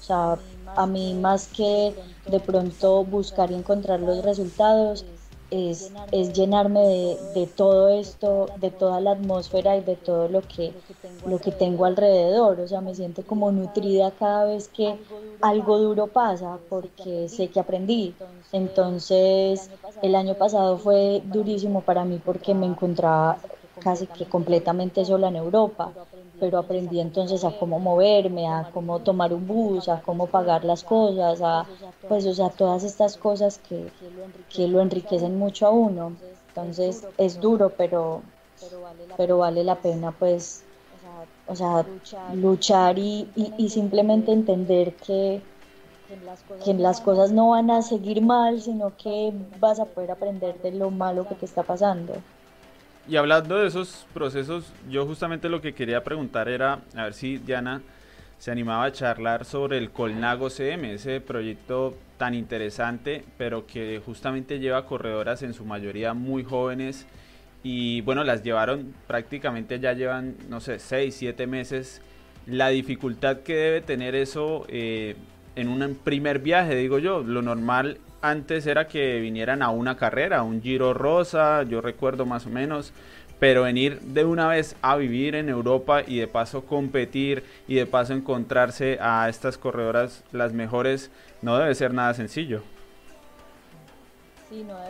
O 0.01 0.05
sea, 0.05 0.39
a 0.75 0.87
mí 0.87 1.15
más 1.15 1.49
que 1.49 1.95
de 2.27 2.41
pronto 2.41 3.05
buscar 3.05 3.51
y 3.51 3.55
encontrar 3.55 4.01
los 4.01 4.25
resultados 4.25 5.05
es, 5.53 5.93
es 6.11 6.33
llenarme 6.33 6.81
de, 6.81 7.19
de, 7.35 7.47
todo 7.47 7.89
esto, 7.89 8.47
de 8.57 8.71
toda 8.71 9.01
la 9.01 9.13
atmósfera 9.13 9.77
y 9.77 9.83
de 9.83 9.97
todo 9.97 10.29
lo 10.29 10.41
que, 10.41 10.73
lo 11.27 11.39
que 11.39 11.53
tengo 11.53 11.85
alrededor. 11.85 12.61
O 12.61 12.67
sea, 12.69 12.81
me 12.81 12.95
siento 12.95 13.25
como 13.27 13.53
nutrida 13.53 14.11
cada 14.13 14.47
vez 14.47 14.69
que 14.69 14.99
algo 15.43 15.79
duro 15.79 16.07
pasa 16.07 16.59
porque 16.69 17.29
sé 17.29 17.51
que 17.51 17.61
aprendí. 17.61 18.15
Entonces, 18.51 19.71
el 20.01 20.15
año 20.15 20.35
pasado 20.35 20.79
fue 20.79 21.23
durísimo 21.25 21.83
para 21.83 22.05
mí 22.05 22.19
porque 22.25 22.55
me 22.55 22.67
encontraba 22.67 23.39
casi 23.79 24.07
que 24.07 24.27
completamente 24.27 25.05
sola 25.05 25.29
en 25.29 25.37
Europa, 25.37 25.93
pero 26.43 26.59
aprendí 26.59 26.99
entonces 26.99 27.45
a 27.45 27.57
cómo 27.57 27.79
moverme, 27.79 28.49
a 28.49 28.69
cómo 28.75 28.99
tomar 28.99 29.33
un 29.33 29.47
bus, 29.47 29.89
a 29.89 30.03
cómo 30.03 30.27
pagar 30.27 30.65
las 30.65 30.83
cosas, 30.83 31.41
a 31.41 31.65
pues 32.09 32.27
o 32.27 32.35
sea, 32.35 32.51
todas 32.51 32.83
estas 32.83 33.17
cosas 33.17 33.59
que, 33.59 33.89
que 34.53 34.67
lo 34.67 34.81
enriquecen 34.81 35.39
mucho 35.39 35.69
a 35.69 35.71
uno. 35.71 36.17
Entonces 36.49 37.07
es 37.17 37.41
duro, 37.41 37.71
pero, 37.79 38.23
pero 39.17 39.39
vale 39.39 39.63
la 39.63 39.77
pena 39.77 40.11
pues, 40.11 40.65
o 41.47 41.55
sea, 41.55 41.87
luchar 42.35 42.99
y, 42.99 43.29
y, 43.37 43.69
simplemente 43.69 44.33
entender 44.33 44.97
que, 44.97 45.41
que 46.65 46.75
las 46.75 47.01
cosas 47.01 47.31
no 47.31 47.51
van 47.51 47.71
a 47.71 47.83
seguir 47.83 48.21
mal, 48.21 48.61
sino 48.61 48.97
que 48.97 49.33
vas 49.61 49.79
a 49.79 49.85
poder 49.85 50.11
aprender 50.11 50.61
de 50.61 50.73
lo 50.73 50.91
malo 50.91 51.29
que 51.29 51.37
te 51.37 51.47
está 51.47 51.63
pasando. 51.63 52.15
Y 53.09 53.17
hablando 53.17 53.59
de 53.59 53.67
esos 53.67 54.07
procesos, 54.15 54.73
yo 54.89 55.07
justamente 55.07 55.49
lo 55.49 55.61
que 55.61 55.75
quería 55.75 56.05
preguntar 56.05 56.49
era, 56.49 56.81
a 56.95 57.05
ver 57.05 57.15
si 57.15 57.39
Diana 57.39 57.83
se 58.39 58.51
animaba 58.51 58.85
a 58.85 58.93
charlar 58.93 59.45
sobre 59.45 59.79
el 59.79 59.91
Colnago 59.91 60.51
CM, 60.51 60.95
ese 60.95 61.21
proyecto 61.21 61.97
tan 62.17 62.35
interesante, 62.35 63.25
pero 63.39 63.67
que 63.67 64.01
justamente 64.05 64.61
lleva 64.61 64.87
corredoras 64.87 65.43
en 65.43 65.53
su 65.53 65.65
mayoría 65.65 66.15
muy 66.15 66.45
jóvenes 66.45 67.07
y 67.65 68.01
bueno, 68.03 68.25
las 68.25 68.43
llevaron 68.43 68.95
prácticamente 69.07 69.79
ya 69.79 69.93
llevan, 69.93 70.37
no 70.49 70.61
sé, 70.61 70.79
6, 70.79 71.15
7 71.15 71.47
meses. 71.47 72.03
La 72.47 72.69
dificultad 72.69 73.39
que 73.39 73.55
debe 73.55 73.81
tener 73.81 74.15
eso 74.15 74.65
eh, 74.69 75.17
en 75.55 75.69
un 75.69 75.97
primer 76.03 76.39
viaje, 76.41 76.75
digo 76.75 76.99
yo, 76.99 77.23
lo 77.23 77.43
normal 77.43 77.99
antes 78.23 78.67
era 78.67 78.87
que 78.87 79.21
vinieran 79.21 79.63
a 79.63 79.71
una 79.71 79.97
carrera, 79.97 80.43
un 80.43 80.63
Giro 80.63 80.95
Rosa, 80.95 81.65
yo 81.65 81.81
recuerdo 81.81 82.25
más 82.25 82.47
o 82.47 82.51
menos, 82.51 82.93
pero 83.39 83.65
venir 83.65 84.01
de 84.01 84.25
una 84.25 84.47
vez 84.47 84.77
a 84.83 84.97
vivir 84.97 85.35
en 85.35 85.49
Europa 85.49 86.03
y 86.07 86.19
de 86.19 86.29
paso 86.29 86.65
competir 86.65 87.43
y 87.67 87.75
de 87.75 87.87
paso 87.87 88.15
encontrarse 88.15 88.99
a 89.01 89.29
estas 89.29 89.59
corredoras 89.59 90.23
las 90.31 90.53
mejores 90.53 91.11
no 91.43 91.59
debe 91.59 91.75
ser 91.75 91.93
nada 91.93 92.15
sencillo. 92.15 92.63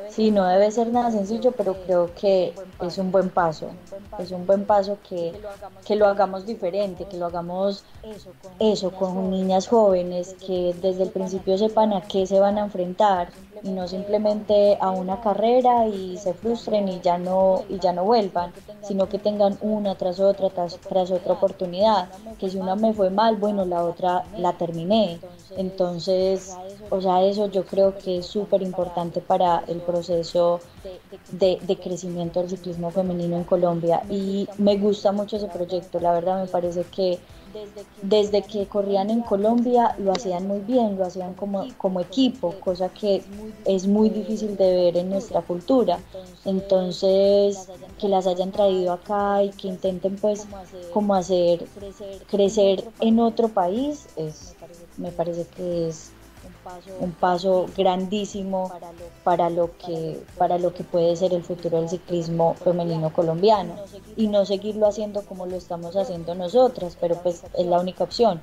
Sí, 0.09 0.31
no 0.31 0.47
debe 0.47 0.71
ser 0.71 0.89
nada 0.93 1.11
sencillo, 1.11 1.53
pero 1.53 1.81
creo 1.81 2.13
que 2.15 2.55
es 2.81 2.99
un 2.99 3.11
buen 3.11 3.31
paso. 3.31 3.79
Es 4.19 4.31
un 4.31 4.47
buen 4.47 4.67
paso 4.67 5.01
que, 5.03 5.41
que 5.85 5.97
lo 5.97 6.07
hagamos 6.07 6.45
diferente, 6.47 7.07
que 7.07 7.17
lo 7.17 7.27
hagamos 7.27 7.85
eso 8.59 8.95
con 8.95 9.31
niñas 9.31 9.69
jóvenes, 9.69 10.35
que 10.35 10.75
desde 10.81 11.05
el 11.05 11.11
principio 11.13 11.57
sepan 11.59 11.93
a 11.93 12.07
qué 12.07 12.27
se 12.27 12.41
van 12.41 12.59
a 12.59 12.65
enfrentar 12.65 13.33
y 13.65 13.71
no 13.71 13.87
simplemente 13.87 14.77
a 14.81 14.91
una 14.91 15.21
carrera 15.21 15.87
y 15.87 16.17
se 16.17 16.35
frustren 16.35 16.89
y 16.89 17.01
ya 17.01 17.19
no, 17.19 17.63
y 17.69 17.79
ya 17.79 17.93
no 17.93 18.05
vuelvan, 18.05 18.53
sino 18.83 19.09
que 19.09 19.19
tengan 19.19 19.57
una 19.61 19.95
tras 19.95 20.21
otra, 20.21 20.51
tras, 20.51 20.79
tras 20.79 21.11
otra 21.11 21.35
oportunidad. 21.35 22.09
Que 22.39 22.51
si 22.51 22.59
una 22.59 22.75
me 22.75 22.93
fue 22.93 23.11
mal, 23.11 23.37
bueno, 23.37 23.65
la 23.65 23.85
otra 23.85 24.25
la 24.37 24.53
terminé. 24.55 25.21
Entonces, 25.57 26.57
o 26.91 27.01
sea, 27.01 27.23
eso 27.23 27.47
yo 27.47 27.65
creo 27.65 27.97
que 27.99 28.19
es 28.19 28.27
súper 28.27 28.63
importante 28.63 29.21
para 29.21 29.63
el 29.69 29.81
proceso 29.81 30.61
de, 31.31 31.59
de, 31.61 31.77
crecimiento 31.77 32.41
del 32.41 32.51
ciclismo 32.51 32.91
femenino 32.91 33.37
en 33.37 33.45
Colombia. 33.45 34.03
Y 34.11 34.49
me 34.59 34.77
gusta 34.77 35.13
mucho 35.13 35.37
ese 35.37 35.49
proyecto, 35.49 36.01
la 36.01 36.13
verdad 36.13 36.41
me 36.41 36.49
parece 36.49 36.85
que 36.85 37.19
desde 38.03 38.42
que 38.42 38.66
corrían 38.66 39.11
en 39.11 39.20
Colombia 39.22 39.94
lo 39.98 40.12
hacían 40.12 40.46
muy 40.46 40.61
bien, 40.61 40.96
lo 40.96 41.05
hacían 41.05 41.34
como, 41.34 41.66
como 41.78 42.00
equipo, 42.00 42.55
cosa 42.61 42.88
que 42.88 43.22
es 43.64 43.86
muy 43.86 44.11
difícil 44.11 44.57
de 44.57 44.74
ver 44.74 44.96
en 44.96 45.11
nuestra 45.11 45.42
cultura. 45.42 46.00
Entonces, 46.44 47.68
que 47.98 48.09
las 48.09 48.26
hayan 48.26 48.53
traído 48.53 48.92
acá 48.92 49.42
y 49.42 49.50
que 49.50 49.68
intenten 49.68 50.16
pues 50.16 50.46
como 50.92 51.14
hacer 51.14 51.66
crecer 52.28 52.84
en 53.00 53.20
otro 53.20 53.48
país, 53.48 54.07
es, 54.16 54.55
me 54.96 55.12
parece 55.12 55.46
que 55.46 55.88
es 55.88 56.12
un 57.01 57.13
paso 57.13 57.67
grandísimo 57.77 58.71
para 59.25 59.51
lo 59.51 59.71
que 59.79 60.23
para 60.39 60.59
lo 60.59 60.73
que 60.73 60.85
puede 60.85 61.17
ser 61.17 61.33
el 61.35 61.43
futuro 61.43 61.81
del 61.81 61.89
ciclismo 61.89 62.55
femenino 62.55 63.13
colombiano. 63.13 63.75
Y 64.17 64.29
no 64.29 64.45
seguirlo 64.45 64.87
haciendo 64.87 65.23
como 65.23 65.47
lo 65.47 65.57
estamos 65.57 65.97
haciendo 65.97 66.35
nosotras 66.35 66.97
pero 67.01 67.17
pues 67.17 67.43
es 67.57 67.67
la 67.67 67.81
única 67.81 68.05
opción 68.05 68.41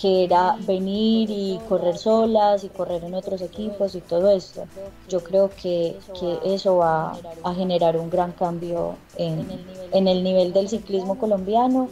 que 0.00 0.24
era 0.24 0.56
venir 0.66 1.30
y 1.30 1.58
correr 1.68 1.96
solas 1.96 2.64
y 2.64 2.68
correr 2.68 3.04
en 3.04 3.14
otros 3.14 3.40
equipos 3.42 3.94
y 3.94 4.00
todo 4.00 4.30
esto. 4.30 4.64
Yo 5.08 5.22
creo 5.22 5.50
que, 5.50 5.98
que 6.18 6.38
eso 6.44 6.76
va 6.76 7.16
a 7.42 7.54
generar 7.54 7.96
un 7.96 8.10
gran 8.10 8.32
cambio 8.32 8.96
en, 9.16 9.46
en 9.92 10.08
el 10.08 10.22
nivel 10.22 10.52
del 10.52 10.68
ciclismo 10.68 11.18
colombiano 11.18 11.88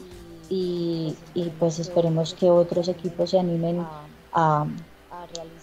y, 0.49 1.15
y 1.35 1.51
pues 1.59 1.79
esperemos 1.79 2.35
que 2.35 2.51
otros 2.51 2.89
equipos 2.89 3.31
se 3.31 3.39
animen 3.39 3.87
a, 4.33 4.67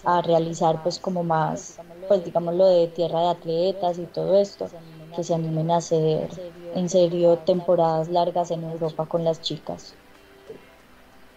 a 0.04 0.22
realizar 0.22 0.82
pues 0.82 0.98
como 0.98 1.22
más, 1.24 1.78
pues 2.08 2.24
digamos 2.24 2.54
lo 2.54 2.66
de 2.66 2.88
tierra 2.88 3.20
de 3.20 3.28
atletas 3.28 3.98
y 3.98 4.06
todo 4.06 4.38
esto, 4.38 4.68
que 5.14 5.24
se 5.24 5.34
animen 5.34 5.70
a 5.70 5.76
hacer 5.76 6.28
en 6.74 6.88
serio 6.88 7.38
temporadas 7.38 8.08
largas 8.08 8.50
en 8.50 8.62
Europa 8.62 9.06
con 9.06 9.24
las 9.24 9.40
chicas. 9.40 9.94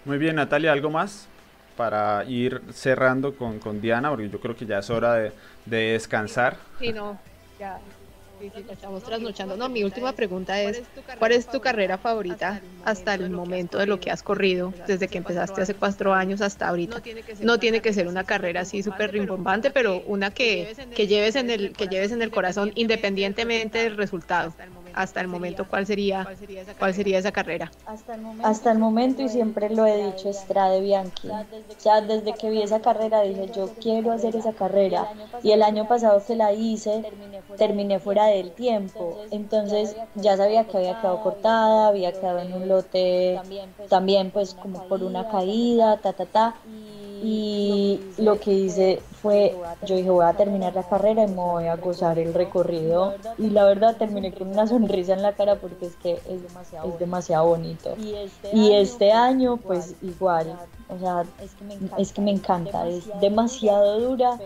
Muy 0.05 0.17
bien, 0.17 0.36
Natalia, 0.36 0.71
¿algo 0.71 0.89
más? 0.89 1.27
para 1.80 2.25
ir 2.25 2.61
cerrando 2.73 3.34
con, 3.38 3.57
con 3.57 3.80
Diana, 3.80 4.09
porque 4.09 4.30
yo 4.30 4.38
creo 4.41 4.53
que 4.53 4.65
ya 4.65 4.80
es 4.80 4.89
hora 4.89 5.13
de, 5.13 5.32
de 5.65 5.93
descansar. 5.93 6.57
Sí, 6.77 6.91
no, 6.91 7.17
ya 7.57 7.80
estamos 8.39 9.03
trasnochando. 9.03 9.57
No, 9.57 9.69
mi 9.69 9.83
última 9.83 10.13
pregunta 10.13 10.61
es, 10.61 10.81
¿cuál 11.17 11.31
es 11.31 11.49
tu 11.49 11.59
carrera 11.59 11.97
favorita 11.97 12.61
hasta 12.83 13.13
el 13.13 13.29
momento 13.29 13.77
de 13.77 13.85
lo 13.85 13.99
que 13.99 14.11
has 14.11 14.23
corrido, 14.23 14.73
desde 14.87 15.07
que 15.07 15.17
empezaste 15.17 15.61
hace 15.61 15.73
cuatro 15.75 16.13
años 16.13 16.41
hasta 16.41 16.67
ahorita? 16.67 17.01
No 17.41 17.59
tiene 17.59 17.81
que 17.81 17.93
ser 17.93 18.07
una 18.07 18.23
carrera 18.23 18.61
así 18.61 18.83
súper 18.83 19.11
rimbombante, 19.11 19.71
pero 19.71 20.01
una 20.05 20.31
que, 20.31 20.73
que, 20.95 21.07
lleves 21.07 21.35
en 21.35 21.49
el, 21.49 21.73
que 21.73 21.87
lleves 21.87 22.11
en 22.11 22.21
el 22.21 22.31
corazón 22.31 22.71
independientemente 22.75 23.79
del 23.79 23.97
resultado 23.97 24.53
hasta 24.93 25.21
el 25.21 25.27
momento 25.27 25.67
cuál 25.67 25.85
sería 25.85 26.25
cuál 26.77 26.93
sería 26.93 27.19
esa 27.19 27.31
carrera 27.31 27.71
hasta 28.43 28.71
el 28.71 28.79
momento 28.79 29.21
y 29.21 29.29
siempre 29.29 29.69
lo 29.69 29.85
he 29.85 30.05
dicho 30.05 30.29
Estrade 30.29 30.81
Bianchi. 30.81 31.29
ya 31.83 32.01
desde 32.01 32.33
que 32.33 32.49
vi 32.49 32.61
esa 32.61 32.81
carrera 32.81 33.21
dije 33.21 33.49
yo 33.55 33.69
quiero 33.81 34.11
hacer 34.11 34.35
esa 34.35 34.53
carrera 34.53 35.07
y 35.43 35.51
el 35.51 35.63
año 35.63 35.87
pasado 35.87 36.23
que 36.25 36.35
la 36.35 36.53
hice 36.53 37.03
terminé 37.57 37.99
fuera 37.99 38.25
del 38.25 38.51
tiempo. 38.51 39.17
entonces 39.31 39.95
ya 40.15 40.37
sabía 40.37 40.65
que 40.65 40.77
había 40.77 40.99
quedado 40.99 41.21
cortada 41.21 41.87
había 41.87 42.11
quedado 42.11 42.39
en 42.39 42.53
un 42.53 42.67
lote 42.67 43.39
también 43.89 44.31
pues 44.31 44.53
como 44.53 44.87
por 44.87 45.03
una 45.03 45.29
caída 45.29 45.97
ta 45.97 46.13
ta 46.13 46.25
ta 46.25 46.55
y 47.22 47.99
lo 48.17 48.39
que 48.39 48.53
hice 48.53 49.01
fue, 49.22 49.55
yo 49.86 49.95
dije 49.95 50.09
voy 50.09 50.26
a 50.26 50.34
terminar 50.34 50.74
la 50.74 50.84
carrera 50.84 51.24
y 51.24 51.28
me 51.28 51.36
voy 51.36 51.65
a 51.67 51.76
gozar 51.76 52.17
el 52.20 52.34
recorrido 52.34 53.13
y 53.38 53.49
la 53.49 53.65
verdad 53.65 53.97
terminé 53.97 54.34
con 54.34 54.47
una 54.47 54.67
sonrisa 54.67 55.13
en 55.13 55.22
la 55.22 55.34
cara 55.34 55.55
porque 55.55 55.88
es 55.88 55.95
que 55.97 56.13
es 56.28 56.43
demasiado, 56.43 56.89
es 56.89 56.99
demasiado 56.99 57.47
bonito. 57.47 57.95
Y 58.53 58.72
este 58.74 59.11
año 59.11 59.57
pues 59.57 59.95
igual, 60.01 60.57
o 60.88 60.97
sea, 60.99 61.26
es 61.97 62.13
que 62.13 62.22
me 62.22 62.32
encanta, 62.32 62.88
es 62.88 63.09
demasiado 63.20 63.99
dura, 63.99 64.39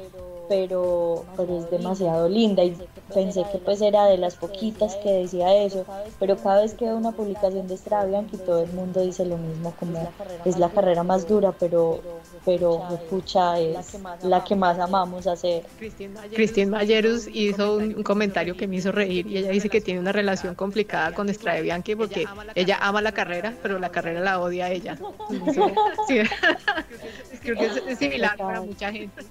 pero, 0.47 1.25
pero 1.37 1.59
es 1.59 1.69
demasiado 1.71 2.27
linda 2.27 2.63
y 2.63 2.77
pensé 3.13 3.43
que 3.51 3.57
pues 3.59 3.81
era 3.81 4.05
de 4.05 4.17
las 4.17 4.35
poquitas 4.35 4.95
que 4.97 5.11
decía 5.11 5.55
eso, 5.55 5.85
pero 6.19 6.37
cada 6.37 6.61
vez 6.61 6.73
que 6.73 6.85
veo 6.85 6.97
una 6.97 7.11
publicación 7.11 7.67
de 7.67 7.77
Stravian 7.77 8.27
que 8.27 8.37
todo 8.37 8.63
el 8.63 8.71
mundo 8.73 9.01
dice 9.01 9.25
lo 9.25 9.37
mismo, 9.37 9.73
como 9.79 10.11
es 10.45 10.57
la 10.57 10.69
carrera 10.69 11.03
más 11.03 11.27
dura, 11.27 11.51
pero, 11.51 12.01
pero 12.45 12.83
escucha 12.93 13.59
es 13.59 13.97
la 14.23 14.43
que 14.43 14.55
más 14.55 14.79
amamos 14.79 15.27
hacer. 15.27 15.65
Christine 15.77 16.71
Mayerus 16.71 17.27
hizo 17.31 17.77
un, 17.77 18.03
comentario 18.03 18.57
que 18.57 18.67
me 18.67 18.77
hizo 18.77 18.91
reír 18.91 19.27
y 19.27 19.37
ella 19.37 19.49
dice 19.49 19.69
que 19.69 19.81
tiene 19.81 19.99
una 19.99 20.11
relación 20.11 20.55
complicada 20.55 21.13
con 21.13 21.33
Strade 21.33 21.61
Bianchi 21.61 21.95
porque 21.95 22.25
ella 22.55 22.77
ama 22.81 23.01
la 23.01 23.11
carrera, 23.11 23.53
pero 23.61 23.79
la 23.79 23.89
carrera 23.89 24.19
la 24.19 24.41
odia 24.41 24.65
a 24.65 24.71
ella. 24.71 24.97
Creo 27.41 27.55
que 27.57 27.65
es 27.65 27.97
similar 27.97 28.37
para 28.37 28.61
mucha 28.61 28.91
gente. 28.91 29.23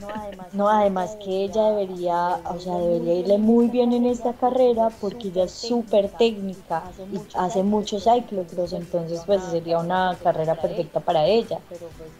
No, 0.00 0.08
además 0.08 0.47
que 1.24 1.44
ella 1.44 1.70
debería, 1.70 2.40
o 2.44 2.58
sea, 2.58 2.76
debería 2.78 3.14
irle 3.14 3.38
muy 3.38 3.68
bien 3.68 3.92
en 3.92 4.06
esta 4.06 4.32
carrera 4.32 4.88
porque 5.00 5.28
ella 5.28 5.44
es 5.44 5.52
súper 5.52 6.08
técnica 6.10 6.84
y 7.12 7.18
hace 7.34 7.62
muchos 7.62 8.04
cyclocross, 8.04 8.72
entonces 8.72 9.22
pues 9.26 9.42
sería 9.44 9.78
una 9.78 10.16
carrera 10.22 10.54
perfecta 10.54 11.00
para 11.00 11.26
ella. 11.26 11.58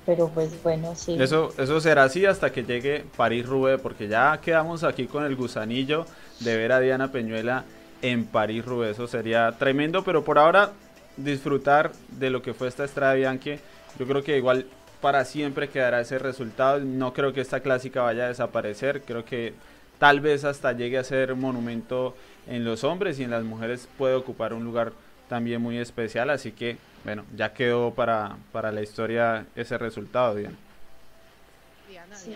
Pero 0.07 0.29
pues 0.29 0.62
bueno, 0.62 0.95
sí. 0.95 1.16
Eso, 1.20 1.51
eso 1.59 1.81
será 1.81 2.05
así 2.05 2.26
hasta 2.26 2.51
que 2.51 2.64
llegue 2.64 3.05
París-Roubaix, 3.16 3.81
porque 3.81 4.09
ya 4.09 4.39
quedamos 4.41 4.85
aquí 4.85 5.07
con 5.07 5.24
el 5.24 5.37
gusanillo 5.37 6.07
de 6.41 6.57
ver 6.57 6.72
a 6.72 6.81
Diana 6.81 7.11
Peñuela 7.12 7.64
en 8.03 8.26
París-Roubaix. 8.26 8.93
Eso 8.93 9.07
sería 9.07 9.53
tremendo, 9.59 10.05
pero 10.05 10.24
por 10.24 10.39
ahora 10.39 10.72
disfrutar 11.16 11.93
de 12.09 12.31
lo 12.31 12.43
que 12.43 12.55
fue 12.55 12.68
esta 12.68 12.85
Estrada 12.85 13.14
Bianchi. 13.14 13.57
Yo 13.99 14.07
creo 14.07 14.22
que 14.22 14.37
igual 14.37 14.66
para 15.01 15.24
siempre 15.24 15.68
quedará 15.68 16.01
ese 16.01 16.18
resultado. 16.18 16.80
No 16.80 17.12
creo 17.12 17.32
que 17.32 17.40
esta 17.40 17.61
clásica 17.61 18.03
vaya 18.03 18.24
a 18.24 18.28
desaparecer. 18.28 19.03
Creo 19.03 19.24
que 19.24 19.55
tal 19.99 20.20
vez 20.20 20.44
hasta 20.44 20.72
llegue 20.72 20.99
a 20.99 21.05
ser 21.05 21.34
monumento 21.34 22.14
en 22.46 22.64
los 22.64 22.84
hombres 22.84 23.18
y 23.18 23.24
en 23.24 23.30
las 23.30 23.44
mujeres 23.44 23.88
puede 23.99 24.14
ocupar 24.14 24.53
un 24.53 24.64
lugar 24.64 24.92
también 25.28 25.61
muy 25.61 25.76
especial, 25.78 26.30
así 26.30 26.53
que 26.53 26.78
bueno, 27.05 27.24
ya 27.36 27.53
quedó 27.53 27.92
para, 27.92 28.36
para 28.51 28.72
la 28.72 28.82
historia 28.82 29.46
ese 29.55 29.76
resultado, 29.78 30.34
Diana. 30.34 30.57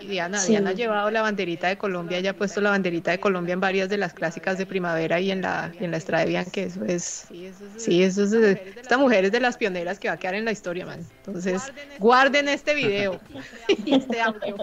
Diana, 0.07 0.43
Diana, 0.43 0.69
ha 0.69 0.73
llevado 0.73 1.09
la 1.11 1.21
banderita 1.21 1.67
de 1.67 1.77
Colombia, 1.77 2.19
ya 2.19 2.31
ha 2.31 2.33
puesto 2.33 2.61
la 2.61 2.69
banderita 2.69 3.11
de 3.11 3.19
Colombia 3.19 3.53
en 3.53 3.59
varias 3.59 3.89
de 3.89 3.97
las 3.97 4.13
clásicas 4.13 4.57
de 4.57 4.65
primavera 4.65 5.19
y 5.19 5.31
en 5.31 5.41
la, 5.41 5.73
en 5.79 5.91
la 5.91 5.97
Estrada 5.97 6.25
de 6.25 6.45
que 6.51 6.63
eso 6.63 6.83
es, 6.85 7.25
sí, 7.77 8.03
eso 8.03 8.23
es, 8.23 8.33
esta 8.33 8.97
mujer 8.97 9.25
es 9.25 9.31
de 9.31 9.39
las 9.39 9.57
pioneras 9.57 9.99
que 9.99 10.07
va 10.07 10.15
a 10.15 10.17
quedar 10.17 10.35
en 10.35 10.45
la 10.45 10.51
historia, 10.51 10.85
man. 10.85 11.05
Entonces, 11.25 11.71
guarden 11.97 12.49
este 12.49 12.75
video 12.75 13.19
y 13.67 13.95
este 13.95 14.21
audio. 14.21 14.55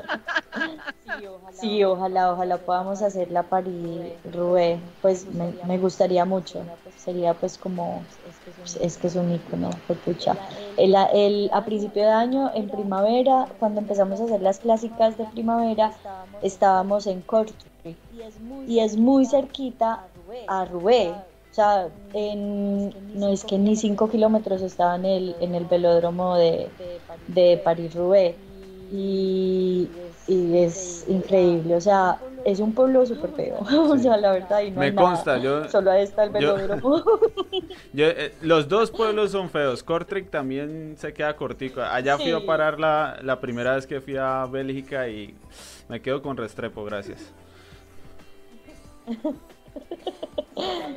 Sí, 1.52 1.84
ojalá, 1.84 2.32
ojalá 2.32 2.58
podamos 2.58 3.02
hacer 3.02 3.30
la 3.30 3.42
París-Roubaix, 3.48 4.80
pues 5.00 5.26
me, 5.26 5.54
me 5.66 5.78
gustaría 5.78 6.24
mucho, 6.24 6.64
sería 6.96 7.34
pues 7.34 7.58
como 7.58 8.04
es 8.80 8.98
que 8.98 9.06
es 9.06 9.16
un 9.16 9.32
icono, 9.32 9.70
pucha. 10.04 10.36
El, 10.76 10.94
el, 11.12 11.50
a 11.52 11.64
principio 11.64 12.02
de 12.02 12.10
año, 12.10 12.50
en 12.54 12.68
primavera, 12.68 13.46
cuando 13.58 13.80
empezamos 13.80 14.20
a 14.20 14.24
hacer 14.24 14.42
las 14.42 14.58
clásicas 14.58 15.16
de 15.18 15.24
primavera, 15.24 15.92
estábamos 16.42 17.06
en 17.06 17.20
Corte 17.22 17.54
y 18.66 18.80
es 18.80 18.96
muy 18.96 19.26
cerquita 19.26 20.04
a 20.46 20.64
Rubé. 20.64 21.10
O 21.50 21.54
sea, 21.54 21.88
en, 22.12 22.94
no 23.18 23.28
es 23.28 23.44
que 23.44 23.58
ni 23.58 23.74
5 23.74 24.08
kilómetros 24.08 24.62
estaba 24.62 24.94
en 24.94 25.04
el, 25.04 25.36
en 25.40 25.54
el 25.56 25.64
velódromo 25.64 26.36
de, 26.36 26.68
de 27.26 27.60
París-Roubaix. 27.64 28.36
Y, 28.92 29.88
y 30.26 30.56
es 30.58 31.04
increíble, 31.08 31.76
o 31.76 31.80
sea, 31.80 32.20
es 32.44 32.60
un 32.60 32.72
pueblo 32.74 33.04
súper 33.06 33.30
feo, 33.30 33.58
o 33.88 33.98
sea, 33.98 34.16
la 34.16 34.32
verdad, 34.32 34.60
y 34.62 34.70
no 34.70 34.80
Me 34.80 34.94
consta, 34.94 35.38
yo... 35.38 35.68
Solo 35.68 35.90
ahí 35.90 36.02
está 36.02 36.24
el 36.24 36.30
velódromo. 36.30 37.02
Eh, 38.02 38.34
los 38.40 38.68
dos 38.68 38.90
pueblos 38.90 39.32
son 39.32 39.50
feos, 39.50 39.82
Kortrijk 39.82 40.30
también 40.30 40.94
se 40.96 41.12
queda 41.12 41.36
cortico, 41.36 41.82
allá 41.82 42.16
fui 42.16 42.30
a 42.30 42.44
parar 42.44 42.80
la, 42.80 43.18
la 43.22 43.40
primera 43.40 43.74
vez 43.74 43.86
que 43.86 44.00
fui 44.00 44.16
a 44.16 44.46
Bélgica 44.46 45.08
y 45.08 45.34
me 45.88 46.00
quedo 46.00 46.22
con 46.22 46.36
Restrepo, 46.36 46.84
gracias. 46.84 47.32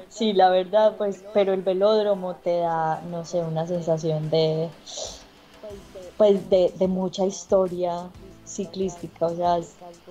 Sí, 0.10 0.34
la 0.34 0.50
verdad, 0.50 0.96
pues, 0.98 1.24
pero 1.34 1.54
el 1.54 1.62
velódromo 1.62 2.36
te 2.36 2.60
da, 2.60 3.02
no 3.10 3.26
sé, 3.26 3.42
una 3.42 3.66
sensación 3.66 4.30
de, 4.30 4.70
pues, 6.18 6.50
de, 6.50 6.72
de 6.78 6.88
mucha 6.88 7.26
historia, 7.26 8.10
ciclística, 8.54 9.26
o 9.26 9.36
sea, 9.36 9.58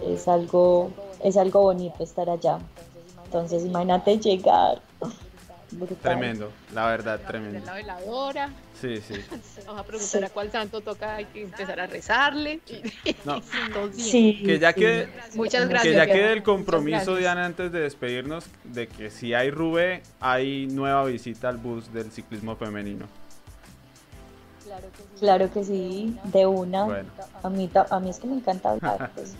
es, 0.06 0.28
algo, 0.28 0.90
es 1.22 1.36
algo 1.36 1.62
bonito 1.62 2.02
estar 2.02 2.28
allá. 2.28 2.58
Entonces, 3.24 3.64
imagínate 3.64 4.18
llegar. 4.18 4.80
Tremendo, 6.02 6.52
la 6.74 6.86
verdad, 6.86 7.20
tremendo. 7.26 7.64
La 7.64 7.74
veladora. 7.74 8.50
Sí, 8.78 9.00
sí. 9.00 9.14
Vamos 9.66 9.80
a 9.80 9.84
preguntar 9.84 10.24
a 10.24 10.28
cuál 10.28 10.50
santo 10.52 10.80
toca, 10.80 11.16
hay 11.16 11.24
que 11.26 11.42
empezar 11.42 11.80
a 11.80 11.86
rezarle. 11.86 12.60
No. 13.24 13.40
sí, 13.92 14.42
que 14.44 14.58
ya 14.58 14.72
que 14.72 15.08
Muchas 15.34 15.68
gracias. 15.68 15.92
Que 15.92 15.96
ya 15.96 16.06
quede 16.06 16.32
el 16.32 16.42
compromiso, 16.42 17.16
Diana, 17.16 17.46
antes 17.46 17.70
de 17.70 17.80
despedirnos, 17.80 18.44
de 18.64 18.88
que 18.88 19.10
si 19.10 19.32
hay 19.32 19.50
Rube, 19.50 20.02
hay 20.20 20.66
nueva 20.66 21.04
visita 21.04 21.48
al 21.48 21.58
bus 21.58 21.92
del 21.92 22.10
ciclismo 22.10 22.56
femenino. 22.56 23.06
Claro 25.18 25.52
que 25.52 25.64
sí, 25.64 26.16
de 26.24 26.46
una. 26.46 27.04
A, 27.42 27.50
mí, 27.50 27.70
a 27.90 28.00
mí 28.00 28.10
es 28.10 28.18
que 28.18 28.26
me 28.26 28.34
encanta 28.34 28.70
hablar. 28.70 29.10
Pues, 29.14 29.36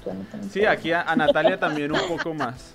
sí, 0.51 0.65
aquí 0.65 0.93
a, 0.93 1.05
Natalia 1.17 1.59
también 1.59 1.93
un 1.93 2.09
poco 2.09 2.35
más. 2.35 2.75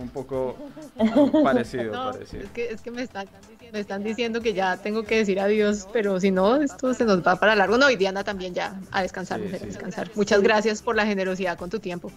Un 0.00 0.08
poco 0.08 0.56
parecido, 1.44 1.92
parecido. 1.92 2.44
Es 2.44 2.50
que, 2.50 2.70
es 2.70 2.80
que 2.80 2.90
me, 2.90 3.02
están, 3.02 3.26
me 3.72 3.80
están 3.80 4.02
diciendo 4.02 4.40
que 4.40 4.54
ya 4.54 4.76
tengo 4.76 5.02
que 5.02 5.16
decir 5.18 5.40
adiós, 5.40 5.88
pero 5.92 6.18
si 6.20 6.30
no, 6.30 6.56
esto 6.56 6.94
se 6.94 7.04
nos 7.04 7.26
va 7.26 7.36
para 7.36 7.54
largo. 7.54 7.76
No, 7.76 7.90
y 7.90 7.96
Diana 7.96 8.24
también 8.24 8.54
ya 8.54 8.80
a 8.92 9.02
descansar, 9.02 9.40
a 9.40 9.42
descansar. 9.42 10.10
Muchas 10.14 10.40
gracias 10.42 10.82
por 10.82 10.96
la 10.96 11.04
generosidad 11.04 11.58
con 11.58 11.68
tu 11.68 11.80
tiempo. 11.80 12.10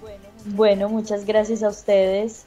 Bueno, 0.45 0.87
muchas 0.89 1.25
gracias 1.25 1.63
a 1.63 1.69
ustedes. 1.69 2.45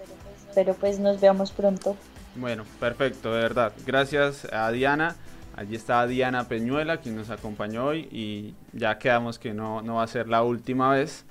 Espero 0.49 0.75
pues 0.75 0.99
nos 0.99 1.21
veamos 1.21 1.53
pronto. 1.53 1.97
Bueno, 2.37 2.64
perfecto, 2.81 3.33
de 3.35 3.41
verdad. 3.41 3.73
Gracias 3.85 4.47
a 4.53 4.71
Diana. 4.71 5.17
Allí 5.57 5.75
está 5.75 6.07
Diana 6.07 6.47
Peñuela, 6.47 6.99
quien 6.99 7.17
nos 7.17 7.31
acompañó 7.31 7.87
hoy 7.87 8.09
y 8.13 8.55
ya 8.75 8.99
quedamos 8.99 9.39
que 9.39 9.55
no, 9.55 9.81
no 9.81 9.95
va 9.95 10.03
a 10.03 10.07
ser 10.07 10.29
la 10.29 10.43
última 10.43 10.91
vez. 10.91 11.25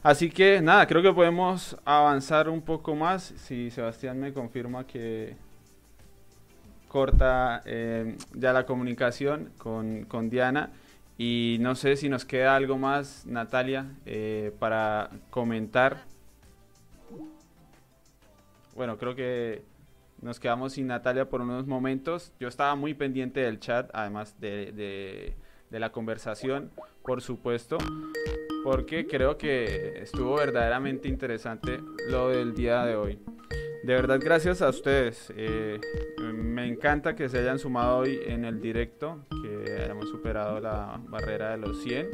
Así 0.00 0.30
que 0.30 0.60
nada, 0.60 0.86
creo 0.86 1.02
que 1.02 1.12
podemos 1.12 1.76
avanzar 1.84 2.48
un 2.48 2.62
poco 2.62 2.94
más. 2.94 3.34
Si 3.36 3.72
Sebastián 3.72 4.20
me 4.20 4.32
confirma 4.32 4.86
que 4.86 5.36
corta 6.86 7.62
eh, 7.64 8.16
ya 8.34 8.52
la 8.52 8.64
comunicación 8.64 9.50
con, 9.58 10.04
con, 10.04 10.30
Diana. 10.30 10.70
Y 11.18 11.56
no 11.60 11.74
sé 11.74 11.96
si 11.96 12.08
nos 12.08 12.24
queda 12.24 12.54
algo 12.54 12.78
más, 12.78 13.26
Natalia, 13.26 13.86
eh, 14.06 14.54
para 14.60 15.10
comentar. 15.30 16.04
Bueno, 18.76 18.98
creo 18.98 19.16
que 19.16 19.64
nos 20.24 20.40
quedamos 20.40 20.72
sin 20.72 20.86
Natalia 20.86 21.28
por 21.28 21.42
unos 21.42 21.66
momentos. 21.66 22.32
Yo 22.40 22.48
estaba 22.48 22.74
muy 22.74 22.94
pendiente 22.94 23.40
del 23.40 23.60
chat, 23.60 23.90
además 23.92 24.40
de, 24.40 25.36
la 25.70 25.92
conversación, 25.92 26.70
por 27.02 27.20
supuesto, 27.20 27.76
porque 28.64 29.06
creo 29.06 29.36
que 29.36 29.98
estuvo 30.00 30.36
verdaderamente 30.36 31.08
interesante 31.08 31.80
lo 32.08 32.30
del 32.30 32.54
día 32.54 32.84
de 32.84 32.96
hoy. 32.96 33.18
De 33.84 33.92
verdad, 33.92 34.18
gracias 34.18 34.62
a 34.62 34.70
ustedes. 34.70 35.30
Eh, 35.36 35.78
me 36.32 36.66
encanta 36.66 37.14
que 37.14 37.28
se 37.28 37.40
hayan 37.40 37.58
sumado 37.58 37.98
hoy 37.98 38.18
en 38.24 38.46
el 38.46 38.62
directo, 38.62 39.26
que 39.42 39.82
hayamos 39.82 40.08
superado 40.08 40.58
la 40.58 40.98
barrera 41.06 41.50
de 41.50 41.58
los 41.58 41.82
100. 41.82 42.08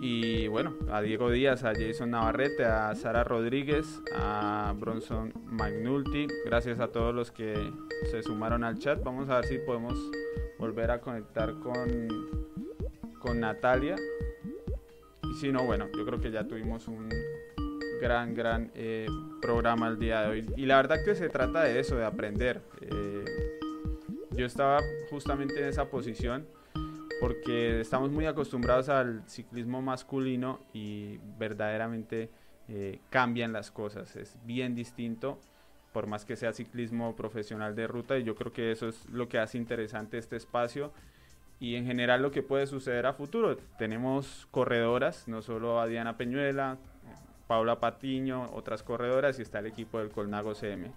Y 0.00 0.46
bueno, 0.48 0.74
a 0.90 1.00
Diego 1.00 1.30
Díaz, 1.30 1.64
a 1.64 1.72
Jason 1.74 2.10
Navarrete, 2.10 2.64
a 2.64 2.94
Sara 2.94 3.24
Rodríguez, 3.24 4.00
a 4.14 4.74
Bronson 4.76 5.32
Magnulti, 5.46 6.26
gracias 6.44 6.80
a 6.80 6.88
todos 6.88 7.14
los 7.14 7.30
que 7.30 7.72
se 8.10 8.22
sumaron 8.22 8.62
al 8.62 8.78
chat. 8.78 9.02
Vamos 9.02 9.28
a 9.30 9.36
ver 9.36 9.46
si 9.46 9.58
podemos 9.58 9.94
volver 10.58 10.90
a 10.90 11.00
conectar 11.00 11.54
con, 11.54 12.08
con 13.18 13.40
Natalia. 13.40 13.96
Y 15.22 15.34
si 15.40 15.50
no, 15.50 15.64
bueno, 15.64 15.88
yo 15.96 16.04
creo 16.04 16.20
que 16.20 16.30
ya 16.30 16.46
tuvimos 16.46 16.88
un 16.88 17.08
gran, 18.00 18.34
gran 18.34 18.70
eh, 18.74 19.06
programa 19.40 19.88
el 19.88 19.98
día 19.98 20.22
de 20.22 20.28
hoy. 20.28 20.46
Y 20.56 20.66
la 20.66 20.76
verdad 20.76 21.04
que 21.04 21.14
se 21.14 21.28
trata 21.28 21.64
de 21.64 21.80
eso, 21.80 21.96
de 21.96 22.04
aprender. 22.04 22.60
Eh, 22.82 23.24
yo 24.32 24.46
estaba 24.46 24.80
justamente 25.10 25.58
en 25.58 25.68
esa 25.68 25.88
posición 25.88 26.46
porque 27.20 27.80
estamos 27.80 28.10
muy 28.10 28.26
acostumbrados 28.26 28.88
al 28.88 29.22
ciclismo 29.28 29.82
masculino 29.82 30.60
y 30.72 31.18
verdaderamente 31.38 32.30
eh, 32.68 33.00
cambian 33.10 33.52
las 33.52 33.70
cosas, 33.70 34.16
es 34.16 34.36
bien 34.44 34.74
distinto, 34.74 35.38
por 35.92 36.06
más 36.06 36.24
que 36.24 36.36
sea 36.36 36.52
ciclismo 36.52 37.16
profesional 37.16 37.74
de 37.74 37.86
ruta, 37.86 38.18
y 38.18 38.24
yo 38.24 38.34
creo 38.34 38.52
que 38.52 38.70
eso 38.70 38.88
es 38.88 39.08
lo 39.10 39.28
que 39.28 39.38
hace 39.38 39.56
interesante 39.56 40.18
este 40.18 40.36
espacio 40.36 40.92
y 41.58 41.76
en 41.76 41.86
general 41.86 42.20
lo 42.20 42.30
que 42.30 42.42
puede 42.42 42.66
suceder 42.66 43.06
a 43.06 43.14
futuro. 43.14 43.56
Tenemos 43.78 44.46
corredoras, 44.50 45.26
no 45.26 45.40
solo 45.40 45.80
a 45.80 45.86
Diana 45.86 46.18
Peñuela, 46.18 46.76
Paula 47.46 47.80
Patiño, 47.80 48.50
otras 48.52 48.82
corredoras 48.82 49.38
y 49.38 49.42
está 49.42 49.60
el 49.60 49.66
equipo 49.66 49.98
del 49.98 50.10
Colnago 50.10 50.54
CM. 50.54 50.90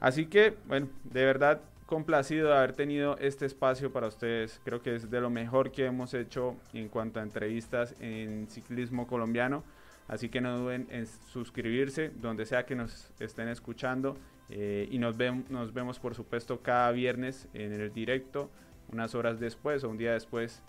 Así 0.00 0.26
que, 0.26 0.54
bueno, 0.66 0.88
de 1.04 1.24
verdad 1.24 1.60
complacido 1.86 2.48
de 2.48 2.56
haber 2.56 2.72
tenido 2.72 3.16
este 3.18 3.46
espacio 3.46 3.92
para 3.92 4.08
ustedes. 4.08 4.60
Creo 4.64 4.82
que 4.82 4.96
es 4.96 5.10
de 5.10 5.20
lo 5.20 5.30
mejor 5.30 5.70
que 5.70 5.86
hemos 5.86 6.12
hecho 6.14 6.56
en 6.72 6.88
cuanto 6.88 7.20
a 7.20 7.22
entrevistas 7.22 7.94
en 8.00 8.48
ciclismo 8.48 9.06
colombiano. 9.06 9.64
Así 10.08 10.28
que 10.28 10.40
no 10.40 10.58
duden 10.58 10.86
en 10.90 11.06
suscribirse 11.06 12.10
donde 12.10 12.46
sea 12.46 12.66
que 12.66 12.74
nos 12.74 13.10
estén 13.20 13.48
escuchando. 13.48 14.16
Eh, 14.48 14.88
y 14.90 14.98
nos, 14.98 15.16
nos 15.48 15.72
vemos, 15.72 15.98
por 15.98 16.14
supuesto, 16.14 16.60
cada 16.60 16.90
viernes 16.90 17.48
en 17.54 17.72
el 17.72 17.92
directo. 17.92 18.50
Unas 18.92 19.14
horas 19.14 19.40
después 19.40 19.82
o 19.82 19.88
un 19.88 19.96
día 19.96 20.12
después 20.12 20.62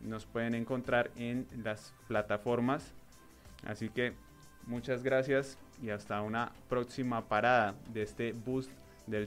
nos 0.00 0.26
pueden 0.26 0.54
encontrar 0.54 1.10
en 1.16 1.46
las 1.62 1.94
plataformas. 2.08 2.94
Así 3.64 3.88
que 3.88 4.14
muchas 4.66 5.02
gracias 5.02 5.58
y 5.82 5.90
hasta 5.90 6.20
una 6.22 6.52
próxima 6.68 7.28
parada 7.28 7.74
de 7.92 8.02
este 8.02 8.32
boost 8.32 8.70
del 9.06 9.26